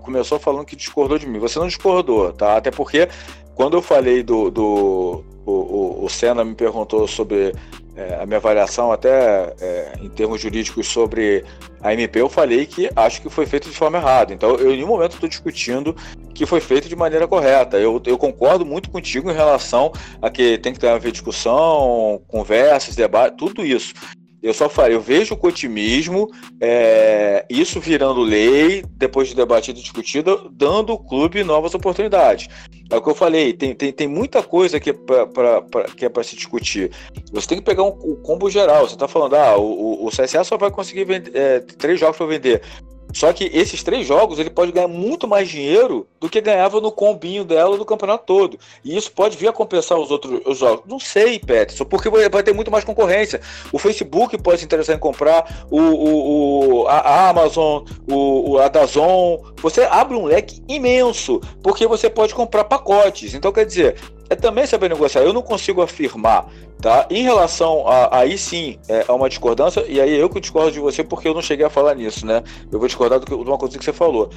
[0.00, 1.38] começou falando que discordou de mim.
[1.38, 2.56] Você não discordou, tá?
[2.56, 3.08] Até porque
[3.54, 4.50] quando eu falei do.
[4.50, 7.52] do o, o, o Senna me perguntou sobre
[7.94, 11.44] é, a minha avaliação, até é, em termos jurídicos, sobre
[11.82, 14.32] a MP, eu falei que acho que foi feito de forma errada.
[14.32, 15.94] Então, eu em nenhum momento estou discutindo
[16.32, 17.76] que foi feito de maneira correta.
[17.76, 22.94] Eu, eu concordo muito contigo em relação a que tem que ter uma discussão, conversas,
[22.94, 23.92] debate, tudo isso.
[24.42, 26.28] Eu só falei, eu vejo o otimismo,
[26.60, 32.48] é, isso virando lei, depois de debatido e discutido, dando ao clube novas oportunidades.
[32.90, 36.34] É o que eu falei, tem, tem, tem muita coisa que é para é se
[36.34, 36.90] discutir.
[37.32, 38.86] Você tem que pegar um, um combo geral.
[38.86, 42.26] Você está falando, ah, o, o CSA só vai conseguir vender, é, três jogos para
[42.26, 42.62] vender.
[43.12, 46.90] Só que esses três jogos ele pode ganhar muito mais dinheiro do que ganhava no
[46.90, 48.58] combinho dela do campeonato todo.
[48.84, 50.84] E isso pode vir a compensar os outros os jogos.
[50.86, 53.40] Não sei, Peterson, porque vai ter muito mais concorrência.
[53.72, 59.38] O Facebook pode se interessar em comprar, o, o, o a Amazon, o, a Dazon.
[59.60, 63.34] Você abre um leque imenso, porque você pode comprar pacotes.
[63.34, 63.96] Então, quer dizer,
[64.30, 65.22] é também saber negociar.
[65.22, 66.48] Eu não consigo afirmar,
[66.82, 67.06] tá?
[67.08, 70.80] Em relação a aí sim é, a uma discordância, e aí eu que discordo de
[70.80, 72.42] você porque eu não cheguei a falar nisso, né?
[72.70, 74.28] Eu vou discordar de uma coisa que você falou.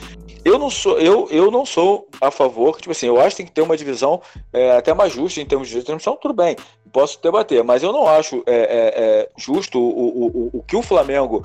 [0.46, 3.46] Eu não sou, eu, eu não sou a favor, tipo assim, eu acho que tem
[3.48, 4.22] que ter uma divisão
[4.54, 6.56] é, até mais justa em termos de transmissão, tudo bem,
[6.94, 10.76] posso debater, mas eu não acho é, é, é justo o, o, o, o que
[10.76, 11.44] o Flamengo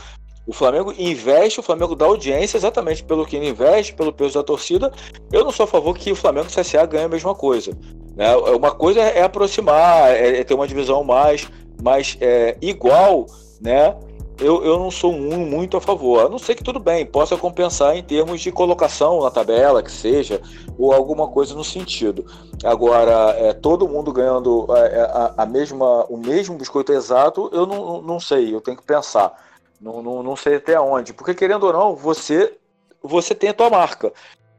[0.51, 4.43] o Flamengo investe, o Flamengo dá audiência exatamente pelo que ele investe, pelo peso da
[4.43, 4.93] torcida.
[5.31, 7.71] Eu não sou a favor que o Flamengo e o CSA ganhem a mesma coisa.
[8.17, 8.35] Né?
[8.35, 11.49] Uma coisa é aproximar, é, é ter uma divisão mais,
[11.81, 13.27] mais é, igual,
[13.61, 13.95] né?
[14.41, 16.27] Eu, eu não sou um, muito a favor.
[16.27, 19.93] A não ser que tudo bem, possa compensar em termos de colocação na tabela, que
[19.93, 20.43] seja,
[20.77, 22.27] ou alguma coisa no sentido.
[22.65, 27.67] Agora, é, todo mundo ganhando a, é, a, a mesma, o mesmo biscoito exato, eu
[27.67, 29.49] não, não sei, eu tenho que pensar.
[29.81, 31.12] Não, não, não sei até onde.
[31.12, 32.57] Porque, querendo ou não, você,
[33.02, 34.12] você tem a tua marca.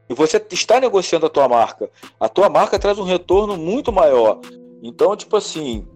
[0.08, 1.88] E você está negociando a tua marca.
[2.18, 4.40] A tua marca traz um retorno muito maior.
[4.82, 5.86] Então, tipo assim,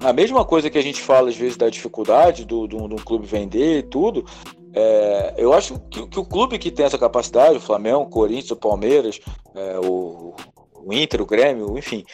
[0.00, 3.26] a mesma coisa que a gente fala às vezes da dificuldade do, do, do clube
[3.26, 4.26] vender e tudo,
[4.74, 8.50] é, eu acho que, que, o clube que tem essa capacidade, o Flamengo, o Corinthians,
[8.50, 9.18] o Palmeiras,
[9.54, 10.34] é, o,
[10.74, 12.04] o Inter, o Grêmio, enfim,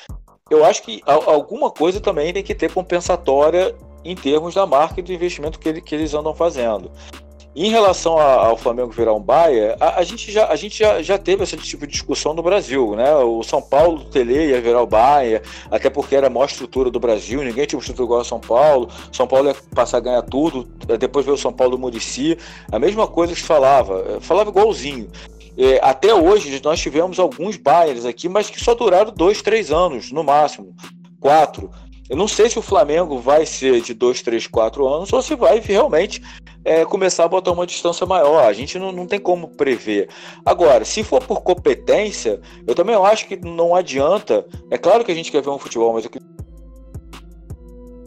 [0.49, 3.75] eu acho que alguma coisa também tem que ter compensatória
[4.05, 6.91] em termos da marca e do investimento que, ele, que eles andam fazendo.
[7.55, 11.03] Em relação a, ao Flamengo virar um Baia, a, a, gente, já, a gente já,
[11.03, 13.15] já teve esse tipo de discussão no Brasil, né?
[13.17, 16.91] O São Paulo do Tele ia virar o Baia, até porque era a maior estrutura
[16.91, 20.01] do Brasil, ninguém tinha uma estrutura igual a São Paulo, São Paulo ia passar a
[20.01, 20.65] ganhar tudo,
[20.99, 22.39] depois veio o São Paulo do Murici,
[22.71, 25.11] a mesma coisa que se falava, falava igualzinho.
[25.59, 30.11] É, até hoje nós tivemos alguns Bayers aqui, mas que só duraram dois, três anos,
[30.11, 30.75] no máximo,
[31.21, 31.71] quatro.
[32.13, 35.35] Eu não sei se o Flamengo vai ser de dois, três, quatro anos ou se
[35.35, 36.21] vai realmente
[36.63, 38.45] é, começar a botar uma distância maior.
[38.45, 40.11] A gente não, não tem como prever.
[40.45, 44.47] Agora, se for por competência, eu também acho que não adianta.
[44.71, 46.05] É claro que a gente quer ver um futebol mais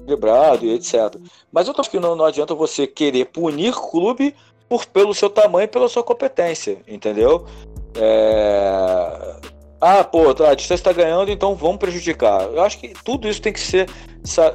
[0.06, 1.16] equilibrado e etc.
[1.52, 4.36] Mas eu acho que não, não adianta você querer punir clube
[4.70, 7.48] por, pelo seu tamanho e pela sua competência, entendeu?
[7.96, 9.55] É...
[9.88, 12.42] Ah, pô, a distância está ganhando, então vamos prejudicar.
[12.42, 13.88] Eu acho que tudo isso tem que ser,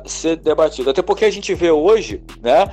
[0.05, 0.90] ser debatido.
[0.90, 2.69] Até porque a gente vê hoje, né?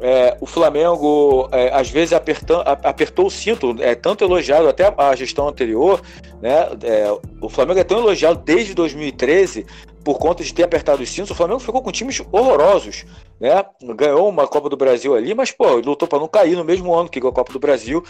[0.00, 5.14] É, o Flamengo é, às vezes apertou, apertou o cinto, é tanto elogiado até a
[5.14, 6.00] gestão anterior,
[6.42, 6.70] né?
[6.82, 9.64] É, o Flamengo é tão elogiado desde 2013
[10.02, 11.30] por conta de ter apertado os cintos.
[11.30, 13.04] O Flamengo ficou com times horrorosos,
[13.38, 13.64] né?
[13.94, 17.08] Ganhou uma Copa do Brasil ali, mas pô, lutou para não cair no mesmo ano
[17.08, 18.02] que a Copa do Brasil.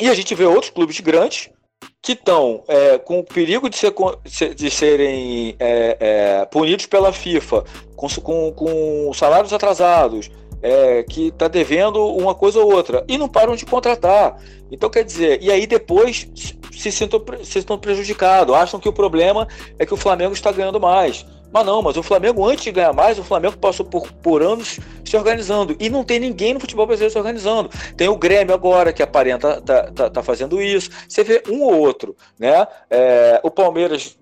[0.00, 1.48] E a gente vê outros clubes grandes
[2.02, 3.92] que estão é, com o perigo de, ser,
[4.54, 7.64] de serem é, é, punidos pela FIFA,
[7.96, 10.30] com, com, com salários atrasados,
[10.62, 14.40] é, que está devendo uma coisa ou outra, e não param de contratar.
[14.70, 16.28] Então, quer dizer, e aí depois
[16.72, 19.46] se sentam, se sentam prejudicados, acham que o problema
[19.78, 21.26] é que o Flamengo está ganhando mais.
[21.52, 24.78] Mas não, mas o Flamengo, antes de ganhar mais, o Flamengo passou por, por anos
[25.04, 25.76] se organizando.
[25.78, 27.70] E não tem ninguém no futebol brasileiro se organizando.
[27.96, 30.90] Tem o Grêmio agora, que aparenta tá, tá, tá fazendo isso.
[31.08, 32.66] Você vê um ou outro, né?
[32.90, 34.16] É, o Palmeiras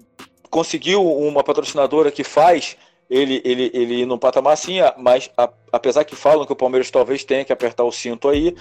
[0.50, 2.76] conseguiu uma patrocinadora que faz
[3.10, 7.24] ele, ele, ele num patamar assim, mas a, apesar que falam que o Palmeiras talvez
[7.24, 8.54] tenha que apertar o cinto aí,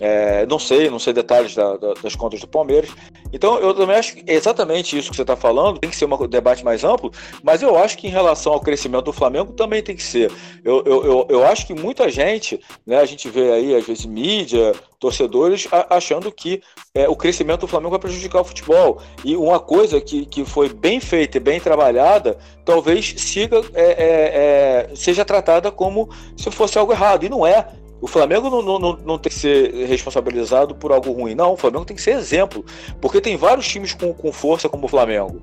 [0.00, 2.90] é, não sei, não sei detalhes da, da, das contas do Palmeiras.
[3.32, 6.64] Então, eu também acho exatamente isso que você está falando tem que ser um debate
[6.64, 7.10] mais amplo,
[7.42, 10.30] mas eu acho que em relação ao crescimento do Flamengo também tem que ser.
[10.64, 14.06] Eu, eu, eu, eu acho que muita gente, né, a gente vê aí, às vezes,
[14.06, 16.62] mídia, torcedores, a, achando que
[16.94, 19.00] é, o crescimento do Flamengo vai prejudicar o futebol.
[19.24, 24.88] E uma coisa que, que foi bem feita e bem trabalhada, talvez siga, é, é,
[24.90, 27.24] é seja tratada como se fosse algo errado.
[27.24, 27.66] E não é.
[28.00, 31.34] O Flamengo não, não, não, tem que ser responsabilizado por algo ruim.
[31.34, 32.64] Não, o Flamengo tem que ser exemplo.
[33.00, 35.42] Porque tem vários times com, com força como o Flamengo.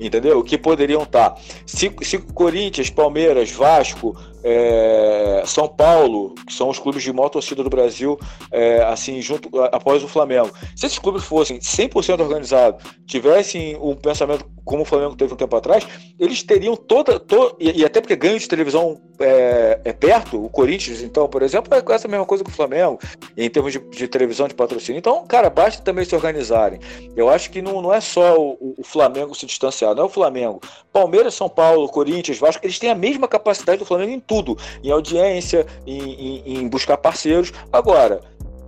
[0.00, 0.42] Entendeu?
[0.42, 1.30] Que poderiam estar.
[1.30, 1.40] Tá.
[1.64, 7.62] Se, se Corinthians, Palmeiras, Vasco, é, São Paulo, que são os clubes de maior torcida
[7.62, 8.18] do Brasil,
[8.50, 10.50] é, assim, junto após o Flamengo.
[10.76, 15.56] Se esses clubes fossem 100% organizados, tivessem um pensamento como o Flamengo teve um tempo
[15.56, 15.86] atrás,
[16.18, 17.18] eles teriam toda.
[17.18, 21.42] To, e, e, até porque ganho de televisão é, é, perto, o Corinthians, então, por
[21.42, 22.98] exemplo, é essa mesma coisa que o Flamengo,
[23.36, 24.98] em termos de, de, televisão de patrocínio.
[24.98, 26.78] Então, cara, basta também se organizarem.
[27.16, 30.10] Eu acho que não, não é só o, o Flamengo se distanciar, não é o
[30.10, 30.60] Flamengo.
[30.92, 34.90] Palmeiras, São Paulo, Corinthians, Vasco, eles têm a mesma capacidade do Flamengo em tudo, em
[34.90, 37.52] audiência, em, em, em buscar parceiros.
[37.72, 38.20] Agora,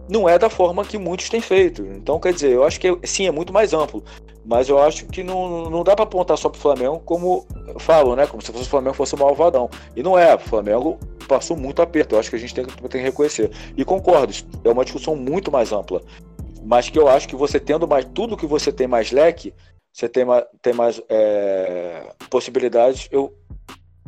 [0.09, 1.83] não é da forma que muitos têm feito.
[1.83, 4.03] Então, quer dizer, eu acho que sim, é muito mais amplo.
[4.45, 7.47] Mas eu acho que não, não dá para apontar só para o Flamengo como
[7.79, 8.27] falo, né?
[8.27, 9.71] Como se fosse o Flamengo fosse o malvadão.
[9.97, 10.35] E não é.
[10.35, 12.15] O Flamengo passou muito aperto.
[12.15, 13.51] Eu acho que a gente tem, tem que reconhecer.
[13.75, 16.03] E concordo, é uma discussão muito mais ampla.
[16.63, 19.55] Mas que eu acho que você tendo mais tudo que você tem mais leque,
[19.95, 20.27] você tem,
[20.61, 23.33] tem mais é, possibilidades, eu,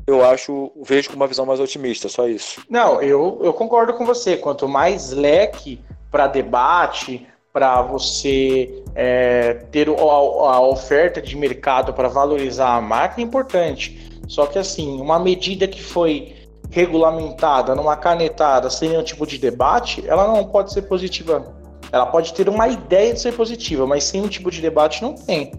[0.04, 2.60] eu acho, vejo com uma visão mais otimista, só isso.
[2.68, 4.36] Não, eu, eu concordo com você.
[4.36, 5.80] Quanto mais leque
[6.10, 13.20] para debate, para você é, ter a, a, oferta de mercado para valorizar a marca
[13.20, 14.10] é importante.
[14.26, 16.34] Só que assim, uma medida que foi
[16.68, 21.54] regulamentada numa canetada sem nenhum tipo de debate, ela não pode ser positiva.
[21.92, 25.14] Ela pode ter uma ideia de ser positiva, mas sem um tipo de debate não
[25.14, 25.52] tem.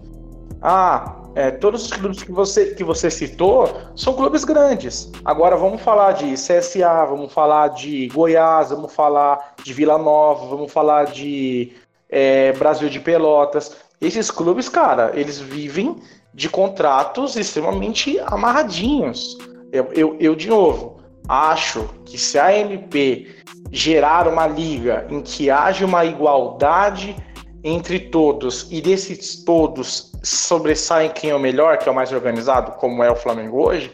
[0.60, 5.10] Ah, é, todos os clubes que você, que você citou são clubes grandes.
[5.24, 10.72] Agora vamos falar de CSA, vamos falar de Goiás, vamos falar de Vila Nova, vamos
[10.72, 11.72] falar de
[12.08, 13.76] é, Brasil de Pelotas.
[14.00, 15.96] Esses clubes, cara, eles vivem
[16.34, 19.38] de contratos extremamente amarradinhos.
[19.72, 23.36] Eu, eu, eu, de novo, acho que se a MP
[23.70, 27.14] gerar uma liga em que haja uma igualdade
[27.62, 32.72] entre todos e desses todos sobressaem quem é o melhor, que é o mais organizado,
[32.72, 33.92] como é o Flamengo hoje,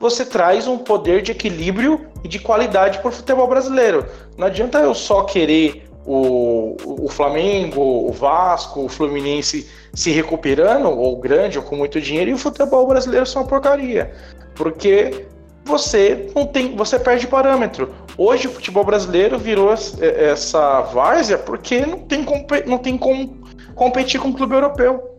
[0.00, 4.04] você traz um poder de equilíbrio e de qualidade para o futebol brasileiro.
[4.36, 11.16] Não adianta eu só querer o, o Flamengo, o Vasco, o Fluminense se recuperando, ou
[11.16, 14.12] grande, ou com muito dinheiro, e o futebol brasileiro só uma porcaria.
[14.54, 15.26] Porque
[15.64, 17.94] você não tem, você perde parâmetro.
[18.16, 22.26] Hoje o futebol brasileiro virou essa várzea porque não tem,
[22.66, 23.42] não tem como
[23.74, 25.12] competir com o clube europeu.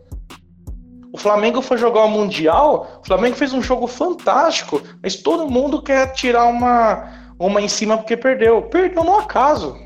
[1.11, 5.81] O Flamengo foi jogar o Mundial, o Flamengo fez um jogo fantástico, mas todo mundo
[5.81, 7.07] quer tirar uma,
[7.37, 8.63] uma em cima porque perdeu.
[8.63, 9.77] Perdeu no acaso.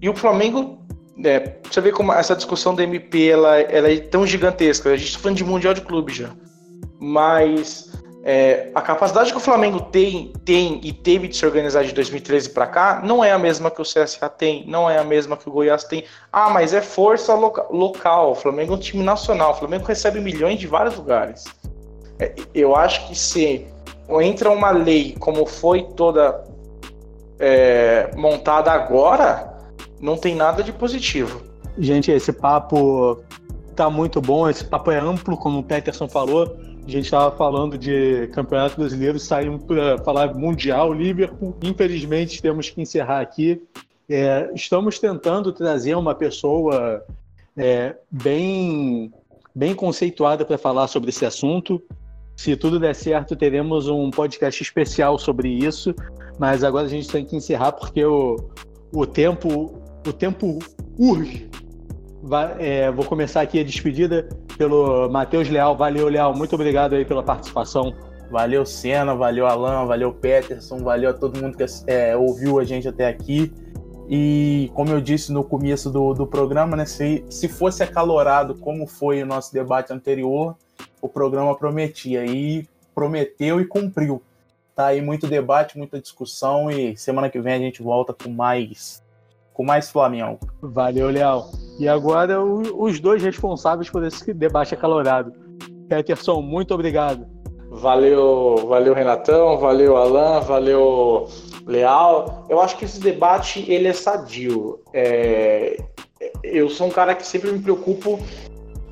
[0.00, 0.78] E o Flamengo,
[1.24, 4.90] é, você vê como essa discussão da MP ela, ela é tão gigantesca.
[4.90, 6.30] A gente está falando de Mundial de Clube já.
[7.00, 7.91] Mas
[8.24, 12.50] é, a capacidade que o Flamengo tem, tem e teve de se organizar de 2013
[12.50, 15.48] para cá não é a mesma que o CSA tem, não é a mesma que
[15.48, 16.04] o Goiás tem.
[16.32, 18.30] Ah, mas é força loca local.
[18.30, 19.52] O Flamengo é um time nacional.
[19.52, 21.44] O Flamengo recebe milhões de vários lugares.
[22.20, 23.66] É, eu acho que se
[24.20, 26.44] entra uma lei como foi toda
[27.40, 29.52] é, montada agora,
[30.00, 31.42] não tem nada de positivo.
[31.76, 33.20] Gente, esse papo
[33.74, 37.78] tá muito bom, esse papo é amplo, como o Peterson falou a gente estava falando
[37.78, 41.56] de campeonato brasileiro, saímos para falar mundial, Liverpool.
[41.62, 43.62] Infelizmente, temos que encerrar aqui.
[44.08, 47.04] É, estamos tentando trazer uma pessoa
[47.56, 49.12] é, bem,
[49.54, 51.80] bem conceituada para falar sobre esse assunto.
[52.36, 55.94] Se tudo der certo, teremos um podcast especial sobre isso.
[56.38, 58.50] Mas agora a gente tem que encerrar porque o,
[58.92, 60.58] o tempo o tempo
[60.98, 61.48] urge
[62.58, 65.76] É, vou começar aqui a despedida pelo Matheus Leal.
[65.76, 66.34] Valeu, Leal.
[66.34, 67.92] Muito obrigado aí pela participação.
[68.30, 69.14] Valeu, Senna.
[69.14, 69.84] Valeu, Alan.
[69.86, 70.78] Valeu, Peterson.
[70.78, 73.52] Valeu a todo mundo que é, ouviu a gente até aqui.
[74.08, 78.86] E como eu disse no começo do, do programa, né, se, se fosse acalorado como
[78.86, 80.56] foi o nosso debate anterior,
[81.00, 82.24] o programa prometia.
[82.24, 84.22] E prometeu e cumpriu.
[84.76, 89.02] Tá aí muito debate, muita discussão e semana que vem a gente volta com mais
[89.52, 90.38] com mais Flamengo.
[90.60, 91.50] Valeu, Leal.
[91.78, 95.32] E agora o, os dois responsáveis por esse debate acalorado.
[95.88, 97.26] Peterson, muito obrigado.
[97.70, 101.26] Valeu, valeu Renatão, valeu Alan, valeu
[101.66, 102.46] Leal.
[102.48, 104.80] Eu acho que esse debate ele é sadio.
[104.92, 105.78] É,
[106.42, 108.18] eu sou um cara que sempre me preocupo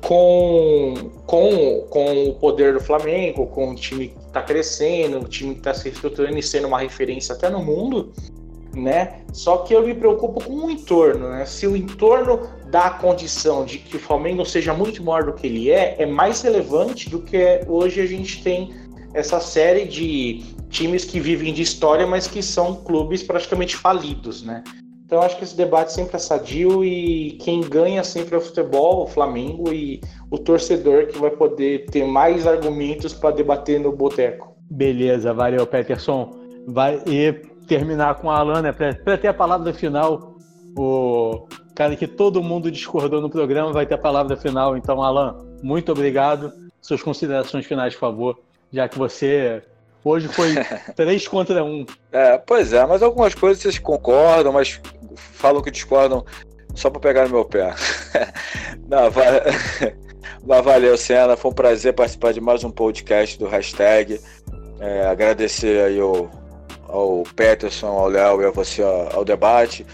[0.01, 0.95] com,
[1.27, 5.59] com, com o poder do Flamengo, com o time que está crescendo, o time que
[5.59, 8.11] está se estruturando e sendo uma referência até no mundo
[8.75, 9.19] né?
[9.33, 11.45] Só que eu me preocupo com o entorno, né?
[11.45, 15.47] Se o entorno dá a condição de que o Flamengo seja muito maior do que
[15.47, 18.73] ele é, é mais relevante do que hoje a gente tem
[19.13, 24.63] essa série de times que vivem de história, mas que são clubes praticamente falidos, né?
[25.05, 29.03] Então acho que esse debate sempre é sadio e quem ganha sempre é o futebol,
[29.03, 29.99] o Flamengo e
[30.29, 34.55] o torcedor que vai poder ter mais argumentos para debater no boteco.
[34.69, 36.33] Beleza, valeu, Peterson.
[36.65, 37.35] Vai, e
[37.71, 40.35] terminar com a Alana, né, para ter a palavra final.
[40.77, 44.75] O cara que todo mundo discordou no programa vai ter a palavra final.
[44.75, 46.51] Então, Alan, muito obrigado.
[46.81, 48.39] Suas considerações finais, por favor,
[48.73, 49.63] já que você
[50.03, 50.53] hoje foi
[50.97, 51.85] três contra um.
[52.11, 54.81] É, pois é, mas algumas coisas vocês concordam, mas
[55.15, 56.25] falam que discordam
[56.75, 57.73] só para pegar no meu pé.
[58.89, 59.41] Não, vai...
[60.43, 61.37] Mas valeu, Senna.
[61.37, 64.19] Foi um prazer participar de mais um podcast do hashtag.
[64.79, 66.27] É, agradecer aí o,
[66.91, 69.85] ao Peterson, ao Léo e a você ao debate,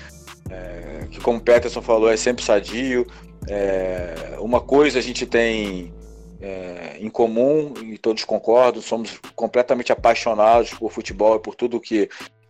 [0.49, 3.05] é, que como o Peterson falou, é sempre sadio.
[3.47, 5.93] É, uma coisa a gente tem
[6.41, 12.09] é, em comum, e todos concordam, somos completamente apaixonados por futebol e por tudo que,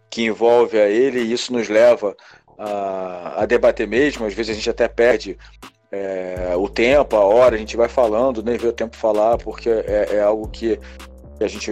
[0.10, 2.16] que envolve a ele, e isso nos leva
[2.58, 5.38] a, a debater mesmo, às vezes a gente até perde
[5.92, 9.70] é, o tempo, a hora, a gente vai falando, nem vê o tempo falar, porque
[9.70, 10.80] é, é algo que,
[11.38, 11.72] que, a gente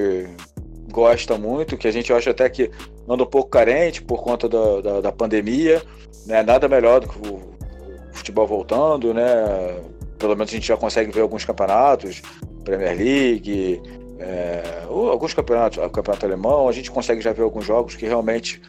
[0.95, 2.71] gosta muito, que a gente acha até que
[3.07, 5.83] anda um pouco carente por conta da, da, da pandemia,
[6.25, 6.41] né?
[6.41, 7.53] Nada melhor do que o,
[8.13, 9.25] futebol voltando, né?
[10.17, 12.21] Pelo menos a gente já consegue ver alguns campeonatos,
[12.63, 13.81] Premier League,
[14.17, 18.61] é, alguns campeonatos, o campeonato alemão, a gente consegue já ver alguns jogos que realmente,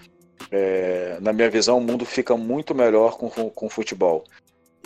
[0.51, 4.25] é, na minha visão, o mundo fica muito melhor com, com, com futebol.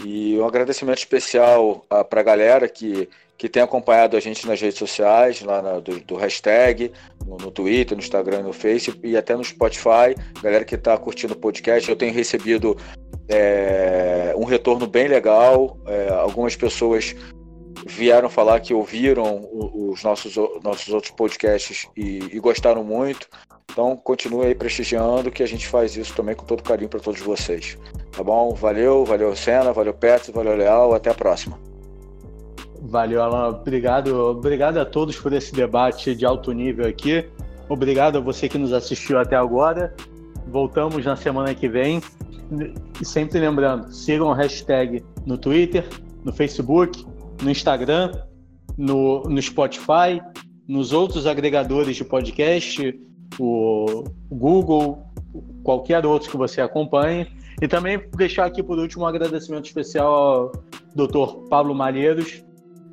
[0.05, 3.09] E um agradecimento especial para a galera que,
[3.41, 6.93] que tem acompanhado a gente nas redes sociais, lá na, do, do, hashtag,
[7.27, 10.15] no, no, Twitter, no Instagram, no Facebook e até no Spotify.
[10.43, 12.77] Galera que está curtindo o podcast, eu tenho recebido
[13.31, 15.79] é, um retorno bem legal.
[15.87, 17.17] É, algumas pessoas
[17.87, 23.27] vieram falar que ouviram os nossos, nossos outros podcasts e, e gostaram muito.
[23.73, 27.23] Então continue aí prestigiando que a gente faz isso também com todo carinho para todos
[27.23, 27.79] vocês.
[28.15, 28.53] Tá bom?
[28.53, 31.69] Valeu, valeu Senna, valeu Petro, valeu Leal, até a próxima.
[32.91, 33.51] Valeu, Alan.
[33.51, 37.25] Obrigado, obrigado a todos por esse debate de alto nível aqui.
[37.69, 39.95] Obrigado a você que nos assistiu até agora.
[40.49, 42.03] Voltamos na semana que vem.
[43.01, 45.87] E sempre lembrando, sigam o hashtag no Twitter,
[46.25, 47.07] no Facebook,
[47.41, 48.11] no Instagram,
[48.77, 50.21] no, no Spotify,
[50.67, 53.01] nos outros agregadores de podcast,
[53.39, 55.07] o Google,
[55.62, 57.29] qualquer outro que você acompanhe.
[57.62, 60.53] E também deixar aqui por último um agradecimento especial ao
[60.97, 61.49] Dr.
[61.49, 62.43] Pablo Malheiros,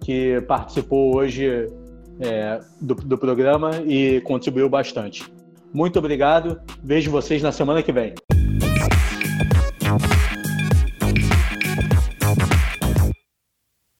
[0.01, 1.67] que participou hoje
[2.19, 5.25] é, do, do programa e contribuiu bastante.
[5.73, 6.59] Muito obrigado.
[6.83, 8.13] Vejo vocês na semana que vem.